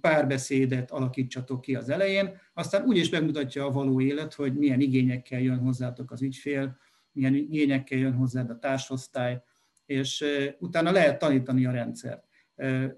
párbeszédet 0.00 0.90
alakítsatok 0.90 1.60
ki 1.60 1.74
az 1.74 1.88
elején, 1.88 2.30
aztán 2.54 2.84
úgy 2.84 2.96
is 2.96 3.10
megmutatja 3.10 3.64
a 3.64 3.70
való 3.70 4.00
élet, 4.00 4.34
hogy 4.34 4.54
milyen 4.54 4.80
igényekkel 4.80 5.40
jön 5.40 5.58
hozzátok 5.58 6.10
az 6.10 6.22
ügyfél, 6.22 6.76
milyen 7.12 7.34
igényekkel 7.34 7.98
jön 7.98 8.14
hozzád 8.14 8.50
a 8.50 8.58
társosztály, 8.58 9.42
és 9.88 10.24
utána 10.58 10.90
lehet 10.90 11.18
tanítani 11.18 11.66
a 11.66 11.70
rendszert 11.70 12.26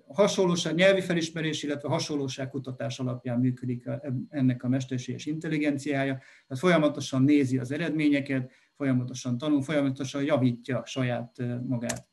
hasonlóság, 0.09 0.75
nyelvi 0.75 1.01
felismerés, 1.01 1.63
illetve 1.63 1.89
hasonlóságkutatás 1.89 2.99
alapján 2.99 3.39
működik 3.39 3.89
ennek 4.29 4.63
a 4.63 4.69
mesterséges 4.69 5.27
intelligenciája. 5.27 6.15
Tehát 6.15 6.63
folyamatosan 6.63 7.23
nézi 7.23 7.59
az 7.59 7.71
eredményeket, 7.71 8.51
folyamatosan 8.75 9.39
tanul, 9.39 9.63
folyamatosan 9.63 10.25
javítja 10.25 10.83
saját 10.87 11.37
magát. 11.67 12.09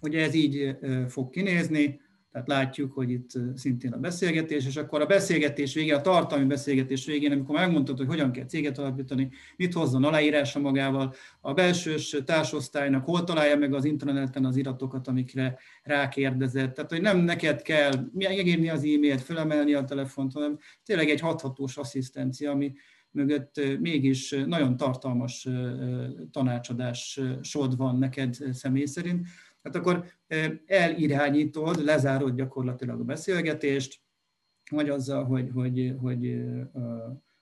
Ugye 0.00 0.22
ez 0.22 0.34
így 0.34 0.76
fog 1.08 1.30
kinézni, 1.30 2.00
tehát 2.32 2.48
látjuk, 2.48 2.92
hogy 2.92 3.10
itt 3.10 3.30
szintén 3.54 3.92
a 3.92 3.98
beszélgetés, 3.98 4.66
és 4.66 4.76
akkor 4.76 5.00
a 5.00 5.06
beszélgetés 5.06 5.74
végén, 5.74 5.94
a 5.94 6.00
tartalmi 6.00 6.44
beszélgetés 6.44 7.06
végén, 7.06 7.32
amikor 7.32 7.54
megmondtad, 7.54 7.98
hogy 7.98 8.06
hogyan 8.06 8.32
kell 8.32 8.44
céget 8.44 8.78
alapítani, 8.78 9.30
mit 9.56 9.72
hozzon 9.72 10.04
aláírása 10.04 10.60
magával, 10.60 11.14
a 11.40 11.52
belsős 11.52 12.16
társosztálynak 12.24 13.04
hol 13.04 13.24
találja 13.24 13.56
meg 13.56 13.74
az 13.74 13.84
interneten 13.84 14.44
az 14.44 14.56
iratokat, 14.56 15.08
amikre 15.08 15.58
rákérdezett. 15.82 16.74
Tehát, 16.74 16.90
hogy 16.90 17.00
nem 17.00 17.18
neked 17.18 17.62
kell 17.62 17.92
megírni 18.12 18.68
az 18.68 18.84
e-mailt, 18.84 19.20
fölemelni 19.20 19.74
a 19.74 19.84
telefont, 19.84 20.32
hanem 20.32 20.58
tényleg 20.84 21.08
egy 21.08 21.20
hathatós 21.20 21.76
asszisztencia, 21.76 22.50
ami 22.50 22.72
mögött 23.10 23.60
mégis 23.80 24.34
nagyon 24.46 24.76
tartalmas 24.76 25.48
tanácsadás 26.30 27.20
sod 27.40 27.76
van 27.76 27.98
neked 27.98 28.36
személy 28.52 28.84
szerint 28.84 29.26
Hát 29.62 29.74
akkor 29.74 30.04
elirányítod, 30.66 31.84
lezárod 31.84 32.36
gyakorlatilag 32.36 33.00
a 33.00 33.04
beszélgetést, 33.04 34.00
vagy 34.70 34.88
azzal, 34.88 35.24
hogy, 35.24 35.50
hogy, 35.54 35.94
hogy 36.00 36.44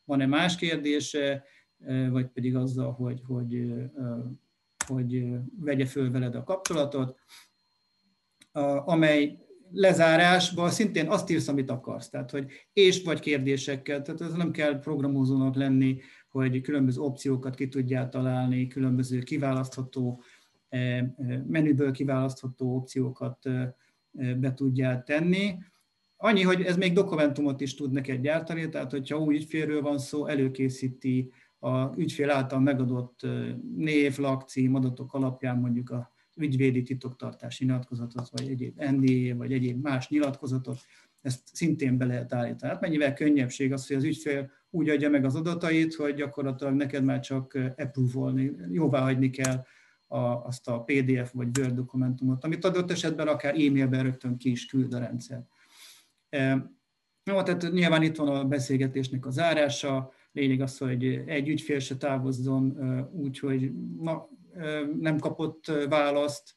van-e 0.04 0.26
más 0.26 0.56
kérdése, 0.56 1.44
vagy 2.10 2.26
pedig 2.26 2.56
azzal, 2.56 2.92
hogy, 2.92 3.20
hogy, 3.26 3.72
hogy 4.86 5.24
vegye 5.60 5.86
föl 5.86 6.10
veled 6.10 6.34
a 6.34 6.44
kapcsolatot, 6.44 7.18
amely 8.84 9.38
lezárásban 9.72 10.70
szintén 10.70 11.08
azt 11.08 11.30
írsz, 11.30 11.48
amit 11.48 11.70
akarsz. 11.70 12.08
Tehát, 12.08 12.30
hogy 12.30 12.50
és 12.72 13.02
vagy 13.02 13.20
kérdésekkel, 13.20 14.02
tehát 14.02 14.20
ez 14.20 14.32
nem 14.32 14.50
kell 14.50 14.78
programozónak 14.78 15.54
lenni, 15.54 16.00
hogy 16.28 16.60
különböző 16.60 17.00
opciókat 17.00 17.54
ki 17.54 17.68
tudjál 17.68 18.08
találni, 18.08 18.66
különböző 18.66 19.18
kiválasztható 19.18 20.22
menüből 21.46 21.90
kiválasztható 21.92 22.76
opciókat 22.76 23.38
be 24.12 24.54
tudjál 24.54 25.04
tenni. 25.04 25.54
Annyi, 26.16 26.42
hogy 26.42 26.62
ez 26.62 26.76
még 26.76 26.92
dokumentumot 26.92 27.60
is 27.60 27.74
tud 27.74 27.92
neked 27.92 28.20
gyártani, 28.20 28.68
tehát 28.68 28.90
hogyha 28.90 29.18
új 29.18 29.34
ügyfélről 29.34 29.82
van 29.82 29.98
szó, 29.98 30.26
előkészíti 30.26 31.30
a 31.58 31.96
ügyfél 31.96 32.30
által 32.30 32.60
megadott 32.60 33.26
név, 33.76 34.18
lakcím, 34.18 34.74
adatok 34.74 35.14
alapján 35.14 35.58
mondjuk 35.58 35.90
a 35.90 36.12
ügyvédi 36.36 36.82
titoktartási 36.82 37.64
nyilatkozatot, 37.64 38.28
vagy 38.30 38.48
egyéb 38.48 38.80
NDA, 38.80 39.36
vagy 39.36 39.52
egyéb 39.52 39.82
más 39.82 40.08
nyilatkozatot, 40.08 40.78
ezt 41.20 41.40
szintén 41.52 41.96
be 41.96 42.04
lehet 42.04 42.32
állítani. 42.32 42.72
Hát 42.72 42.80
mennyivel 42.80 43.14
könnyebbség 43.14 43.72
az, 43.72 43.86
hogy 43.86 43.96
az 43.96 44.04
ügyfél 44.04 44.50
úgy 44.70 44.88
adja 44.88 45.10
meg 45.10 45.24
az 45.24 45.34
adatait, 45.34 45.94
hogy 45.94 46.14
gyakorlatilag 46.14 46.74
neked 46.74 47.04
már 47.04 47.20
csak 47.20 47.58
approve 47.76 48.42
jóvá 48.70 49.00
hagyni 49.00 49.30
kell 49.30 49.64
a, 50.10 50.46
azt 50.46 50.68
a 50.68 50.82
PDF 50.82 51.32
vagy 51.32 51.58
Word 51.58 51.74
dokumentumot, 51.74 52.44
amit 52.44 52.64
adott 52.64 52.90
esetben 52.90 53.28
akár 53.28 53.54
e-mailben 53.54 54.02
rögtön 54.02 54.36
ki 54.36 54.50
is 54.50 54.66
küld 54.66 54.94
a 54.94 54.98
rendszer. 54.98 55.46
Jó, 57.24 57.42
tehát 57.42 57.72
nyilván 57.72 58.02
itt 58.02 58.16
van 58.16 58.28
a 58.28 58.44
beszélgetésnek 58.44 59.26
a 59.26 59.30
zárása, 59.30 60.12
lényeg 60.32 60.60
az, 60.60 60.78
hogy 60.78 61.04
egy 61.26 61.48
ügyfél 61.48 61.78
se 61.78 61.96
távozzon 61.96 62.76
úgy, 63.12 63.38
hogy 63.38 63.72
na, 63.98 64.28
nem 65.00 65.18
kapott 65.18 65.72
választ, 65.88 66.54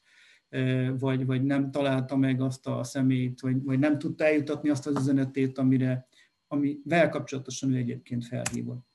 vagy, 0.98 1.26
vagy 1.26 1.42
nem 1.42 1.70
találta 1.70 2.16
meg 2.16 2.40
azt 2.40 2.66
a 2.66 2.84
személyt, 2.84 3.40
vagy, 3.40 3.62
vagy 3.64 3.78
nem 3.78 3.98
tudta 3.98 4.24
eljutatni 4.24 4.68
azt 4.68 4.86
az 4.86 4.96
üzenetét, 5.00 5.58
amire, 5.58 6.08
amivel 6.48 7.08
kapcsolatosan 7.08 7.72
ő 7.72 7.76
egyébként 7.76 8.26
felhívott. 8.26 8.93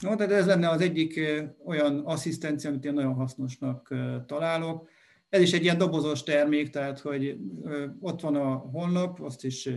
No, 0.00 0.14
tehát 0.16 0.32
ez 0.32 0.46
lenne 0.46 0.68
az 0.68 0.80
egyik 0.80 1.20
olyan 1.64 1.98
asszisztencia, 1.98 2.70
amit 2.70 2.84
én 2.84 2.92
nagyon 2.92 3.14
hasznosnak 3.14 3.94
találok. 4.26 4.88
Ez 5.28 5.40
is 5.40 5.52
egy 5.52 5.62
ilyen 5.62 5.78
dobozos 5.78 6.22
termék, 6.22 6.70
tehát 6.70 6.98
hogy 6.98 7.38
ott 8.00 8.20
van 8.20 8.34
a 8.36 8.54
honlap, 8.54 9.20
azt 9.20 9.44
is 9.44 9.68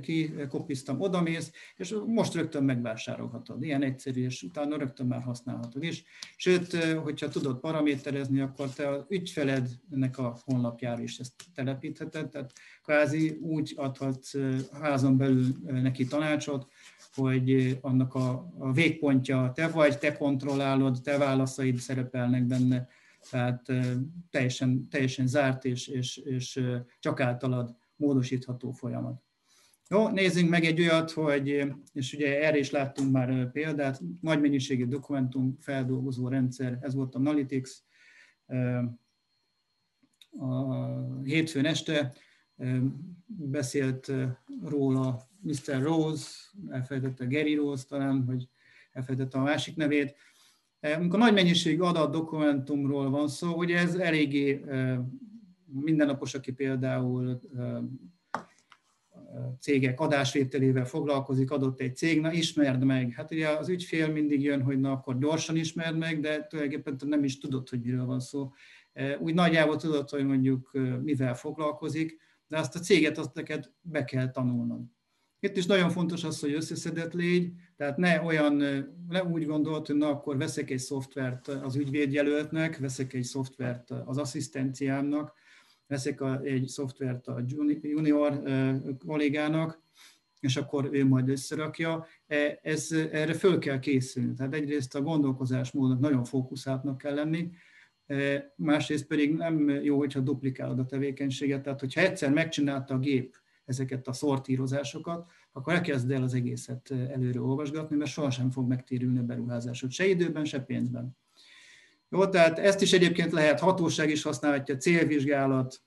kikopiztam, 0.00 0.98
ki 0.98 1.04
odamész, 1.04 1.52
és 1.76 1.94
most 2.06 2.34
rögtön 2.34 2.64
megvásárolhatod. 2.64 3.62
Ilyen 3.62 3.82
egyszerű, 3.82 4.24
és 4.24 4.42
utána 4.42 4.76
rögtön 4.78 5.06
már 5.06 5.22
használhatod 5.22 5.82
is. 5.82 6.04
Sőt, 6.36 6.74
hogyha 6.84 7.28
tudod 7.28 7.60
paraméterezni, 7.60 8.40
akkor 8.40 8.68
te 8.68 8.88
az 8.88 9.04
ügyfelednek 9.08 10.18
a 10.18 10.38
honlapjára 10.44 11.02
is 11.02 11.18
ezt 11.18 11.32
telepítheted, 11.54 12.28
tehát 12.28 12.52
kvázi 12.82 13.38
úgy 13.42 13.72
adhatsz 13.76 14.34
házon 14.80 15.16
belül 15.16 15.46
neki 15.64 16.04
tanácsot, 16.04 16.68
hogy 17.14 17.78
annak 17.80 18.14
a, 18.14 18.52
a 18.58 18.72
végpontja 18.72 19.52
te 19.54 19.68
vagy, 19.68 19.98
te 19.98 20.16
kontrollálod, 20.16 20.98
te 21.02 21.18
válaszaid 21.18 21.76
szerepelnek 21.76 22.44
benne, 22.44 22.88
tehát 23.30 23.66
teljesen, 24.30 24.88
teljesen 24.88 25.26
zárt 25.26 25.64
és, 25.64 25.88
és, 25.88 26.16
és 26.16 26.60
csak 26.98 27.20
általad 27.20 27.76
módosítható 27.96 28.70
folyamat. 28.70 29.22
Jó, 29.88 30.08
nézzünk 30.08 30.50
meg 30.50 30.64
egy 30.64 30.80
olyat, 30.80 31.10
hogy, 31.10 31.72
és 31.92 32.12
ugye 32.12 32.44
erre 32.44 32.58
is 32.58 32.70
láttunk 32.70 33.12
már 33.12 33.50
példát, 33.50 34.00
nagy 34.20 34.40
mennyiségű 34.40 34.86
dokumentum 34.86 35.56
feldolgozó 35.60 36.28
rendszer, 36.28 36.78
ez 36.80 36.94
volt 36.94 37.14
a 37.14 37.18
Analytics, 37.18 37.70
a 40.38 41.22
hétfőn 41.22 41.64
este 41.64 42.12
beszélt 43.26 44.12
róla 44.64 45.28
Mr. 45.42 45.82
Rose, 45.82 46.28
elfelejtette 46.68 47.24
Gary 47.24 47.54
Rose 47.54 47.84
talán, 47.88 48.24
hogy 48.24 48.48
elfelejtette 48.92 49.38
a 49.38 49.42
másik 49.42 49.76
nevét, 49.76 50.14
amikor 50.96 51.18
nagy 51.18 51.32
mennyiségű 51.32 51.80
adat 51.80 52.12
dokumentumról 52.12 53.10
van 53.10 53.28
szó, 53.28 53.54
ugye 53.54 53.78
ez 53.78 53.94
eléggé 53.94 54.64
mindennapos, 55.66 56.34
aki 56.34 56.52
például 56.52 57.40
cégek 59.60 60.00
adásvételével 60.00 60.84
foglalkozik, 60.84 61.50
adott 61.50 61.80
egy 61.80 61.96
cég, 61.96 62.20
na 62.20 62.32
ismerd 62.32 62.84
meg. 62.84 63.12
Hát 63.12 63.30
ugye 63.30 63.48
az 63.48 63.68
ügyfél 63.68 64.08
mindig 64.08 64.42
jön, 64.42 64.62
hogy 64.62 64.80
na 64.80 64.92
akkor 64.92 65.18
gyorsan 65.18 65.56
ismerd 65.56 65.98
meg, 65.98 66.20
de 66.20 66.46
tulajdonképpen 66.46 67.08
nem 67.08 67.24
is 67.24 67.38
tudod, 67.38 67.68
hogy 67.68 67.80
miről 67.80 68.04
van 68.04 68.20
szó. 68.20 68.52
Úgy 69.18 69.34
nagyjából 69.34 69.76
tudod, 69.76 70.08
hogy 70.08 70.24
mondjuk 70.24 70.70
mivel 71.02 71.34
foglalkozik, 71.34 72.18
de 72.50 72.58
azt 72.58 72.76
a 72.76 72.78
céget 72.78 73.18
azt 73.18 73.34
neked 73.34 73.70
be 73.80 74.04
kell 74.04 74.30
tanulnod. 74.30 74.80
Itt 75.40 75.56
is 75.56 75.66
nagyon 75.66 75.90
fontos 75.90 76.24
az, 76.24 76.40
hogy 76.40 76.52
összeszedett 76.52 77.12
légy, 77.12 77.52
tehát 77.76 77.96
ne 77.96 78.22
olyan, 78.22 78.54
ne 79.08 79.24
úgy 79.24 79.46
gondolt, 79.46 79.86
hogy 79.86 79.96
na 79.96 80.08
akkor 80.08 80.36
veszek 80.36 80.70
egy 80.70 80.78
szoftvert 80.78 81.48
az 81.48 81.76
ügyvédjelöltnek, 81.76 82.78
veszek 82.78 83.12
egy 83.12 83.22
szoftvert 83.22 83.90
az 83.90 84.18
asszisztenciámnak, 84.18 85.32
veszek 85.86 86.20
a, 86.20 86.40
egy 86.40 86.66
szoftvert 86.66 87.26
a 87.26 87.42
junior 87.80 88.42
kollégának, 89.06 89.82
és 90.40 90.56
akkor 90.56 90.88
ő 90.92 91.06
majd 91.06 91.28
összerakja. 91.28 92.06
E, 92.26 92.58
ez, 92.62 92.92
erre 92.92 93.34
föl 93.34 93.58
kell 93.58 93.78
készülni. 93.78 94.34
Tehát 94.34 94.54
egyrészt 94.54 94.94
a 94.94 95.02
gondolkozásmódnak 95.02 96.00
nagyon 96.00 96.24
fókuszáltnak 96.24 96.98
kell 96.98 97.14
lenni, 97.14 97.50
másrészt 98.56 99.06
pedig 99.06 99.34
nem 99.34 99.68
jó, 99.68 99.98
hogyha 99.98 100.20
duplikálod 100.20 100.78
a 100.78 100.86
tevékenységet. 100.86 101.62
Tehát, 101.62 101.80
hogyha 101.80 102.00
egyszer 102.00 102.32
megcsinálta 102.32 102.94
a 102.94 102.98
gép 102.98 103.36
ezeket 103.64 104.08
a 104.08 104.12
szortírozásokat, 104.12 105.30
akkor 105.52 105.72
elkezd 105.72 106.10
el 106.10 106.22
az 106.22 106.34
egészet 106.34 106.90
előre 106.90 107.40
olvasgatni, 107.40 107.96
mert 107.96 108.10
sohasem 108.10 108.50
fog 108.50 108.68
megtérülni 108.68 109.18
a 109.18 109.22
beruházásod, 109.22 109.90
se 109.90 110.06
időben, 110.06 110.44
se 110.44 110.60
pénzben. 110.60 111.16
Jó, 112.08 112.26
tehát 112.26 112.58
ezt 112.58 112.82
is 112.82 112.92
egyébként 112.92 113.32
lehet, 113.32 113.60
hatóság 113.60 114.10
is 114.10 114.22
használhatja, 114.22 114.76
célvizsgálat, 114.76 115.80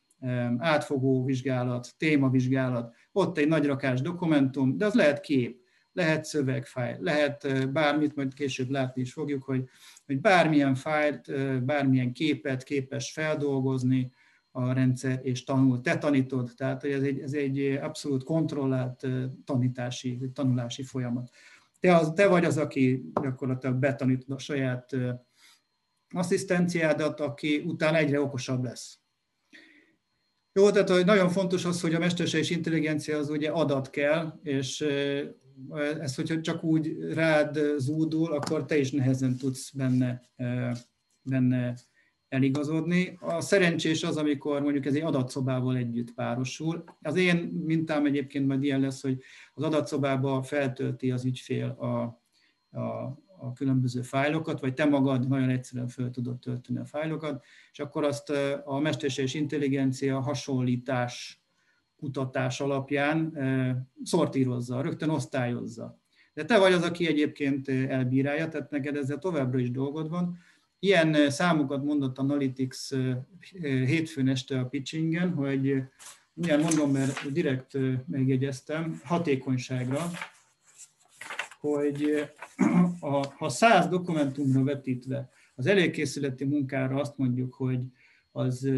átfogó 0.57 1.25
vizsgálat, 1.25 1.93
témavizsgálat, 1.97 2.95
ott 3.11 3.37
egy 3.37 3.47
nagy 3.47 3.65
rakás 3.65 4.01
dokumentum, 4.01 4.77
de 4.77 4.85
az 4.85 4.93
lehet 4.93 5.19
kép, 5.19 5.61
lehet 5.93 6.25
szövegfájl, 6.25 6.97
lehet 6.99 7.71
bármit, 7.71 8.15
majd 8.15 8.33
később 8.33 8.69
látni 8.69 9.01
is 9.01 9.13
fogjuk, 9.13 9.43
hogy, 9.43 9.63
hogy 10.05 10.21
bármilyen 10.21 10.75
fájlt, 10.75 11.31
bármilyen 11.63 12.13
képet 12.13 12.63
képes 12.63 13.11
feldolgozni, 13.11 14.11
a 14.55 14.73
rendszer, 14.73 15.19
és 15.23 15.43
tanul. 15.43 15.81
Te 15.81 15.97
tanítod, 15.97 16.51
tehát 16.55 16.83
ez 16.83 17.03
egy, 17.03 17.19
ez 17.19 17.33
egy 17.33 17.59
abszolút 17.81 18.23
kontrollált 18.23 19.07
tanítási, 19.45 20.19
tanulási 20.33 20.83
folyamat. 20.83 21.29
Te, 21.79 21.95
az, 21.95 22.11
te 22.15 22.27
vagy 22.27 22.45
az, 22.45 22.57
aki 22.57 23.11
gyakorlatilag 23.21 23.75
betanítod 23.75 24.35
a 24.35 24.39
saját 24.39 24.95
asszisztenciádat, 26.09 27.19
aki 27.19 27.63
utána 27.65 27.97
egyre 27.97 28.21
okosabb 28.21 28.63
lesz. 28.63 28.97
Jó, 30.53 30.69
tehát 30.69 30.89
hogy 30.89 31.05
nagyon 31.05 31.29
fontos 31.29 31.65
az, 31.65 31.81
hogy 31.81 31.93
a 31.93 31.99
mesterséges 31.99 32.49
intelligencia 32.49 33.17
az 33.17 33.29
ugye 33.29 33.49
adat 33.49 33.89
kell, 33.89 34.39
és 34.43 34.85
ez, 35.99 36.15
hogyha 36.15 36.41
csak 36.41 36.63
úgy 36.63 36.97
rád 37.13 37.59
zúdul, 37.77 38.33
akkor 38.33 38.65
te 38.65 38.77
is 38.77 38.91
nehezen 38.91 39.37
tudsz 39.37 39.71
benne, 39.71 40.21
benne 41.21 41.75
eligazodni. 42.33 43.17
A 43.21 43.41
szerencsés 43.41 44.03
az, 44.03 44.17
amikor 44.17 44.61
mondjuk 44.61 44.85
ez 44.85 44.95
egy 44.95 45.01
adatszobával 45.01 45.75
együtt 45.75 46.13
párosul. 46.13 46.83
Az 47.01 47.15
én 47.15 47.35
mintám 47.65 48.05
egyébként 48.05 48.47
majd 48.47 48.63
ilyen 48.63 48.79
lesz, 48.79 49.01
hogy 49.01 49.21
az 49.53 49.63
adatszobába 49.63 50.43
feltölti 50.43 51.11
az 51.11 51.25
ügyfél 51.25 51.67
a, 51.67 52.21
a, 52.79 52.81
a 53.37 53.53
különböző 53.53 54.01
fájlokat, 54.01 54.59
vagy 54.59 54.73
te 54.73 54.85
magad 54.85 55.27
nagyon 55.27 55.49
egyszerűen 55.49 55.87
fel 55.87 56.09
tudod 56.09 56.39
tölteni 56.39 56.79
a 56.79 56.85
fájlokat, 56.85 57.43
és 57.71 57.79
akkor 57.79 58.03
azt 58.03 58.29
a 58.63 58.79
mesterséges 58.79 59.33
intelligencia 59.33 60.19
hasonlítás 60.19 61.42
kutatás 62.03 62.61
alapján 62.61 63.37
szortírozza, 64.03 64.81
rögtön 64.81 65.09
osztályozza. 65.09 65.97
De 66.33 66.45
te 66.45 66.59
vagy 66.59 66.73
az, 66.73 66.83
aki 66.83 67.07
egyébként 67.07 67.69
elbírálja, 67.69 68.47
tehát 68.47 68.69
neked 68.69 68.95
ezzel 68.95 69.17
továbbra 69.17 69.59
is 69.59 69.71
dolgod 69.71 70.09
van, 70.09 70.37
Ilyen 70.83 71.29
számokat 71.29 71.83
mondott 71.83 72.17
Analytics 72.17 72.77
hétfőn 73.61 74.27
este 74.27 74.59
a 74.59 74.65
pitchingen, 74.65 75.33
hogy 75.33 75.83
milyen 76.33 76.59
mondom, 76.59 76.91
mert 76.91 77.31
direkt 77.31 77.77
megjegyeztem, 78.05 79.01
hatékonyságra, 79.03 80.11
hogy 81.59 82.29
a, 82.99 83.27
ha 83.37 83.49
100 83.49 83.87
dokumentumra 83.87 84.63
vetítve 84.63 85.29
az 85.55 85.65
előkészületi 85.65 86.45
munkára 86.45 86.99
azt 86.99 87.17
mondjuk, 87.17 87.53
hogy 87.53 87.79
az 88.31 88.69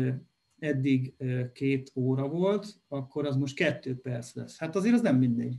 eddig 0.60 1.14
két 1.54 1.92
óra 1.96 2.28
volt, 2.28 2.68
akkor 2.88 3.26
az 3.26 3.36
most 3.36 3.56
kettő 3.56 3.96
perc 3.96 4.36
lesz. 4.36 4.58
Hát 4.58 4.76
azért 4.76 4.96
az 4.96 5.02
nem 5.02 5.18
mindegy 5.18 5.56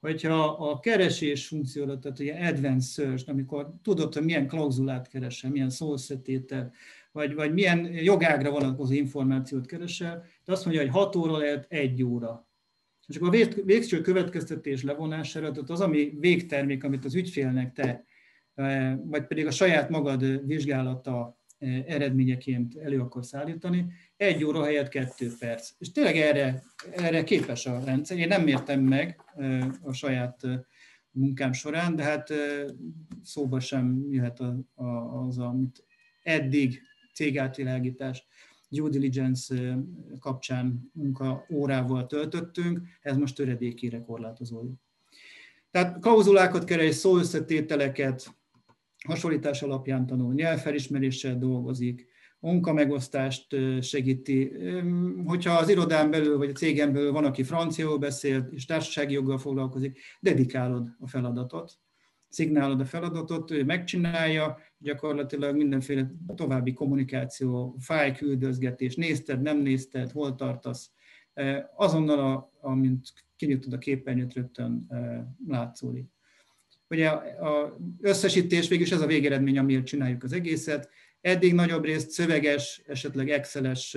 hogyha 0.00 0.44
a 0.44 0.80
keresés 0.80 1.46
funkcióra, 1.46 1.98
tehát 1.98 2.18
ugye 2.18 2.34
advanced 2.34 3.04
search, 3.04 3.28
amikor 3.28 3.74
tudod, 3.82 4.14
hogy 4.14 4.24
milyen 4.24 4.46
klauzulát 4.46 5.08
keresel, 5.08 5.50
milyen 5.50 5.70
szószetétel, 5.70 6.72
vagy, 7.12 7.34
vagy 7.34 7.52
milyen 7.52 7.92
jogágra 7.92 8.50
vonatkozó 8.50 8.92
információt 8.92 9.66
keresel, 9.66 10.24
de 10.44 10.52
azt 10.52 10.64
mondja, 10.64 10.82
hogy 10.82 10.92
6 10.92 11.16
óra 11.16 11.36
lehet 11.36 11.66
1 11.68 12.02
óra. 12.02 12.48
És 13.06 13.16
akkor 13.16 13.28
a 13.28 13.62
végső 13.64 14.00
következtetés 14.00 14.82
levonására, 14.82 15.50
tehát 15.50 15.70
az, 15.70 15.80
ami 15.80 16.16
végtermék, 16.18 16.84
amit 16.84 17.04
az 17.04 17.14
ügyfélnek 17.14 17.72
te, 17.72 18.04
vagy 19.04 19.26
pedig 19.26 19.46
a 19.46 19.50
saját 19.50 19.88
magad 19.88 20.46
vizsgálata 20.46 21.38
eredményeként 21.86 22.76
elő 22.76 23.00
akarsz 23.00 23.34
állítani, 23.34 23.86
egy 24.16 24.44
óra 24.44 24.64
helyett 24.64 24.88
kettő 24.88 25.32
perc. 25.38 25.70
És 25.78 25.92
tényleg 25.92 26.16
erre, 26.16 26.62
erre 26.90 27.24
képes 27.24 27.66
a 27.66 27.84
rendszer. 27.84 28.18
Én 28.18 28.28
nem 28.28 28.42
mértem 28.42 28.80
meg 28.80 29.20
a 29.82 29.92
saját 29.92 30.40
munkám 31.10 31.52
során, 31.52 31.96
de 31.96 32.02
hát 32.02 32.32
szóba 33.22 33.60
sem 33.60 34.06
jöhet 34.10 34.40
az, 35.26 35.38
amit 35.38 35.84
eddig 36.22 36.82
cégátvilágítás, 37.14 38.26
due 38.68 38.88
diligence 38.88 39.78
kapcsán 40.18 40.90
munka 40.92 41.46
órával 41.52 42.06
töltöttünk, 42.06 42.80
ez 43.00 43.16
most 43.16 43.36
töredékére 43.36 44.00
korlátozódik. 44.00 44.74
Tehát 45.70 45.98
klauzulákat 46.00 46.64
keres, 46.64 46.94
szóösszetételeket, 46.94 48.35
hasonlítás 49.06 49.62
alapján 49.62 50.06
tanul, 50.06 50.34
nyelvfelismeréssel 50.34 51.38
dolgozik, 51.38 52.14
megosztást 52.62 53.56
segíti. 53.80 54.52
Hogyha 55.24 55.52
az 55.52 55.68
irodán 55.68 56.10
belül 56.10 56.38
vagy 56.38 56.50
a 56.50 56.52
cégen 56.52 56.92
belül 56.92 57.12
van, 57.12 57.24
aki 57.24 57.42
franciául 57.42 57.98
beszél 57.98 58.48
és 58.50 58.64
társasági 58.64 59.12
joggal 59.12 59.38
foglalkozik, 59.38 59.98
dedikálod 60.20 60.88
a 60.98 61.06
feladatot, 61.06 61.72
szignálod 62.28 62.80
a 62.80 62.84
feladatot, 62.84 63.50
ő 63.50 63.64
megcsinálja, 63.64 64.58
gyakorlatilag 64.78 65.56
mindenféle 65.56 66.12
további 66.34 66.72
kommunikáció, 66.72 67.76
fájküldözgetés, 67.78 68.94
nézted, 68.94 69.42
nem 69.42 69.58
nézted, 69.58 70.10
hol 70.10 70.34
tartasz, 70.34 70.90
azonnal, 71.76 72.52
amint 72.60 73.08
kinyitod 73.36 73.72
a 73.72 73.78
képernyőt, 73.78 74.34
rögtön 74.34 74.86
látszódik. 75.46 76.15
Ugye 76.88 77.10
az 77.10 77.70
összesítés 78.00 78.68
végül 78.68 78.84
is 78.84 78.92
ez 78.92 79.00
a 79.00 79.06
végeredmény, 79.06 79.58
amiért 79.58 79.86
csináljuk 79.86 80.22
az 80.22 80.32
egészet. 80.32 80.90
Eddig 81.20 81.54
nagyobb 81.54 81.84
részt 81.84 82.10
szöveges, 82.10 82.82
esetleg 82.86 83.30
exceles 83.30 83.94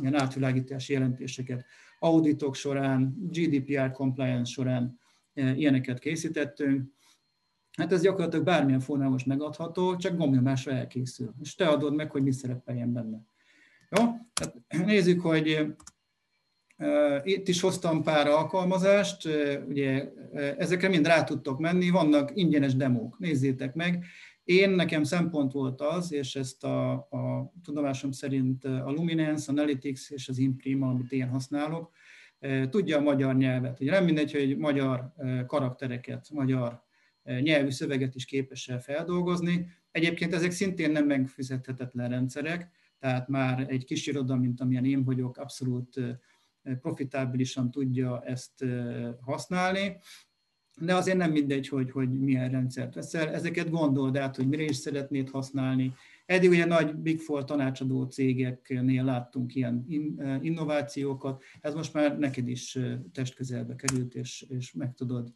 ilyen 0.00 0.14
átvilágítási 0.14 0.92
jelentéseket 0.92 1.64
auditok 1.98 2.54
során, 2.54 3.14
GDPR 3.30 3.90
compliance 3.90 4.52
során 4.52 4.98
ilyeneket 5.34 5.98
készítettünk. 5.98 6.92
Hát 7.76 7.92
ez 7.92 8.02
gyakorlatilag 8.02 8.44
bármilyen 8.44 8.82
most 8.88 9.26
megadható, 9.26 9.96
csak 9.96 10.16
gombnyomásra 10.16 10.72
elkészül. 10.72 11.34
És 11.40 11.54
te 11.54 11.66
adod 11.66 11.94
meg, 11.94 12.10
hogy 12.10 12.22
mi 12.22 12.32
szerepeljen 12.32 12.92
benne. 12.92 13.26
Jó? 13.90 14.04
Tehát 14.32 14.86
nézzük, 14.86 15.20
hogy 15.20 15.74
itt 17.22 17.48
is 17.48 17.60
hoztam 17.60 18.02
pár 18.02 18.26
alkalmazást, 18.26 19.28
ugye 19.68 20.12
ezekre 20.58 20.88
mind 20.88 21.06
rá 21.06 21.24
tudtok 21.24 21.58
menni, 21.58 21.90
vannak 21.90 22.30
ingyenes 22.34 22.74
demók, 22.74 23.18
nézzétek 23.18 23.74
meg. 23.74 24.04
Én 24.44 24.70
nekem 24.70 25.04
szempont 25.04 25.52
volt 25.52 25.80
az, 25.80 26.12
és 26.12 26.36
ezt 26.36 26.64
a, 26.64 26.92
a 26.92 27.52
tudomásom 27.62 28.12
szerint 28.12 28.64
a 28.64 28.92
Luminance, 28.96 29.52
Analytics 29.52 30.10
és 30.10 30.28
az 30.28 30.38
Imprima, 30.38 30.88
amit 30.88 31.12
én 31.12 31.28
használok, 31.28 31.92
tudja 32.70 32.98
a 32.98 33.02
magyar 33.02 33.36
nyelvet. 33.36 33.80
Ugye 33.80 33.90
nem 33.90 34.04
mindegy, 34.04 34.32
hogy 34.32 34.56
magyar 34.56 35.12
karaktereket, 35.46 36.30
magyar 36.32 36.82
nyelvű 37.40 37.70
szöveget 37.70 38.14
is 38.14 38.24
képes 38.24 38.68
el 38.68 38.80
feldolgozni. 38.80 39.66
Egyébként 39.90 40.34
ezek 40.34 40.50
szintén 40.50 40.90
nem 40.90 41.06
megfizethetetlen 41.06 42.08
rendszerek, 42.08 42.70
tehát 42.98 43.28
már 43.28 43.66
egy 43.68 43.84
kis 43.84 44.06
iroda, 44.06 44.36
mint 44.36 44.60
amilyen 44.60 44.84
én 44.84 45.04
vagyok, 45.04 45.36
abszolút 45.36 46.00
profitábilisan 46.80 47.70
tudja 47.70 48.22
ezt 48.22 48.64
használni, 49.20 49.96
de 50.80 50.94
azért 50.94 51.16
nem 51.16 51.30
mindegy, 51.30 51.68
hogy, 51.68 51.90
hogy 51.90 52.10
milyen 52.10 52.50
rendszert 52.50 52.94
veszel. 52.94 53.28
Ezeket 53.28 53.70
gondold 53.70 54.16
át, 54.16 54.36
hogy 54.36 54.48
mire 54.48 54.62
is 54.62 54.76
szeretnéd 54.76 55.30
használni. 55.30 55.94
Eddig 56.26 56.50
ugye 56.50 56.64
nagy 56.64 56.94
Big 56.94 57.20
Four 57.20 57.44
tanácsadó 57.44 58.04
cégeknél 58.04 59.04
láttunk 59.04 59.54
ilyen 59.54 59.84
innovációkat, 60.40 61.42
ez 61.60 61.74
most 61.74 61.92
már 61.94 62.18
neked 62.18 62.48
is 62.48 62.78
testközelbe 63.12 63.74
került, 63.74 64.14
és, 64.14 64.46
és 64.48 64.72
meg 64.72 64.94
tudod 64.94 65.32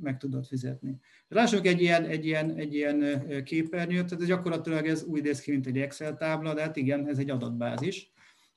meg 0.00 0.16
tudod 0.16 0.46
fizetni. 0.46 0.98
Lássuk 1.28 1.66
egy 1.66 1.80
ilyen, 1.80 2.04
egy 2.04 2.26
ilyen, 2.26 2.56
egy 2.56 2.74
ilyen 2.74 3.24
képernyőt, 3.44 4.08
tehát 4.08 4.26
gyakorlatilag 4.26 4.86
ez 4.86 5.04
úgy 5.04 5.22
néz 5.22 5.40
ki, 5.40 5.50
mint 5.50 5.66
egy 5.66 5.78
Excel 5.78 6.16
tábla, 6.16 6.54
de 6.54 6.60
hát 6.60 6.76
igen, 6.76 7.08
ez 7.08 7.18
egy 7.18 7.30
adatbázis. 7.30 8.12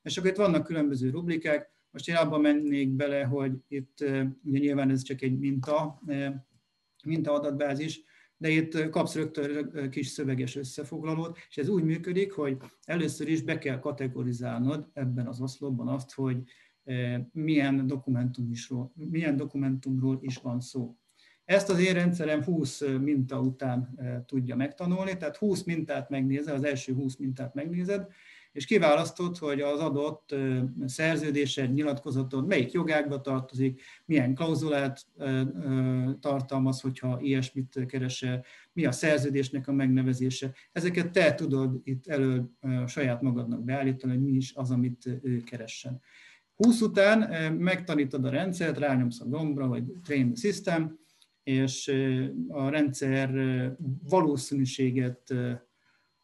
És 0.07 0.17
akkor 0.17 0.29
itt 0.29 0.37
vannak 0.37 0.63
különböző 0.63 1.09
rublikák, 1.09 1.71
most 1.91 2.09
én 2.09 2.15
abban 2.15 2.41
mennék 2.41 2.89
bele, 2.89 3.23
hogy 3.23 3.51
itt 3.67 3.99
ugye 4.43 4.59
nyilván 4.59 4.89
ez 4.89 5.01
csak 5.01 5.21
egy 5.21 5.37
minta, 5.37 6.01
minta 7.05 7.33
adatbázis, 7.33 8.03
de 8.37 8.49
itt 8.49 8.89
kapsz 8.89 9.15
rögtön 9.15 9.89
kis 9.89 10.07
szöveges 10.07 10.55
összefoglalót, 10.55 11.37
és 11.49 11.57
ez 11.57 11.69
úgy 11.69 11.83
működik, 11.83 12.31
hogy 12.31 12.57
először 12.83 13.27
is 13.27 13.41
be 13.41 13.57
kell 13.57 13.79
kategorizálnod 13.79 14.89
ebben 14.93 15.27
az 15.27 15.41
oszlopban 15.41 15.87
azt, 15.87 16.13
hogy 16.13 16.37
milyen, 17.31 17.87
dokumentumról, 17.87 18.93
milyen 18.95 19.35
dokumentumról 19.35 20.17
is 20.21 20.37
van 20.37 20.59
szó. 20.59 20.97
Ezt 21.45 21.69
az 21.69 21.79
én 21.79 21.93
rendszerem 21.93 22.43
20 22.43 22.81
minta 23.01 23.39
után 23.39 23.99
tudja 24.25 24.55
megtanulni, 24.55 25.17
tehát 25.17 25.37
20 25.37 25.63
mintát 25.63 26.09
megnézed, 26.09 26.53
az 26.53 26.63
első 26.63 26.93
20 26.93 27.15
mintát 27.15 27.53
megnézed, 27.53 28.07
és 28.51 28.65
kiválasztod, 28.65 29.37
hogy 29.37 29.61
az 29.61 29.79
adott 29.79 30.35
szerződésed, 30.85 31.73
nyilatkozatod 31.73 32.47
melyik 32.47 32.71
jogákba 32.71 33.21
tartozik, 33.21 33.81
milyen 34.05 34.35
klauzulát 34.35 35.05
tartalmaz, 36.19 36.81
hogyha 36.81 37.19
ilyesmit 37.21 37.85
keresel, 37.87 38.45
mi 38.73 38.85
a 38.85 38.91
szerződésnek 38.91 39.67
a 39.67 39.73
megnevezése. 39.73 40.53
Ezeket 40.71 41.11
te 41.11 41.33
tudod 41.33 41.81
itt 41.83 42.07
elő 42.07 42.49
saját 42.85 43.21
magadnak 43.21 43.63
beállítani, 43.63 44.13
hogy 44.13 44.23
mi 44.23 44.31
is 44.31 44.53
az, 44.55 44.71
amit 44.71 45.19
ő 45.21 45.43
keressen. 45.43 46.01
20 46.55 46.81
után 46.81 47.53
megtanítod 47.53 48.25
a 48.25 48.29
rendszert, 48.29 48.77
rányomsz 48.77 49.21
a 49.21 49.25
gombra, 49.25 49.67
vagy 49.67 49.83
train 50.03 50.33
the 50.33 50.47
system, 50.47 50.99
és 51.43 51.93
a 52.47 52.69
rendszer 52.69 53.29
valószínűséget 54.09 55.33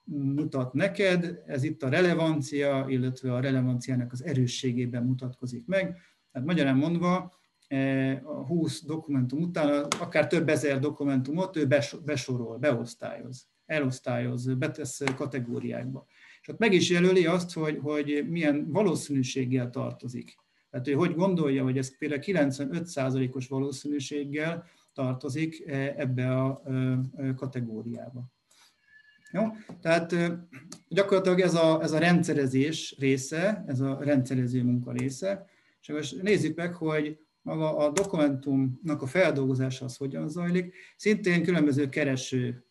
mutat 0.06 0.74
neked, 0.74 1.42
ez 1.46 1.64
itt 1.64 1.84
a 1.84 1.90
relevancia, 1.90 2.86
illetve 2.88 3.34
a 3.34 3.40
relevanciának 3.40 4.12
az 4.12 4.24
erősségében 4.24 5.04
mutatkozik 5.04 5.66
meg. 5.66 5.98
Tehát 6.32 6.48
magyarán 6.48 6.78
mondva, 6.78 7.42
a 8.24 8.46
20 8.46 8.86
dokumentum 8.86 9.42
után 9.42 9.84
akár 10.00 10.28
több 10.28 10.50
ezer 10.50 10.80
dokumentumot 10.80 11.58
ő 11.58 11.68
besorol, 12.06 12.58
beosztályoz, 12.58 13.48
elosztályoz, 13.66 14.54
betesz 14.54 15.02
kategóriákba 15.16 16.08
és 16.44 16.50
ott 16.50 16.58
meg 16.58 16.74
is 16.74 16.90
jelöli 16.90 17.26
azt, 17.26 17.54
hogy, 17.54 17.78
hogy 17.82 18.26
milyen 18.30 18.72
valószínűséggel 18.72 19.70
tartozik. 19.70 20.36
Tehát 20.70 20.88
ő 20.88 20.94
hogy 20.94 21.16
gondolja, 21.16 21.64
hogy 21.64 21.78
ez 21.78 21.98
például 21.98 22.22
95%-os 22.24 23.48
valószínűséggel 23.48 24.66
tartozik 24.94 25.68
e, 25.68 25.94
ebbe 25.98 26.42
a 26.42 26.62
kategóriába. 27.36 28.33
Jó? 29.34 29.44
Tehát 29.82 30.16
gyakorlatilag 30.88 31.40
ez 31.40 31.54
a, 31.54 31.82
ez 31.82 31.92
a 31.92 32.00
rendszerezés 32.00 32.96
része, 33.00 33.64
ez 33.68 33.80
a 33.80 33.98
rendszerező 34.04 34.64
munka 34.64 34.92
része, 34.92 35.46
és 35.82 35.88
most 35.88 36.22
nézzük 36.22 36.56
meg, 36.56 36.74
hogy 36.76 37.20
maga 37.42 37.78
a 37.78 37.92
dokumentumnak 37.92 39.02
a 39.02 39.06
feldolgozása 39.06 39.86
az 39.86 39.98
hogyan 39.98 40.30
zajlik. 40.30 40.74
Szintén 40.96 41.44
különböző 41.44 41.90
kereső 41.90 42.66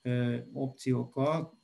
opciókkal 0.53 1.59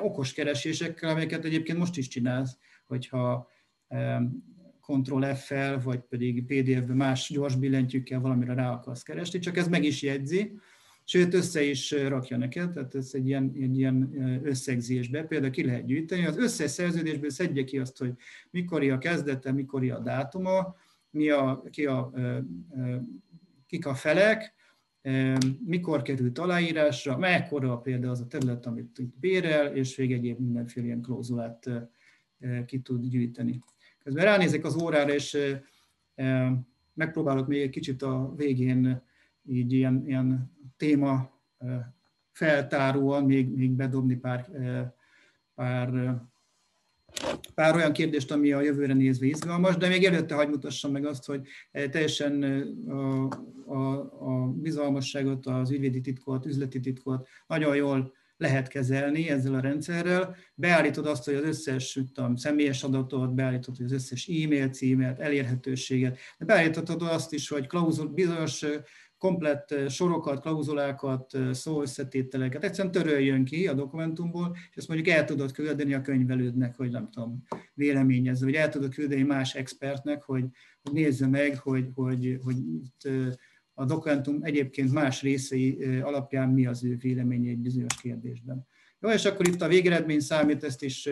okos 0.00 0.32
keresésekkel, 0.32 1.10
amelyeket 1.10 1.44
egyébként 1.44 1.78
most 1.78 1.96
is 1.96 2.08
csinálsz, 2.08 2.56
hogyha 2.86 3.48
Ctrl 4.80 5.24
F-fel, 5.24 5.80
vagy 5.80 6.00
pedig 6.00 6.44
PDF-ben 6.44 6.96
más 6.96 7.30
gyors 7.30 7.56
billentyűkkel 7.56 8.20
valamire 8.20 8.54
rá 8.54 8.70
akarsz 8.70 9.02
keresni, 9.02 9.38
csak 9.38 9.56
ez 9.56 9.68
meg 9.68 9.84
is 9.84 10.02
jegyzi, 10.02 10.58
sőt 11.08 11.34
össze 11.34 11.62
is 11.62 11.90
rakja 11.90 12.36
neked, 12.36 12.70
tehát 12.70 12.94
ez 12.94 13.10
egy 13.12 13.26
ilyen, 13.26 13.52
egy 13.60 13.78
ilyen 13.78 14.12
összegzésbe, 14.44 15.22
például 15.22 15.52
ki 15.52 15.64
lehet 15.64 15.84
gyűjteni, 15.84 16.26
az 16.26 16.36
összes 16.36 16.70
szerződésből 16.70 17.30
szedje 17.30 17.64
ki 17.64 17.78
azt, 17.78 17.98
hogy 17.98 18.12
mikor 18.50 18.82
a 18.82 18.98
kezdete, 18.98 19.52
mikor 19.52 19.90
a 19.90 19.98
dátuma, 19.98 20.76
mi 21.10 21.28
a, 21.28 21.62
ki 21.70 21.86
a, 21.86 22.12
kik 23.66 23.86
a 23.86 23.94
felek, 23.94 24.54
mikor 25.64 26.02
került 26.02 26.38
aláírásra, 26.38 27.18
mekkora 27.18 27.78
például 27.78 28.12
az 28.12 28.20
a 28.20 28.26
terület, 28.26 28.66
amit 28.66 28.98
itt 28.98 29.18
bérel, 29.18 29.76
és 29.76 29.96
még 29.96 30.12
egyéb 30.12 30.38
mindenféle 30.38 30.86
ilyen 30.86 31.02
klauzulát 31.02 31.70
ki 32.66 32.78
tud 32.78 33.04
gyűjteni. 33.04 33.60
Közben 33.98 34.24
ránézek 34.24 34.64
az 34.64 34.82
órára, 34.82 35.14
és 35.14 35.38
megpróbálok 36.94 37.46
még 37.46 37.60
egy 37.60 37.70
kicsit 37.70 38.02
a 38.02 38.32
végén 38.36 39.02
így 39.44 39.72
ilyen, 39.72 40.02
ilyen 40.06 40.56
téma 40.78 41.30
feltáróan 42.32 43.24
még, 43.24 43.56
még 43.56 43.70
bedobni 43.70 44.16
pár, 44.16 44.48
pár 45.54 46.20
pár 47.54 47.74
olyan 47.74 47.92
kérdést, 47.92 48.30
ami 48.30 48.52
a 48.52 48.60
jövőre 48.60 48.94
nézve 48.94 49.26
izgalmas, 49.26 49.76
de 49.76 49.88
még 49.88 50.04
előtte 50.04 50.34
hagyd 50.34 50.50
mutassam 50.50 50.92
meg 50.92 51.06
azt, 51.06 51.26
hogy 51.26 51.48
teljesen 51.90 52.42
a, 52.88 53.28
a, 53.66 53.98
a 54.20 54.46
bizalmasságot, 54.46 55.46
az 55.46 55.70
ügyvédi 55.70 56.00
titkot, 56.00 56.46
üzleti 56.46 56.80
titkot 56.80 57.28
nagyon 57.46 57.76
jól 57.76 58.12
lehet 58.36 58.68
kezelni 58.68 59.28
ezzel 59.28 59.54
a 59.54 59.60
rendszerrel. 59.60 60.36
Beállítod 60.54 61.06
azt, 61.06 61.24
hogy 61.24 61.34
az 61.34 61.42
összes 61.42 61.98
tudom, 62.14 62.36
személyes 62.36 62.82
adatot, 62.82 63.34
beállítod 63.34 63.76
hogy 63.76 63.84
az 63.84 63.92
összes 63.92 64.28
e-mail 64.28 64.68
címet, 64.68 65.20
elérhetőséget, 65.20 66.18
de 66.38 66.44
beállítod 66.44 67.02
azt 67.02 67.32
is, 67.32 67.48
hogy 67.48 67.66
klauzul, 67.66 68.08
bizonyos 68.08 68.64
komplett 69.18 69.74
sorokat, 69.88 70.40
klauzulákat, 70.40 71.38
szóösszetételeket 71.52 72.64
egyszerűen 72.64 72.92
töröljön 72.92 73.44
ki 73.44 73.66
a 73.68 73.72
dokumentumból, 73.72 74.56
és 74.70 74.76
ezt 74.76 74.88
mondjuk 74.88 75.08
el 75.16 75.24
tudod 75.24 75.52
küldeni 75.52 75.94
a 75.94 76.00
könyvelődnek, 76.00 76.76
hogy 76.76 76.90
nem 76.90 77.10
tudom, 77.10 77.42
véleményezze, 77.74 78.44
vagy 78.44 78.54
el 78.54 78.68
tudod 78.68 78.94
küldeni 78.94 79.22
más 79.22 79.54
expertnek, 79.54 80.22
hogy, 80.22 80.44
hogy 80.82 80.92
nézze 80.92 81.26
meg, 81.26 81.58
hogy, 81.58 81.90
hogy, 81.94 82.38
hogy 82.44 82.56
a 83.74 83.84
dokumentum 83.84 84.38
egyébként 84.42 84.92
más 84.92 85.22
részei 85.22 86.00
alapján 86.00 86.48
mi 86.48 86.66
az 86.66 86.84
ő 86.84 86.96
véleménye 86.96 87.50
egy 87.50 87.58
bizonyos 87.58 88.00
kérdésben. 88.00 88.66
Jó, 89.00 89.10
és 89.10 89.24
akkor 89.24 89.48
itt 89.48 89.62
a 89.62 89.68
végeredmény 89.68 90.20
számít, 90.20 90.64
ezt 90.64 90.82
is 90.82 91.08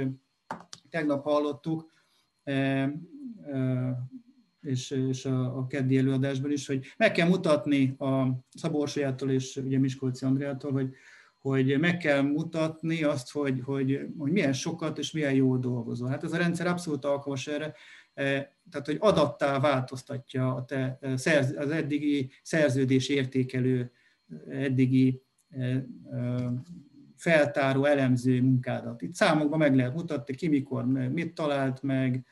tegnap 0.90 1.22
hallottuk, 1.22 1.92
és, 4.66 4.90
és 4.90 5.24
a, 5.24 5.58
a 5.58 5.66
keddi 5.66 5.98
előadásban 5.98 6.50
is, 6.50 6.66
hogy 6.66 6.86
meg 6.96 7.12
kell 7.12 7.28
mutatni 7.28 7.94
a 7.98 8.38
Szaborsajától 8.54 9.30
és 9.30 9.56
ugye 9.56 9.78
Miskolci 9.78 10.24
Andriától, 10.24 10.72
hogy, 10.72 10.94
hogy 11.40 11.78
meg 11.78 11.96
kell 11.96 12.20
mutatni 12.20 13.02
azt, 13.02 13.32
hogy, 13.32 13.60
hogy, 13.64 14.00
hogy 14.18 14.32
milyen 14.32 14.52
sokat 14.52 14.98
és 14.98 15.12
milyen 15.12 15.34
jól 15.34 15.58
dolgozol. 15.58 16.08
Hát 16.08 16.24
ez 16.24 16.32
a 16.32 16.36
rendszer 16.36 16.66
abszolút 16.66 17.04
alkalmas 17.04 17.46
erre, 17.46 17.74
tehát 18.70 18.86
hogy 18.86 18.96
adattá 18.98 19.60
változtatja 19.60 20.54
a 20.54 20.64
te 20.64 20.98
az 21.56 21.70
eddigi 21.70 22.30
szerződés 22.42 23.08
értékelő, 23.08 23.90
eddigi 24.48 25.22
feltáró, 27.16 27.84
elemző 27.84 28.42
munkádat. 28.42 29.02
Itt 29.02 29.14
számokban 29.14 29.58
meg 29.58 29.74
lehet 29.74 29.94
mutatni, 29.94 30.34
ki 30.34 30.48
mikor 30.48 30.84
mit 30.86 31.34
talált 31.34 31.82
meg, 31.82 32.24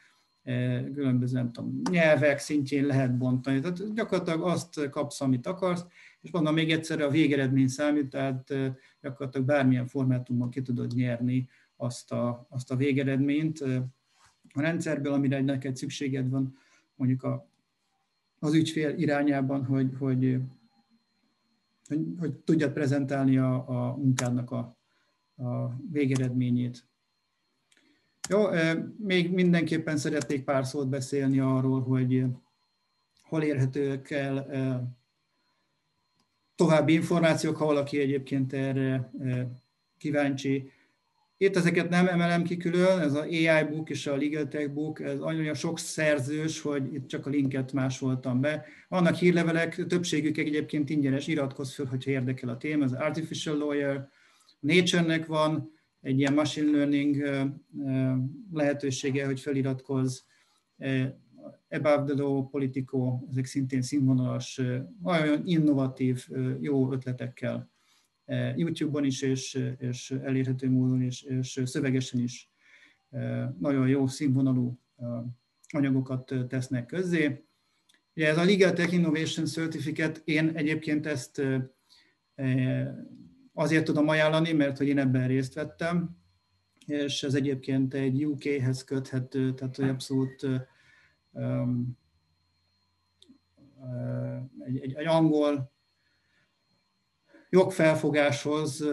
különböző 0.94 1.36
nem 1.36 1.52
tudom, 1.52 1.80
nyelvek 1.90 2.38
szintjén 2.38 2.86
lehet 2.86 3.16
bontani. 3.16 3.60
Tehát 3.60 3.94
gyakorlatilag 3.94 4.42
azt 4.42 4.90
kapsz, 4.90 5.20
amit 5.20 5.46
akarsz, 5.46 5.84
és 6.20 6.30
mondom 6.30 6.54
még 6.54 6.70
egyszer, 6.70 7.00
a 7.00 7.10
végeredmény 7.10 7.68
számít, 7.68 8.08
tehát 8.08 8.54
gyakorlatilag 9.00 9.46
bármilyen 9.46 9.86
formátumban 9.86 10.50
ki 10.50 10.62
tudod 10.62 10.92
nyerni 10.94 11.48
azt 11.76 12.12
a, 12.12 12.46
azt 12.48 12.70
a 12.70 12.76
végeredményt 12.76 13.60
a 14.54 14.60
rendszerből, 14.60 15.12
amire 15.12 15.40
neked 15.40 15.76
szükséged 15.76 16.30
van, 16.30 16.56
mondjuk 16.94 17.22
a, 17.22 17.48
az 18.38 18.54
ügyfél 18.54 18.98
irányában, 18.98 19.64
hogy, 19.64 19.90
hogy, 19.98 20.40
hogy, 21.86 22.06
hogy 22.18 22.34
tudjad 22.34 22.72
prezentálni 22.72 23.38
a, 23.38 23.68
a 23.68 23.96
munkádnak 23.96 24.50
a, 24.50 24.76
a 25.36 25.76
végeredményét. 25.90 26.86
Jó, 28.28 28.46
még 28.98 29.30
mindenképpen 29.32 29.96
szeretnék 29.96 30.44
pár 30.44 30.66
szót 30.66 30.88
beszélni 30.88 31.38
arról, 31.38 31.82
hogy 31.82 32.24
hol 33.22 33.42
érhetők 33.42 34.10
el 34.10 34.46
további 36.54 36.92
információk, 36.92 37.56
ha 37.56 37.64
valaki 37.64 37.98
egyébként 37.98 38.52
erre 38.52 39.10
kíváncsi. 39.98 40.70
Itt 41.36 41.56
ezeket 41.56 41.88
nem 41.88 42.08
emelem 42.08 42.42
ki 42.42 42.56
külön, 42.56 42.98
ez 42.98 43.14
a 43.14 43.22
AI 43.22 43.64
Book 43.70 43.90
és 43.90 44.06
a 44.06 44.16
Legal 44.16 44.48
Tech 44.48 44.72
Book, 44.72 45.00
ez 45.00 45.20
olyan 45.20 45.54
sok 45.54 45.78
szerzős, 45.78 46.60
hogy 46.60 46.94
itt 46.94 47.06
csak 47.06 47.26
a 47.26 47.30
linket 47.30 47.72
másoltam 47.72 48.40
be. 48.40 48.64
Vannak 48.88 49.14
hírlevelek, 49.14 49.86
többségük 49.86 50.38
egyébként 50.38 50.90
ingyenes, 50.90 51.26
iratkozz 51.26 51.74
föl, 51.74 51.86
hogyha 51.86 52.10
érdekel 52.10 52.48
a 52.48 52.56
téma, 52.56 52.84
az 52.84 52.92
Artificial 52.92 53.56
Lawyer, 53.56 54.08
Nature-nek 54.60 55.26
van, 55.26 55.73
egy 56.04 56.18
ilyen 56.18 56.34
machine 56.34 56.70
learning 56.70 57.16
lehetősége, 58.52 59.26
hogy 59.26 59.40
feliratkozz. 59.40 60.20
Above 61.68 62.04
the 62.04 62.14
Law, 62.14 62.48
Politico, 62.48 63.18
ezek 63.30 63.44
szintén 63.44 63.82
színvonalas, 63.82 64.60
nagyon 65.02 65.42
innovatív, 65.44 66.26
jó 66.60 66.92
ötletekkel. 66.92 67.70
YouTube-on 68.56 69.04
is, 69.04 69.22
és, 69.22 69.72
és 69.78 70.10
elérhető 70.10 70.70
módon 70.70 71.02
is, 71.02 71.22
és 71.22 71.60
szövegesen 71.64 72.20
is 72.20 72.50
nagyon 73.58 73.88
jó 73.88 74.06
színvonalú 74.06 74.78
anyagokat 75.68 76.34
tesznek 76.48 76.86
közzé. 76.86 77.44
Ugye 78.16 78.28
ez 78.28 78.38
a 78.38 78.44
Legal 78.44 78.72
Tech 78.72 78.92
Innovation 78.92 79.46
Certificate, 79.46 80.20
én 80.24 80.48
egyébként 80.48 81.06
ezt 81.06 81.42
Azért 83.54 83.84
tudom 83.84 84.08
ajánlani, 84.08 84.52
mert 84.52 84.78
hogy 84.78 84.88
én 84.88 84.98
ebben 84.98 85.26
részt 85.26 85.54
vettem, 85.54 86.16
és 86.86 87.22
ez 87.22 87.34
egyébként 87.34 87.94
egy 87.94 88.26
UK-hez 88.26 88.84
köthető, 88.84 89.54
tehát 89.54 89.76
hogy 89.76 89.88
abszolút 89.88 90.46
um, 91.30 91.98
egy, 94.58 94.78
egy, 94.78 94.94
egy 94.94 95.06
angol 95.06 95.72
jogfelfogáshoz, 97.50 98.84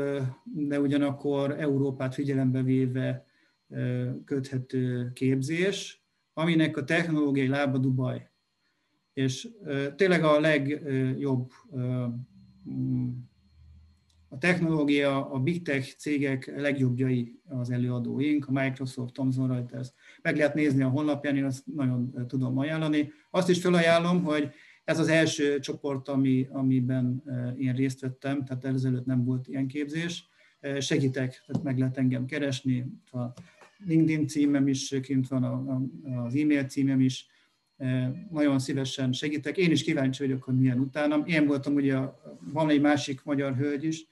de 0.44 0.80
ugyanakkor 0.80 1.60
Európát 1.60 2.14
figyelembe 2.14 2.62
véve 2.62 3.26
köthető 4.26 5.12
képzés, 5.14 6.06
aminek 6.34 6.78
a 6.78 6.84
technológiai 6.84 7.48
lába 7.48 7.78
Dubaj. 7.78 8.30
És 9.14 9.48
tényleg 9.96 10.24
a 10.24 10.40
legjobb 10.40 11.52
a 14.34 14.38
technológia, 14.38 15.30
a 15.30 15.40
big 15.40 15.62
tech 15.62 15.96
cégek 15.98 16.54
legjobbjai 16.56 17.40
az 17.48 17.70
előadóink, 17.70 18.48
a 18.48 18.52
Microsoft, 18.52 19.14
Thomson 19.14 19.48
Reuters. 19.48 19.88
Meg 20.22 20.36
lehet 20.36 20.54
nézni 20.54 20.84
a 20.84 20.90
honlapján, 20.90 21.38
én 21.38 21.46
azt 21.46 21.66
nagyon 21.66 22.26
tudom 22.28 22.58
ajánlani. 22.58 23.12
Azt 23.30 23.50
is 23.50 23.62
felajánlom, 23.62 24.24
hogy 24.24 24.50
ez 24.84 25.00
az 25.00 25.08
első 25.08 25.60
csoport, 25.60 26.08
ami, 26.08 26.48
amiben 26.52 27.24
én 27.58 27.74
részt 27.74 28.00
vettem, 28.00 28.46
tehát 28.46 28.66
ezelőtt 28.66 29.06
nem 29.06 29.24
volt 29.24 29.48
ilyen 29.48 29.68
képzés. 29.68 30.30
Segítek, 30.80 31.44
tehát 31.46 31.64
meg 31.64 31.78
lehet 31.78 31.98
engem 31.98 32.26
keresni, 32.26 32.86
a 33.12 33.20
LinkedIn 33.86 34.28
címem 34.28 34.68
is 34.68 34.96
kint 35.02 35.28
van, 35.28 35.44
az 36.26 36.36
e-mail 36.36 36.64
címem 36.64 37.02
is, 37.02 37.26
nagyon 38.30 38.60
szívesen 38.60 39.12
segítek. 39.12 39.58
Én 39.58 39.72
is 39.72 39.84
kíváncsi 39.84 40.24
vagyok, 40.24 40.44
hogy 40.44 40.60
milyen 40.60 40.80
utánam. 40.80 41.24
Én 41.26 41.46
voltam 41.46 41.74
ugye, 41.74 41.98
van 42.54 42.70
egy 42.70 42.82
másik 42.82 43.24
magyar 43.24 43.56
hölgy 43.56 43.84
is, 43.84 44.06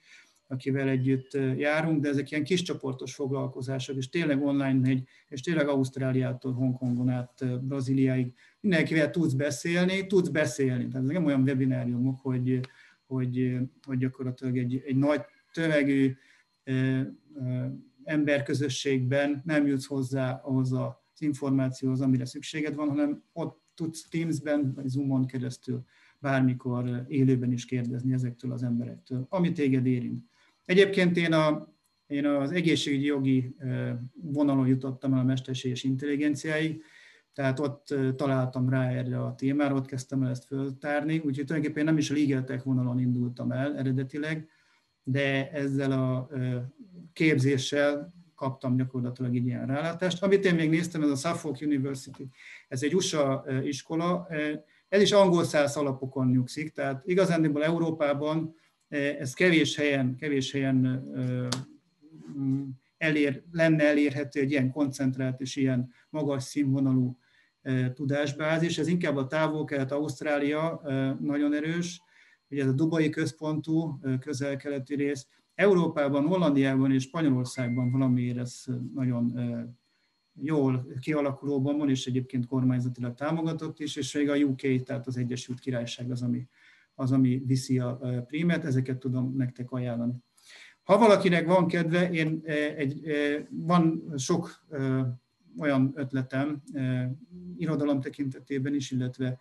akivel 0.48 0.88
együtt 0.88 1.38
járunk, 1.58 2.02
de 2.02 2.10
ezek 2.10 2.32
ilyen 2.32 2.44
kis 2.44 2.62
csoportos 2.62 3.14
foglalkozások, 3.14 3.96
és 3.98 4.10
tényleg 4.10 4.44
online 4.44 4.80
megy, 4.80 5.04
és 5.28 5.42
tényleg 5.42 5.68
Ausztráliától, 5.68 6.54
Hongkongon 6.54 7.10
át 7.10 7.62
Brazíliáig 7.62 8.34
mindenkivel 8.60 9.10
tudsz 9.10 9.34
beszélni, 9.34 10.08
tudsz 10.08 10.30
beszélni. 10.30 10.88
Tehát 10.88 11.06
ez 11.08 11.12
nem 11.12 11.26
olyan 11.26 11.42
webináriumok, 11.42 12.20
hogy, 12.20 12.60
hogy, 13.08 13.58
hogy 13.86 13.98
gyakorlatilag 13.98 14.58
egy, 14.58 14.84
egy 14.86 14.96
nagy 14.96 15.22
tömegű 15.54 16.16
emberközösségben 18.04 19.42
nem 19.46 19.68
jutsz 19.68 19.86
hozzá 19.86 20.42
ahhoz 20.44 20.72
az 20.72 21.22
információhoz, 21.22 22.02
amire 22.02 22.26
szükséged 22.26 22.76
van, 22.76 22.90
hanem 22.90 23.24
ott 23.34 23.59
tudsz 23.80 24.08
Teamsben 24.10 24.74
vagy 24.74 24.88
Zoomon 24.88 25.26
keresztül 25.26 25.84
bármikor 26.20 27.06
élőben 27.08 27.52
is 27.52 27.66
kérdezni 27.66 28.14
ezektől 28.14 28.52
az 28.52 28.64
emberektől, 28.64 29.26
ami 29.30 29.52
téged 29.52 29.86
érint. 29.86 30.24
Egyébként 30.66 31.18
én, 31.18 31.34
a, 31.34 31.74
én 32.08 32.26
az 32.26 32.52
egészségügyi 32.52 33.06
jogi 33.06 33.56
vonalon 34.14 34.68
jutottam 34.68 35.14
el 35.14 35.20
a 35.20 35.24
mesterséges 35.24 35.84
intelligenciáig, 35.84 36.84
tehát 37.34 37.60
ott 37.60 37.96
találtam 38.16 38.70
rá 38.70 38.90
erre 38.90 39.24
a 39.24 39.36
témára, 39.36 39.76
ott 39.76 39.86
kezdtem 39.86 40.24
el 40.24 40.30
ezt 40.30 40.46
föltárni, 40.46 41.18
úgyhogy 41.18 41.46
tulajdonképpen 41.46 41.86
nem 41.86 41.98
is 41.98 42.10
a 42.10 42.14
legal 42.14 42.62
vonalon 42.64 43.00
indultam 43.00 43.52
el 43.52 43.78
eredetileg, 43.78 44.50
de 45.04 45.52
ezzel 45.52 45.92
a 45.92 46.30
képzéssel 47.14 48.14
kaptam 48.40 48.76
gyakorlatilag 48.76 49.36
egy 49.36 49.46
ilyen 49.46 49.66
rálátást. 49.66 50.24
Amit 50.24 50.46
én 50.46 50.56
még 50.56 50.70
néztem, 50.70 51.04
ez 51.04 51.10
a 51.10 51.16
Suffolk 51.16 51.58
University, 51.62 52.24
ez 52.68 52.84
egy 52.84 52.96
USA 52.96 53.46
iskola, 53.64 54.28
ez 54.88 55.02
is 55.02 55.12
angol 55.12 55.44
száz 55.44 55.76
alapokon 55.76 56.30
nyugszik, 56.30 56.72
tehát 56.72 57.02
igazándiból 57.06 57.64
Európában 57.64 58.56
ez 58.88 59.34
kevés 59.34 59.76
helyen, 59.76 60.16
kevés 60.16 60.52
helyen 60.52 61.04
elér, 62.98 63.44
lenne 63.52 63.84
elérhető 63.84 64.40
egy 64.40 64.52
ilyen 64.52 64.72
koncentrált 64.72 65.42
és 65.42 65.56
ilyen 65.56 65.92
magas 66.10 66.44
színvonalú 66.44 67.18
tudásbázis. 67.94 68.78
Ez 68.78 68.88
inkább 68.88 69.16
a 69.16 69.28
távol-kelet, 69.28 69.92
Ausztrália 69.92 70.82
nagyon 71.22 71.54
erős, 71.54 72.02
ugye 72.50 72.62
ez 72.62 72.70
a 72.70 72.74
dubai 72.74 73.10
központú 73.10 74.00
közel-keleti 74.20 74.96
rész. 74.96 75.28
Európában, 75.60 76.26
Hollandiában 76.26 76.92
és 76.92 77.04
Spanyolországban 77.04 77.92
valamiért 77.92 78.38
ez 78.38 78.64
nagyon 78.94 79.34
jól 80.34 80.88
kialakulóban 81.00 81.78
van, 81.78 81.90
és 81.90 82.06
egyébként 82.06 82.46
kormányzatilag 82.46 83.14
támogatott 83.14 83.80
is, 83.80 83.96
és 83.96 84.14
még 84.14 84.30
a 84.30 84.36
UK, 84.36 84.84
tehát 84.84 85.08
az 85.08 85.18
Egyesült 85.18 85.60
Királyság 85.60 86.12
az, 86.12 86.22
ami 86.22 86.48
az, 86.96 87.12
ami 87.12 87.42
viszi 87.46 87.80
a 87.80 88.24
prímet, 88.28 88.66
ezeket 88.66 88.98
tudom 88.98 89.36
nektek 89.36 89.72
ajánlani. 89.72 90.14
Ha 90.84 90.98
valakinek 90.98 91.46
van 91.46 91.68
kedve, 91.68 92.12
én 92.12 92.42
egy, 92.78 93.02
van 93.50 94.14
sok 94.18 94.66
olyan 95.58 95.92
ötletem 95.96 96.62
irodalom 97.58 98.02
tekintetében 98.02 98.74
is, 98.74 98.92
illetve 98.92 99.40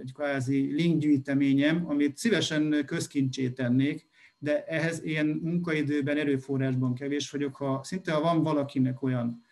egy 0.00 0.12
kvázi 0.12 0.72
linkgyűjteményem, 0.72 1.88
amit 1.88 2.16
szívesen 2.16 2.82
közkincsé 2.86 3.50
tennék, 3.50 4.10
de 4.42 4.64
ehhez 4.64 5.04
ilyen 5.04 5.26
munkaidőben, 5.42 6.18
erőforrásban 6.18 6.94
kevés 6.94 7.30
vagyok. 7.30 7.56
Ha 7.56 7.80
szinte 7.82 8.12
ha 8.12 8.20
van 8.20 8.42
valakinek 8.42 9.02
olyan 9.02 9.42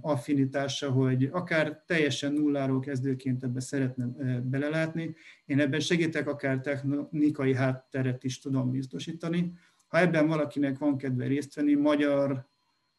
affinitása, 0.00 0.90
hogy 0.90 1.28
akár 1.32 1.82
teljesen 1.86 2.32
nulláról 2.32 2.80
kezdőként 2.80 3.42
ebbe 3.42 3.60
szeretne 3.60 4.06
belelátni, 4.40 5.14
én 5.44 5.60
ebben 5.60 5.80
segítek, 5.80 6.28
akár 6.28 6.60
technikai 6.60 7.54
hátteret 7.54 8.24
is 8.24 8.40
tudom 8.40 8.70
biztosítani. 8.70 9.52
Ha 9.86 9.98
ebben 9.98 10.26
valakinek 10.26 10.78
van 10.78 10.96
kedve 10.96 11.26
részt 11.26 11.54
venni, 11.54 11.74
magyar 11.74 12.48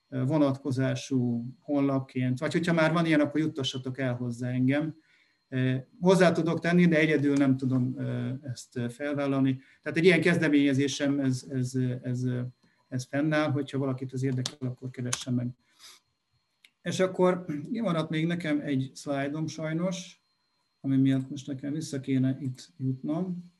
vonatkozású 0.07 1.45
honlapként, 1.59 2.39
vagy 2.39 2.51
hogyha 2.53 2.73
már 2.73 2.93
van 2.93 3.05
ilyen, 3.05 3.19
akkor 3.19 3.39
juttassatok 3.39 3.99
el 3.99 4.13
hozzá 4.13 4.49
engem. 4.49 4.95
Hozzá 5.99 6.31
tudok 6.31 6.59
tenni, 6.59 6.85
de 6.87 6.97
egyedül 6.97 7.35
nem 7.35 7.57
tudom 7.57 7.95
ezt 8.41 8.79
felvállalni. 8.89 9.59
Tehát 9.81 9.97
egy 9.97 10.03
ilyen 10.03 10.21
kezdeményezésem, 10.21 11.19
ez, 11.19 11.45
ez, 11.49 11.73
ez, 12.01 12.23
ez 12.87 13.05
fennáll, 13.05 13.51
hogyha 13.51 13.77
valakit 13.77 14.13
az 14.13 14.23
érdekel, 14.23 14.67
akkor 14.67 14.89
keressen 14.89 15.33
meg. 15.33 15.47
És 16.81 16.99
akkor 16.99 17.45
kimaradt 17.71 18.09
még 18.09 18.25
nekem 18.25 18.59
egy 18.59 18.91
szlájdom 18.93 19.47
sajnos, 19.47 20.21
ami 20.81 20.97
miatt 20.97 21.29
most 21.29 21.47
nekem 21.47 21.73
vissza 21.73 21.99
kéne 21.99 22.37
itt 22.39 22.69
jutnom, 22.77 23.51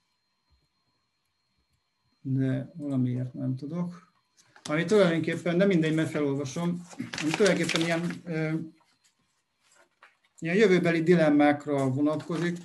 de 2.21 2.71
valamiért 2.75 3.33
nem 3.33 3.55
tudok. 3.55 4.13
Ami 4.69 4.85
tulajdonképpen 4.85 5.55
nem 5.55 5.67
mindegy, 5.67 5.95
mert 5.95 6.09
felolvasom, 6.09 6.81
ami 7.21 7.31
tulajdonképpen 7.31 7.81
ilyen, 7.81 8.01
ilyen 10.41 10.55
jövőbeli 10.55 11.03
dilemmákra 11.03 11.89
vonatkozik. 11.89 12.57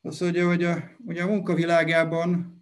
Az, 0.00 0.18
hogy, 0.18 0.40
hogy 0.40 0.64
a, 0.64 0.90
ugye 1.04 1.22
a 1.22 1.26
munkavilágában 1.26 2.60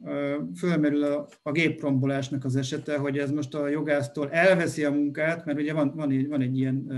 fölmerül 0.56 1.04
a, 1.04 1.28
a 1.42 1.52
géprombolásnak 1.52 2.44
az 2.44 2.56
esete, 2.56 2.96
hogy 2.96 3.18
ez 3.18 3.30
most 3.30 3.54
a 3.54 3.68
jogásztól 3.68 4.30
elveszi 4.30 4.84
a 4.84 4.90
munkát, 4.90 5.44
mert 5.44 5.58
ugye 5.58 5.72
van, 5.72 5.92
van, 5.94 6.10
egy, 6.10 6.28
van 6.28 6.40
egy 6.40 6.58
ilyen 6.58 6.90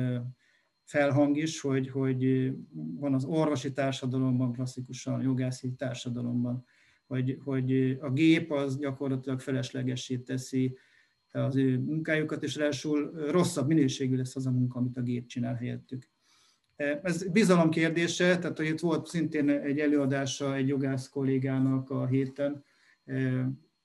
felhang 0.85 1.37
is, 1.37 1.61
hogy, 1.61 1.91
hogy 1.91 2.53
van 2.75 3.15
az 3.15 3.25
orvosi 3.25 3.73
társadalomban, 3.73 4.53
klasszikusan 4.53 5.23
jogászi 5.23 5.73
társadalomban, 5.73 6.65
hogy, 7.07 7.39
hogy 7.45 7.97
a 8.01 8.11
gép 8.11 8.53
az 8.53 8.79
gyakorlatilag 8.79 9.41
feleslegessé 9.41 10.17
teszi 10.17 10.77
az 11.33 11.57
ő 11.57 11.79
munkájukat, 11.79 12.43
és 12.43 12.57
ráadásul 12.57 13.11
rosszabb 13.31 13.67
minőségű 13.67 14.17
lesz 14.17 14.37
az 14.37 14.47
a 14.47 14.51
munka, 14.51 14.79
amit 14.79 14.97
a 14.97 15.03
gép 15.03 15.27
csinál 15.27 15.55
helyettük. 15.55 16.15
Ez 16.77 17.31
bizalom 17.31 17.71
kérdése, 17.71 18.39
tehát 18.39 18.57
hogy 18.57 18.67
itt 18.67 18.81
volt 18.81 19.07
szintén 19.07 19.49
egy 19.49 19.79
előadása 19.79 20.55
egy 20.55 20.69
jogász 20.69 21.09
kollégának 21.09 21.91
a 21.91 22.07
héten, 22.07 22.65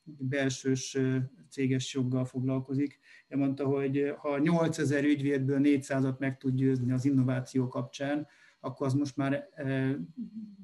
belsős 0.04 0.98
céges 1.50 1.94
joggal 1.94 2.26
foglalkozik. 2.26 3.00
Ő 3.28 3.38
mondta, 3.38 3.66
hogy 3.66 4.14
ha 4.18 4.38
8000 4.38 5.04
ügyvédből 5.04 5.60
400-at 5.64 6.18
meg 6.18 6.38
tud 6.38 6.56
győzni 6.56 6.92
az 6.92 7.06
innováció 7.06 7.68
kapcsán, 7.68 8.28
akkor 8.60 8.88
az 8.88 8.94
most 8.94 9.18
már 9.18 9.50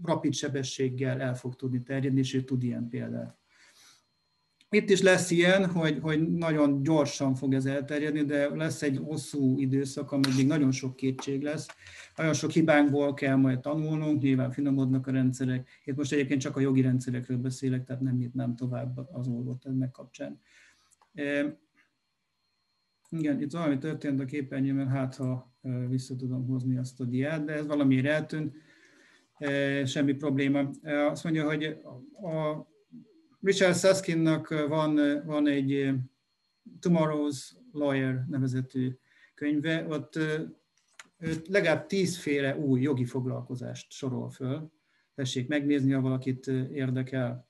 rapid 0.04 0.34
sebességgel 0.34 1.22
el 1.22 1.36
fog 1.36 1.56
tudni 1.56 1.84
terjedni, 1.84 2.20
és 2.20 2.34
ő 2.34 2.44
tud 2.44 2.64
ilyen 2.64 2.90
példát. 2.90 3.38
Itt 4.70 4.90
is 4.90 5.02
lesz 5.02 5.32
ilyen, 5.32 5.66
hogy, 5.66 6.00
hogy 6.02 6.32
nagyon 6.32 6.84
gyorsan 6.84 7.36
fog 7.36 7.54
ez 7.54 7.66
elterjedni, 7.66 8.24
de 8.24 8.56
lesz 8.56 8.82
egy 8.82 8.98
hosszú 9.04 9.60
időszak, 9.60 10.12
ameddig 10.12 10.48
nagyon 10.48 10.72
sok 10.72 10.96
kétség 10.96 11.42
lesz. 11.42 11.68
Nagyon 12.16 12.34
sok 12.34 12.52
hibánkból 12.52 13.14
kell 13.14 13.36
majd 13.36 13.60
tanulnunk, 13.60 14.22
nyilván 14.22 14.52
finomodnak 14.52 15.08
a 15.08 15.12
rendszerek. 15.12 15.70
Itt 15.84 15.96
most 15.96 16.14
egyébként 16.14 16.42
csak 16.42 16.56
a 16.56 16.60
jogi 16.60 16.82
rendszerekről 16.82 17.38
beszélek, 17.38 17.84
tehát 17.84 18.02
nem 18.02 18.16
nyitnám 18.16 18.56
tovább 18.56 18.98
az 19.12 19.28
olvot 19.28 19.66
ennek 19.66 19.92
kapcsán. 19.92 20.40
E, 21.14 21.58
igen, 23.10 23.42
itt 23.42 23.52
valami 23.52 23.78
történt 23.78 24.20
a 24.20 24.26
képernyőben, 24.26 24.88
hát 24.88 25.16
ha 25.16 25.56
vissza 25.90 26.16
tudom 26.16 26.46
hozni 26.46 26.78
azt 26.78 27.00
a 27.00 27.06
diát, 27.06 27.44
de 27.46 27.54
ez 27.54 27.66
valamiért 27.66 28.06
eltűnt, 28.06 28.56
e, 29.38 29.86
semmi 29.86 30.14
probléma. 30.14 30.70
Azt 30.84 31.24
mondja, 31.24 31.46
hogy 31.46 31.64
a 32.22 32.68
Richard 33.48 33.76
Suskinnak 33.76 34.68
van, 34.68 35.22
van 35.26 35.48
egy 35.48 35.94
Tomorrow's 36.82 37.52
Lawyer 37.72 38.26
nevezetű 38.30 38.98
könyve, 39.36 39.86
ott 39.88 40.20
legalább 41.50 41.86
tízféle 41.86 42.58
új 42.58 42.82
jogi 42.82 43.06
foglalkozást 43.06 43.92
sorol 43.92 44.30
föl. 44.30 44.72
Tessék 45.16 45.48
megnézni, 45.48 45.92
ha 45.92 46.02
valakit 46.02 46.48
érdekel. 46.72 47.48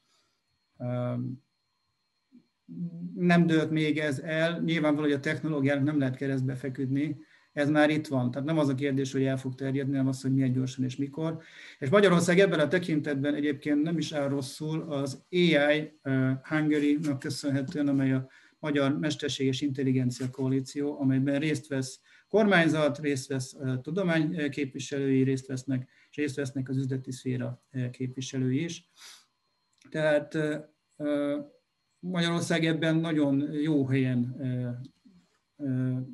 Nem 3.16 3.46
dőlt 3.46 3.72
még 3.72 4.00
ez 4.00 4.20
el, 4.20 4.62
nyilvánvaló, 4.62 5.06
hogy 5.08 5.16
a 5.16 5.20
technológiának 5.20 5.84
nem 5.84 6.00
lehet 6.00 6.16
keresztbe 6.16 6.56
feküdni, 6.56 7.18
ez 7.58 7.70
már 7.70 7.90
itt 7.90 8.08
van. 8.08 8.32
Tehát 8.32 8.48
nem 8.48 8.58
az 8.58 8.70
a 8.70 8.76
kérdés, 8.76 9.12
hogy 9.12 9.24
el 9.24 9.38
fog 9.38 9.56
terjedni, 9.56 9.92
hanem 9.92 10.08
az, 10.08 10.22
hogy 10.22 10.34
milyen 10.34 10.52
gyorsan 10.52 10.84
és 10.84 10.96
mikor. 10.96 11.42
És 11.80 11.90
Magyarország 11.90 12.40
ebben 12.40 12.60
a 12.60 12.68
tekintetben 12.68 13.36
egyébként 13.36 13.82
nem 13.82 13.98
is 13.98 14.12
áll 14.12 14.28
rosszul 14.28 14.82
az 14.82 15.24
AI 15.32 16.00
Hungary-nak 16.44 17.20
köszönhetően, 17.20 17.88
amely 17.88 18.12
a 18.12 18.28
Magyar 18.60 19.00
Mesterséges 19.00 19.62
Intelligencia 19.62 20.30
Koalíció, 20.30 21.00
amelyben 21.00 21.40
részt 21.40 21.68
vesz 21.68 22.00
kormányzat, 22.28 23.00
részt 23.00 23.28
vesz 23.28 23.56
tudomány 23.82 24.50
képviselői, 24.50 25.24
részt 25.24 25.48
vesznek, 25.48 25.88
és 26.10 26.16
részt 26.16 26.36
vesznek 26.36 26.70
az 26.70 26.78
üzleti 26.78 27.12
szféra 27.12 27.64
képviselői 27.92 28.64
is. 28.64 28.92
Tehát 29.90 30.38
Magyarország 32.00 32.66
ebben 32.66 32.96
nagyon 32.96 33.52
jó 33.52 33.88
helyen 33.88 34.36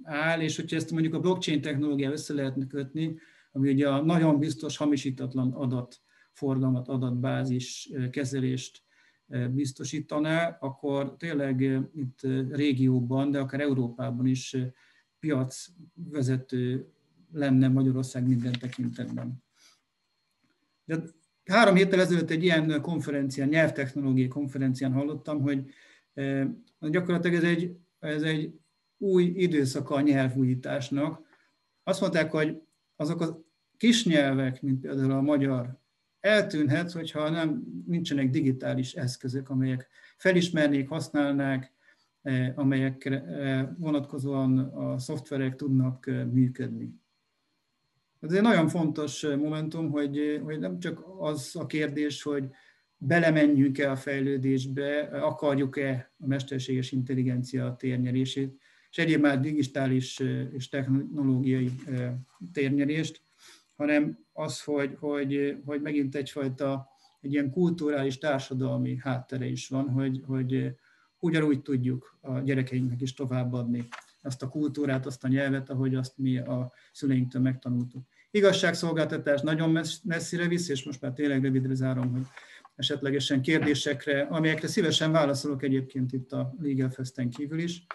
áll, 0.04 0.41
és 0.41 0.56
hogyha 0.56 0.76
ezt 0.76 0.91
mondjuk 0.91 1.14
a 1.14 1.20
blockchain 1.20 1.62
technológia 1.62 2.12
össze 2.12 2.34
lehetne 2.34 2.68
kötni, 2.68 3.18
ami 3.52 3.72
ugye 3.72 3.89
a 3.89 4.02
nagyon 4.02 4.39
biztos 4.39 4.78
hamisítatlan 4.78 5.52
adatforgalmat, 5.52 6.88
adatbázis 6.88 7.89
kezelést 8.12 8.84
biztosítaná, 9.52 10.58
akkor 10.60 11.16
tényleg 11.18 11.62
itt 11.96 12.20
régióban, 12.50 13.32
de 13.32 13.39
akár 13.39 13.60
Európában 13.60 14.26
is 14.26 14.58
piacvezető 15.20 16.91
lenne 17.32 17.68
Magyarország 17.68 18.28
minden 18.28 18.54
tekintetben. 18.60 19.44
De 20.86 21.04
három 21.46 21.76
héttel 21.76 22.00
ezelőtt 22.00 22.30
egy 22.30 22.44
ilyen 22.44 22.82
konferencián, 22.82 23.48
nyelvtechnológiai 23.48 24.28
konferencián 24.28 24.94
hallottam, 24.94 25.41
hogy 25.41 25.66
gyakorlatilag 26.80 27.36
ez 27.36 27.44
egy, 27.44 27.78
ez 28.00 28.22
egy 28.22 28.60
új 28.98 29.24
időszaka 29.24 29.96
a 29.96 30.02
nyelvújításnak. 30.02 31.22
Azt 31.84 32.02
mondták, 32.02 32.32
hogy 32.32 32.62
azok 32.96 33.22
a 33.22 33.44
kis 33.78 34.06
nyelvek, 34.06 34.62
mint 34.62 34.80
például 34.80 35.12
a 35.12 35.22
magyar, 35.22 35.82
eltűnhet, 36.20 36.91
hogyha 36.91 37.30
nem, 37.30 37.64
nincsenek 37.88 38.30
digitális 38.30 38.94
eszközök, 38.94 39.50
amelyek 39.50 39.88
felismernék, 40.18 40.89
használnák, 40.89 41.72
eh, 42.22 42.52
amelyekre 42.56 43.24
eh, 43.24 43.68
vonatkozóan 43.78 44.60
a 44.60 45.00
szoftverek 45.00 45.56
tudnak 45.56 46.08
eh, 46.08 46.26
működni. 46.26 47.02
Ez 48.20 48.32
egy 48.32 48.41
nagyon 48.41 48.68
fontos 48.68 49.22
momentum, 49.22 49.91
hogy, 49.91 50.41
hogy 50.44 50.60
nem 50.60 50.80
csak 50.80 51.04
az 51.20 51.56
a 51.60 51.66
kérdés, 51.66 52.22
hogy 52.24 52.50
belemenjünk-e 52.98 53.91
a 53.91 53.96
fejlődésbe, 53.96 55.00
akarjuk-e 55.02 56.12
a 56.20 56.28
mesterséges 56.28 56.91
intelligencia 56.91 57.76
térnyerését, 57.76 58.58
és 58.94 59.00
egyéb 59.00 59.22
már 59.22 59.39
digitális 59.39 60.20
és 60.54 60.70
technológiai 60.70 61.72
térnyerést, 62.52 63.22
hanem 63.76 64.18
az, 64.34 64.64
hogy, 64.64 64.96
hogy, 65.00 65.58
hogy 65.66 65.82
megint 65.82 66.16
egyfajta 66.16 66.88
egy 67.22 67.32
ilyen 67.32 67.52
kulturális, 67.52 68.18
társadalmi 68.18 68.98
háttere 69.00 69.46
is 69.46 69.68
van, 69.68 69.89
hogy, 69.89 70.22
hogy 70.26 70.76
ugyanúgy 71.20 71.62
tudjuk 71.62 72.18
a 72.22 72.39
gyerekeinknek 72.39 73.02
is 73.02 73.14
továbbadni 73.14 73.88
azt 74.22 74.44
a 74.44 74.50
kultúrát, 74.50 75.06
azt 75.06 75.24
a 75.24 75.28
nyelvet, 75.28 75.70
ahogy 75.70 75.96
azt 75.96 76.18
mi 76.18 76.38
a 76.38 76.72
szüleinktől 76.91 77.41
megtanultuk. 77.41 78.08
Igazságszolgáltatás 78.32 79.41
nagyon 79.41 79.80
messzire 80.04 80.48
visz, 80.48 80.70
és 80.70 80.84
most 80.84 81.02
már 81.02 81.14
tényleg 81.14 81.44
rövidre 81.44 81.74
zárom, 81.74 82.12
hogy 82.12 82.26
esetlegesen 82.76 83.41
kérdésekre, 83.41 84.22
amelyekre 84.22 84.68
szívesen 84.68 85.12
válaszolok 85.12 85.64
egyébként 85.64 86.14
itt 86.14 86.32
a 86.32 86.54
Legal 86.60 86.89
Festen 86.89 87.30
kívül 87.30 87.60
is 87.60 87.86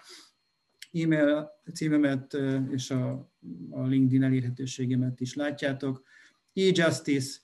e-mail 0.92 1.50
címemet 1.74 2.36
és 2.70 2.90
a, 2.90 3.30
a 3.70 3.86
LinkedIn 3.86 4.22
elérhetőségemet 4.22 5.20
is 5.20 5.34
látjátok. 5.34 6.02
E-Justice, 6.54 7.38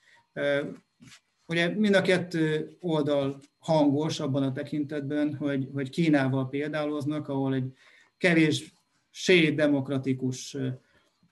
ugye 1.47 1.69
mind 1.69 1.95
a 1.95 2.03
kettő 2.03 2.77
oldal 2.81 3.41
hangos 3.59 4.21
abban 4.21 4.43
a 4.43 4.53
tekintetben, 4.53 5.35
hogy, 5.35 5.69
hogy 5.73 5.91
Kínával 5.91 6.49
példáloznak, 6.49 7.29
ahol 7.29 7.55
egy 7.55 7.73
kevés 8.17 8.73
sé 9.11 9.51
demokratikus 9.51 10.57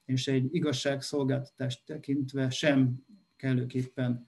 és 0.04 0.28
egy 0.28 0.54
igazságszolgáltatást 0.54 1.84
tekintve 1.84 2.50
sem 2.50 3.04
kellőképpen 3.36 4.26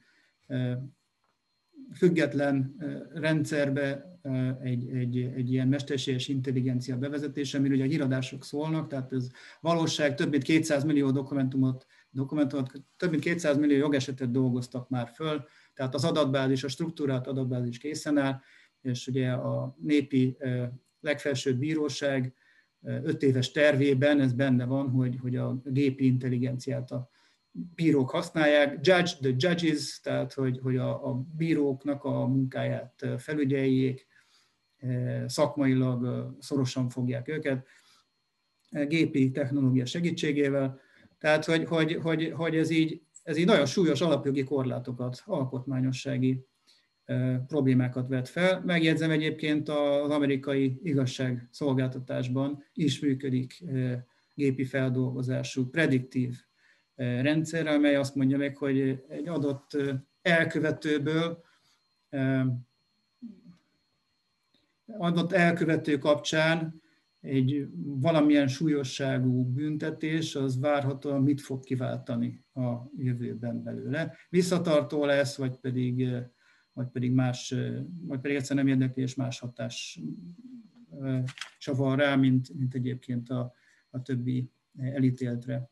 független 1.95 2.75
rendszerbe 3.15 4.19
egy, 4.63 4.89
egy, 4.89 5.19
egy 5.19 5.53
ilyen 5.53 5.69
mesterséges 5.69 6.29
intelligencia 6.29 6.99
bevezetése, 6.99 7.59
amiről 7.59 7.77
ugye 7.77 7.87
a 7.87 7.89
híradások 7.89 8.45
szólnak, 8.45 8.89
tehát 8.89 9.13
ez 9.13 9.29
valóság 9.61 10.15
több 10.15 10.31
mint 10.31 10.43
200 10.43 10.85
millió 10.85 11.11
dokumentumot, 11.11 11.87
dokumentumot 12.11 12.73
több 12.97 13.11
mint 13.11 13.23
200 13.23 13.57
millió 13.57 13.77
jogesetet 13.77 14.31
dolgoztak 14.31 14.89
már 14.89 15.09
föl, 15.15 15.45
tehát 15.75 15.95
az 15.95 16.05
adatbázis, 16.05 16.65
a 16.65 16.69
struktúrát 16.69 17.27
adatbázis 17.27 17.79
készen 17.79 18.19
áll, 18.19 18.41
és 18.81 19.07
ugye 19.07 19.31
a 19.31 19.77
népi 19.81 20.37
legfelsőbb 21.01 21.59
bíróság 21.59 22.35
öt 22.83 23.23
éves 23.23 23.51
tervében 23.51 24.21
ez 24.21 24.33
benne 24.33 24.65
van, 24.65 24.91
hogy, 24.91 25.19
hogy 25.21 25.37
a 25.37 25.61
gépi 25.65 26.07
intelligenciát 26.07 26.91
a 26.91 27.11
bírók 27.75 28.11
használják, 28.11 28.87
judge 28.87 29.13
the 29.21 29.33
judges, 29.37 30.01
tehát 30.01 30.33
hogy, 30.33 30.59
hogy 30.63 30.77
a, 30.77 31.09
a 31.09 31.27
bíróknak 31.37 32.05
a 32.05 32.27
munkáját 32.27 33.07
felügyeljék, 33.19 34.07
szakmailag 35.27 36.31
szorosan 36.41 36.89
fogják 36.89 37.29
őket, 37.29 37.67
gépi 38.71 39.31
technológia 39.31 39.87
segítségével, 39.87 40.81
tehát 41.19 41.45
hogy, 41.45 41.65
hogy, 41.65 41.99
hogy, 42.03 42.33
hogy 42.37 42.57
ez, 42.57 42.71
így, 42.71 43.03
ez 43.23 43.37
így 43.37 43.47
nagyon 43.47 43.67
súlyos 43.67 44.01
alapjogi 44.01 44.45
korlátokat, 44.45 45.23
alkotmányossági 45.25 46.47
problémákat 47.47 48.09
vet 48.09 48.29
fel. 48.29 48.63
Megjegyzem 48.65 49.11
egyébként 49.11 49.69
az 49.69 50.11
amerikai 50.11 50.81
igazságszolgáltatásban 50.83 52.65
is 52.73 53.01
működik 53.01 53.65
gépi 54.35 54.65
feldolgozású 54.65 55.69
prediktív 55.69 56.37
rendszer, 56.97 57.67
amely 57.67 57.97
azt 57.97 58.15
mondja 58.15 58.37
meg, 58.37 58.57
hogy 58.57 59.05
egy 59.09 59.29
adott 59.29 59.77
elkövetőből 60.23 61.45
adott 64.87 65.33
elkövető 65.33 65.99
kapcsán 65.99 66.83
egy 67.21 67.69
valamilyen 67.85 68.49
súlyosságú 68.49 69.45
büntetés, 69.45 70.35
az 70.35 70.61
várhatóan 70.61 71.23
mit 71.23 71.41
fog 71.41 71.65
kiváltani 71.65 72.45
a 72.55 72.73
jövőben 72.97 73.63
belőle. 73.63 74.17
Visszatartó 74.29 75.05
lesz, 75.05 75.37
vagy 75.37 75.57
pedig, 75.57 76.09
vagy 76.73 76.87
pedig 76.87 77.13
más, 77.13 77.55
vagy 78.01 78.21
pedig 78.21 78.37
egyszer 78.37 78.57
nem 78.57 78.67
érdekli, 78.67 79.03
és 79.03 79.15
más 79.15 79.39
hatás 79.39 80.01
van 81.65 81.97
rá, 81.97 82.17
mint, 82.17 82.55
mint 82.55 82.75
egyébként 82.75 83.31
a, 83.31 83.53
a 83.91 84.03
többi 84.03 84.51
elítéltre. 84.79 85.71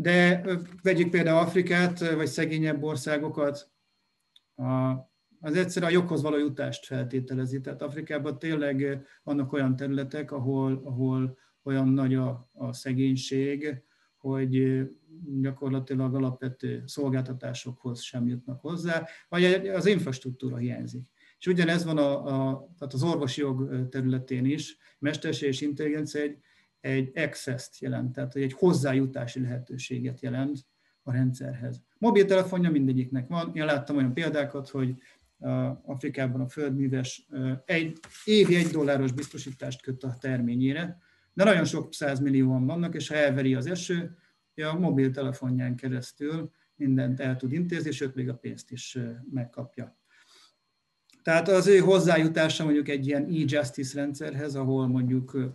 De 0.00 0.44
vegyük 0.82 1.10
például 1.10 1.38
Afrikát, 1.38 2.14
vagy 2.14 2.26
szegényebb 2.26 2.82
országokat, 2.82 3.70
az 5.40 5.56
egyszer 5.56 5.82
a 5.82 5.90
joghoz 5.90 6.22
való 6.22 6.38
jutást 6.38 6.86
feltételezi. 6.86 7.60
Tehát 7.60 7.82
Afrikában 7.82 8.38
tényleg 8.38 9.06
vannak 9.22 9.52
olyan 9.52 9.76
területek, 9.76 10.32
ahol, 10.32 10.80
ahol 10.84 11.38
olyan 11.62 11.88
nagy 11.88 12.14
a, 12.14 12.48
a 12.52 12.72
szegénység, 12.72 13.82
hogy 14.16 14.82
gyakorlatilag 15.40 16.14
alapvető 16.14 16.82
szolgáltatásokhoz 16.86 18.00
sem 18.02 18.26
jutnak 18.26 18.60
hozzá, 18.60 19.06
vagy 19.28 19.44
az 19.68 19.86
infrastruktúra 19.86 20.56
hiányzik. 20.56 21.02
És 21.38 21.46
ugyanez 21.46 21.84
van 21.84 21.98
a, 21.98 22.24
a, 22.24 22.68
tehát 22.78 22.94
az 22.94 23.02
orvosi 23.02 23.40
jog 23.40 23.88
területén 23.88 24.44
is, 24.44 24.76
mesterség 24.98 25.48
és 25.48 25.60
intelligencia 25.60 26.20
egy, 26.20 26.38
egy 26.80 27.18
access-t 27.18 27.78
jelent, 27.78 28.12
tehát 28.12 28.36
egy 28.36 28.52
hozzájutási 28.52 29.40
lehetőséget 29.40 30.20
jelent 30.20 30.58
a 31.02 31.12
rendszerhez. 31.12 31.82
Mobiltelefonja 31.98 32.70
mindegyiknek 32.70 33.26
van. 33.28 33.50
Én 33.54 33.64
láttam 33.64 33.96
olyan 33.96 34.14
példákat, 34.14 34.68
hogy 34.68 34.96
Afrikában 35.82 36.40
a 36.40 36.48
földműves 36.48 37.28
egy, 37.64 37.98
évi 38.24 38.56
egy 38.56 38.66
dolláros 38.66 39.12
biztosítást 39.12 39.82
köt 39.82 40.04
a 40.04 40.16
terményére, 40.20 40.98
de 41.32 41.44
nagyon 41.44 41.64
sok 41.64 41.94
százmillióan 41.94 42.66
vannak, 42.66 42.94
és 42.94 43.08
ha 43.08 43.14
elveri 43.14 43.54
az 43.54 43.66
eső, 43.66 44.16
a 44.54 44.78
mobiltelefonján 44.78 45.76
keresztül 45.76 46.50
mindent 46.76 47.20
el 47.20 47.36
tud 47.36 47.52
intézni, 47.52 47.90
sőt, 47.90 48.14
még 48.14 48.28
a 48.28 48.34
pénzt 48.34 48.70
is 48.70 48.98
megkapja. 49.30 49.96
Tehát 51.22 51.48
az 51.48 51.66
ő 51.66 51.78
hozzájutása 51.78 52.64
mondjuk 52.64 52.88
egy 52.88 53.06
ilyen 53.06 53.24
e-justice 53.24 54.00
rendszerhez, 54.00 54.54
ahol 54.54 54.88
mondjuk 54.88 55.54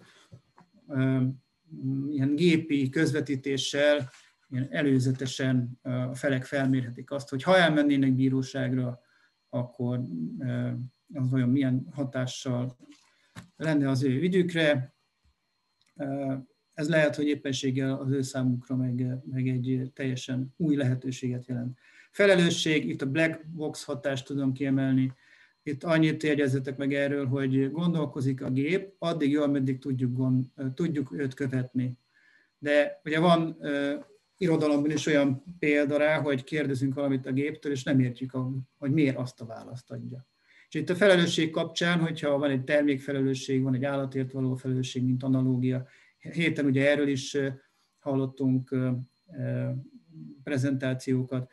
ilyen 2.09 2.35
gépi 2.35 2.89
közvetítéssel 2.89 4.09
ilyen 4.49 4.67
előzetesen 4.71 5.79
a 5.81 6.15
felek 6.15 6.45
felmérhetik 6.45 7.11
azt, 7.11 7.29
hogy 7.29 7.43
ha 7.43 7.57
elmennének 7.57 8.13
bíróságra, 8.13 9.01
akkor 9.49 10.03
az 11.13 11.29
vajon 11.29 11.49
milyen 11.49 11.87
hatással 11.91 12.77
lenne 13.55 13.89
az 13.89 14.03
ő 14.03 14.21
ügyükre. 14.21 14.95
Ez 16.73 16.89
lehet, 16.89 17.15
hogy 17.15 17.27
éppenséggel 17.27 17.93
az 17.93 18.11
ő 18.11 18.21
számukra 18.21 18.75
meg, 18.75 19.07
meg 19.25 19.47
egy 19.47 19.91
teljesen 19.93 20.53
új 20.57 20.75
lehetőséget 20.75 21.45
jelent. 21.45 21.77
Felelősség, 22.11 22.89
itt 22.89 23.01
a 23.01 23.09
black 23.09 23.47
box 23.47 23.83
hatást 23.83 24.25
tudom 24.25 24.53
kiemelni, 24.53 25.13
itt 25.63 25.83
annyit 25.83 26.23
jegyezetek 26.23 26.77
meg 26.77 26.93
erről, 26.93 27.25
hogy 27.25 27.71
gondolkozik 27.71 28.41
a 28.41 28.49
gép, 28.49 28.93
addig 28.99 29.31
jó, 29.31 29.41
ameddig 29.41 29.79
tudjuk, 29.79 30.13
gond, 30.13 30.45
tudjuk 30.73 31.11
őt 31.11 31.33
követni. 31.33 31.97
De 32.57 33.01
ugye 33.03 33.19
van 33.19 33.57
irodalomban 34.37 34.91
is 34.91 35.05
olyan 35.05 35.43
példa 35.59 35.97
rá, 35.97 36.21
hogy 36.21 36.43
kérdezünk 36.43 36.93
valamit 36.93 37.25
a 37.25 37.31
géptől, 37.31 37.71
és 37.71 37.83
nem 37.83 37.99
értjük, 37.99 38.33
a, 38.33 38.51
hogy 38.77 38.91
miért 38.91 39.17
azt 39.17 39.41
a 39.41 39.45
választ 39.45 39.91
adja. 39.91 40.27
És 40.67 40.79
itt 40.79 40.89
a 40.89 40.95
felelősség 40.95 41.51
kapcsán, 41.51 41.99
hogyha 41.99 42.37
van 42.37 42.49
egy 42.49 42.63
termékfelelősség, 42.63 43.61
van 43.61 43.73
egy 43.73 43.85
állatért 43.85 44.31
való 44.31 44.55
felelősség, 44.55 45.03
mint 45.03 45.23
analógia, 45.23 45.87
héten 46.19 46.65
ugye 46.65 46.89
erről 46.89 47.07
is 47.07 47.37
hallottunk 47.99 48.75
prezentációkat, 50.43 51.51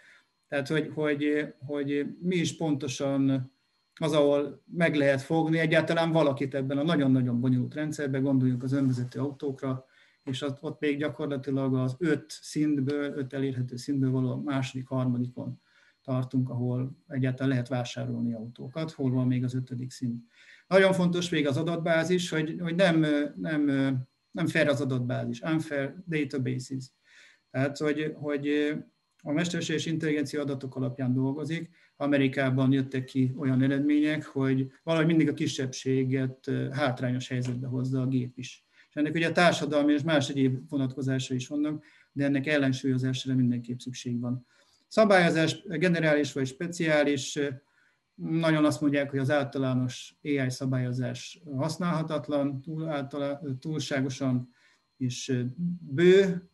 tehát 0.48 0.68
hogy, 0.68 0.90
hogy, 0.94 1.54
hogy 1.58 2.06
mi 2.20 2.36
is 2.36 2.56
pontosan 2.56 3.52
az, 4.00 4.12
ahol 4.12 4.62
meg 4.72 4.94
lehet 4.94 5.22
fogni 5.22 5.58
egyáltalán 5.58 6.12
valakit 6.12 6.54
ebben 6.54 6.78
a 6.78 6.82
nagyon-nagyon 6.82 7.40
bonyolult 7.40 7.74
rendszerben, 7.74 8.22
gondoljunk 8.22 8.62
az 8.62 8.72
önvezető 8.72 9.20
autókra, 9.20 9.84
és 10.24 10.42
ott, 10.60 10.80
még 10.80 10.98
gyakorlatilag 10.98 11.74
az 11.74 11.96
öt 11.98 12.30
szintből, 12.40 13.12
öt 13.16 13.32
elérhető 13.32 13.76
szintből 13.76 14.10
való 14.10 14.42
második, 14.42 14.88
harmadikon 14.88 15.60
tartunk, 16.02 16.48
ahol 16.48 16.96
egyáltalán 17.06 17.48
lehet 17.48 17.68
vásárolni 17.68 18.34
autókat, 18.34 18.90
hol 18.90 19.10
van 19.10 19.26
még 19.26 19.44
az 19.44 19.54
ötödik 19.54 19.90
szint. 19.90 20.24
Nagyon 20.66 20.92
fontos 20.92 21.28
még 21.28 21.46
az 21.46 21.56
adatbázis, 21.56 22.30
hogy, 22.30 22.56
hogy 22.60 22.74
nem, 22.74 23.06
nem, 23.36 23.64
nem 24.30 24.46
fair 24.46 24.68
az 24.68 24.80
adatbázis, 24.80 25.40
unfair 25.40 25.94
databases. 26.06 26.92
Tehát, 27.50 27.76
hogy, 27.76 28.12
hogy 28.14 28.74
a 29.22 29.32
mesterséges 29.32 29.86
intelligencia 29.86 30.40
adatok 30.40 30.76
alapján 30.76 31.12
dolgozik. 31.12 31.70
Amerikában 31.96 32.72
jöttek 32.72 33.04
ki 33.04 33.34
olyan 33.38 33.62
eredmények, 33.62 34.24
hogy 34.24 34.72
valahogy 34.82 35.06
mindig 35.06 35.28
a 35.28 35.34
kisebbséget 35.34 36.50
hátrányos 36.72 37.28
helyzetbe 37.28 37.66
hozza 37.66 38.00
a 38.00 38.06
gép 38.06 38.38
is. 38.38 38.64
És 38.88 38.96
ennek 38.96 39.14
ugye 39.14 39.28
a 39.28 39.32
társadalmi 39.32 39.92
és 39.92 40.02
más 40.02 40.28
egyéb 40.28 40.58
vonatkozása 40.68 41.34
is 41.34 41.48
vannak, 41.48 41.84
de 42.12 42.24
ennek 42.24 42.46
ellensúlyozására 42.46 43.36
mindenképp 43.36 43.78
szükség 43.78 44.20
van. 44.20 44.46
Szabályozás 44.88 45.62
generális 45.66 46.32
vagy 46.32 46.46
speciális, 46.46 47.38
nagyon 48.14 48.64
azt 48.64 48.80
mondják, 48.80 49.10
hogy 49.10 49.18
az 49.18 49.30
általános 49.30 50.18
AI 50.22 50.50
szabályozás 50.50 51.42
használhatatlan, 51.56 52.60
túl 52.60 52.88
általá, 52.88 53.40
túlságosan 53.60 54.54
és 54.96 55.44
bő, 55.80 56.49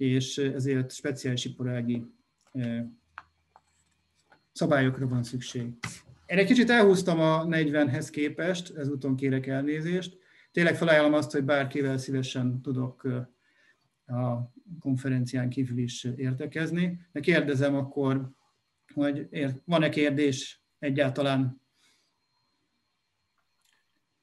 és 0.00 0.38
ezért 0.38 0.92
speciális 0.92 1.44
iparági 1.44 2.04
szabályokra 4.52 5.08
van 5.08 5.22
szükség. 5.22 5.64
Én 6.26 6.38
egy 6.38 6.46
kicsit 6.46 6.70
elhúztam 6.70 7.20
a 7.20 7.44
40-hez 7.46 8.08
képest, 8.10 8.76
ezúton 8.76 9.16
kérek 9.16 9.46
elnézést. 9.46 10.18
Tényleg 10.52 10.76
felajánlom 10.76 11.14
azt, 11.14 11.30
hogy 11.30 11.44
bárkivel 11.44 11.96
szívesen 11.96 12.62
tudok 12.62 13.04
a 14.06 14.52
konferencián 14.78 15.48
kívül 15.48 15.78
is 15.78 16.04
értekezni. 16.04 17.00
De 17.12 17.20
kérdezem 17.20 17.74
akkor, 17.74 18.30
hogy 18.94 19.28
van-e 19.64 19.88
kérdés 19.88 20.62
egyáltalán? 20.78 21.60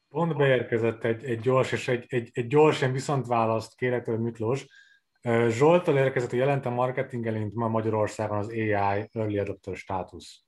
Pont 0.10 0.38
beérkezett 0.38 1.04
egy, 1.04 1.24
egy 1.24 1.40
gyors 1.40 1.72
és 1.72 1.88
egy, 1.88 2.06
egy, 2.08 2.30
egy 2.34 2.48
gyorsan 2.48 2.92
viszont 2.92 3.28
választ 3.28 3.76
kérek 3.76 4.04
tőle 4.04 4.18
Miklós. 4.18 4.66
Zsoltól 5.50 5.98
érkezett, 5.98 6.30
hogy 6.30 6.40
jelent 6.40 6.66
a 6.66 6.70
marketing 6.70 7.28
előnyt 7.28 7.54
ma 7.54 7.68
Magyarországon 7.68 8.38
az 8.38 8.48
AI 8.48 9.10
Early 9.12 9.40
Adopter 9.40 9.76
státusz. 9.76 10.44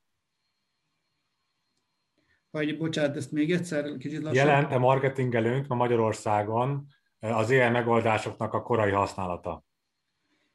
Vagy 2.49 2.77
bocsánat, 2.77 3.15
ezt 3.15 3.31
még 3.31 3.51
egyszer 3.51 3.97
kicsit 3.97 4.21
lassan. 4.21 4.47
Jelent 4.47 4.71
a 4.71 4.79
marketing 4.79 5.35
előnyt 5.35 5.67
ma 5.67 5.75
Magyarországon 5.75 6.87
az 7.19 7.49
AI 7.49 7.69
megoldásoknak 7.69 8.53
a 8.53 8.61
korai 8.61 8.91
használata? 8.91 9.63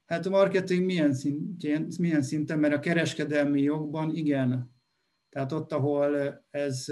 Hát 0.06 0.26
a 0.26 0.30
marketing 0.30 0.84
milyen, 0.84 1.14
szintén, 1.14 1.88
milyen 1.98 2.22
szinten, 2.22 2.58
mert 2.58 2.74
a 2.74 2.78
kereskedelmi 2.78 3.60
jogban 3.60 4.14
igen. 4.14 4.73
Tehát 5.34 5.52
ott, 5.52 5.72
ahol 5.72 6.42
ez, 6.50 6.86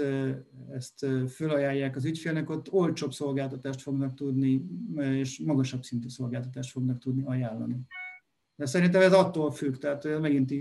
ezt 0.69 1.05
fölajánlják 1.29 1.95
az 1.95 2.05
ügyfélnek, 2.05 2.49
ott 2.49 2.71
olcsóbb 2.71 3.11
szolgáltatást 3.11 3.81
fognak 3.81 4.13
tudni, 4.13 4.65
és 4.95 5.39
magasabb 5.39 5.83
szintű 5.83 6.07
szolgáltatást 6.07 6.71
fognak 6.71 6.97
tudni 6.97 7.23
ajánlani. 7.25 7.77
De 8.55 8.65
szerintem 8.65 9.01
ez 9.01 9.13
attól 9.13 9.51
függ, 9.51 9.75
tehát 9.75 10.19
megint 10.19 10.53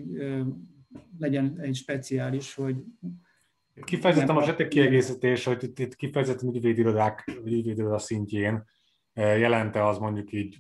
legyen 1.19 1.61
egy 1.61 1.75
speciális, 1.75 2.55
hogy 2.55 2.77
Kifejezetten 3.85 4.35
most 4.35 4.59
egy 4.61 4.69
kiegészítés, 4.69 5.45
hogy 5.45 5.63
itt, 5.63 5.79
itt 5.79 5.97
kifejezetten 5.97 6.55
ügyvédirodák, 6.55 7.41
ügyvédiroda 7.45 7.99
szintjén 7.99 8.65
jelente 9.15 9.87
az 9.87 9.99
mondjuk 9.99 10.33
így 10.33 10.59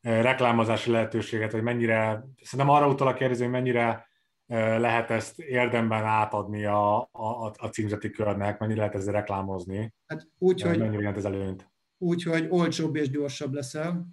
reklámozási 0.00 0.90
lehetőséget, 0.90 1.52
hogy 1.52 1.62
mennyire, 1.62 2.24
szerintem 2.42 2.74
arra 2.74 2.88
utal 2.88 3.06
a 3.06 3.14
kérdező, 3.14 3.42
hogy 3.42 3.52
mennyire 3.52 4.10
lehet 4.46 5.10
ezt 5.10 5.38
érdemben 5.38 6.04
átadni 6.04 6.64
a, 6.64 6.98
a, 6.98 7.52
a 7.56 7.68
címzeti 7.70 8.10
körnek, 8.10 8.58
mennyire 8.58 8.78
lehet 8.78 8.94
ezzel 8.94 9.12
reklámozni? 9.12 9.94
Hát 10.06 10.28
úgy, 10.38 10.62
hogy, 10.62 10.78
mennyire 10.78 10.98
jelent 10.98 11.16
ez 11.16 11.24
előnyt? 11.24 11.70
Úgy, 11.98 12.22
hogy 12.22 12.46
olcsóbb 12.50 12.96
és 12.96 13.10
gyorsabb 13.10 13.52
leszel, 13.52 14.06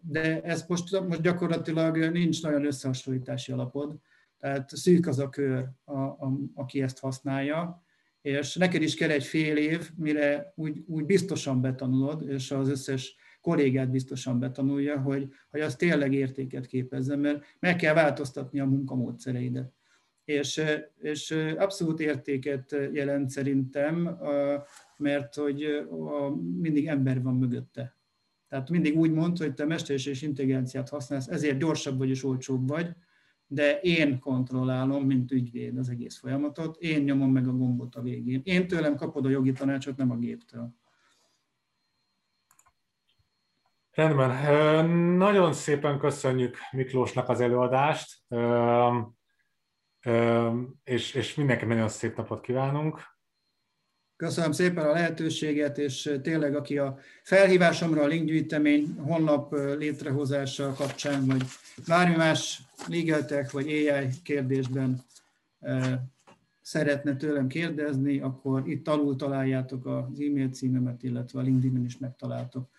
de 0.00 0.42
ez 0.42 0.64
most, 0.68 1.00
most 1.08 1.22
gyakorlatilag 1.22 1.96
nincs 1.96 2.42
nagyon 2.42 2.66
összehasonlítási 2.66 3.52
alapod, 3.52 3.96
tehát 4.38 4.68
szűk 4.76 5.06
az 5.06 5.18
a 5.18 5.28
kör, 5.28 5.68
a, 5.84 5.98
a, 5.98 6.32
aki 6.54 6.82
ezt 6.82 6.98
használja, 6.98 7.82
és 8.20 8.54
neked 8.56 8.82
is 8.82 8.94
kell 8.94 9.10
egy 9.10 9.24
fél 9.24 9.56
év, 9.56 9.90
mire 9.96 10.52
úgy, 10.56 10.82
úgy 10.86 11.04
biztosan 11.04 11.60
betanulod, 11.60 12.28
és 12.28 12.50
az 12.50 12.68
összes 12.68 13.16
kollégát 13.42 13.90
biztosan 13.90 14.38
betanulja, 14.38 15.00
hogy, 15.00 15.28
hogy 15.50 15.60
az 15.60 15.76
tényleg 15.76 16.12
értéket 16.12 16.66
képezzen, 16.66 17.18
mert 17.18 17.44
meg 17.58 17.76
kell 17.76 17.94
változtatni 17.94 18.60
a 18.60 18.66
munkamódszereidet. 18.66 19.72
És, 20.24 20.62
és 20.98 21.30
abszolút 21.56 22.00
értéket 22.00 22.76
jelent 22.92 23.30
szerintem, 23.30 24.18
mert 24.96 25.34
hogy 25.34 25.86
mindig 26.60 26.86
ember 26.86 27.22
van 27.22 27.34
mögötte. 27.34 27.96
Tehát 28.48 28.70
mindig 28.70 28.98
úgy 28.98 29.12
mond, 29.12 29.38
hogy 29.38 29.54
te 29.54 29.64
mesterség 29.64 30.12
és 30.12 30.22
intelligenciát 30.22 30.88
használsz, 30.88 31.28
ezért 31.28 31.58
gyorsabb 31.58 31.98
vagy 31.98 32.08
és 32.08 32.24
olcsóbb 32.24 32.68
vagy, 32.68 32.94
de 33.46 33.80
én 33.80 34.18
kontrollálom, 34.18 35.06
mint 35.06 35.32
ügyvéd 35.32 35.78
az 35.78 35.88
egész 35.88 36.18
folyamatot, 36.18 36.76
én 36.80 37.02
nyomom 37.02 37.32
meg 37.32 37.48
a 37.48 37.52
gombot 37.52 37.94
a 37.94 38.02
végén. 38.02 38.40
Én 38.44 38.66
tőlem 38.66 38.96
kapod 38.96 39.26
a 39.26 39.28
jogi 39.28 39.52
tanácsot, 39.52 39.96
nem 39.96 40.10
a 40.10 40.16
géptől. 40.16 40.74
Rendben. 43.92 44.88
Nagyon 45.16 45.52
szépen 45.52 45.98
köszönjük 45.98 46.56
Miklósnak 46.70 47.28
az 47.28 47.40
előadást, 47.40 48.22
és, 50.84 51.14
és 51.14 51.34
mindenki 51.34 51.64
nagyon 51.64 51.88
szép 51.88 52.16
napot 52.16 52.40
kívánunk. 52.40 53.00
Köszönöm 54.16 54.52
szépen 54.52 54.84
a 54.84 54.92
lehetőséget, 54.92 55.78
és 55.78 56.18
tényleg 56.22 56.54
aki 56.54 56.78
a 56.78 56.98
felhívásomra 57.22 58.02
a 58.02 58.06
linkgyűjtemény 58.06 58.94
honlap 58.98 59.52
létrehozása 59.78 60.72
kapcsán, 60.72 61.26
vagy 61.26 61.42
bármi 61.86 62.16
más 62.16 62.62
legaltech 62.88 63.52
vagy 63.52 63.66
AI 63.66 64.08
kérdésben 64.22 65.04
szeretne 66.60 67.16
tőlem 67.16 67.46
kérdezni, 67.46 68.20
akkor 68.20 68.68
itt 68.68 68.88
alul 68.88 69.16
találjátok 69.16 69.86
az 69.86 70.20
e-mail 70.20 70.48
címemet, 70.48 71.02
illetve 71.02 71.40
a 71.40 71.42
LinkedIn-en 71.42 71.84
is 71.84 71.98
megtaláltok 71.98 72.70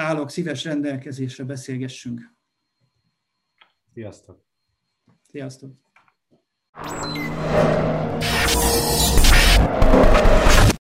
állok 0.00 0.30
szíves 0.30 0.64
rendelkezésre, 0.64 1.44
beszélgessünk. 1.44 2.34
Sziasztok! 3.92 4.44
Sziasztok! 5.30 5.72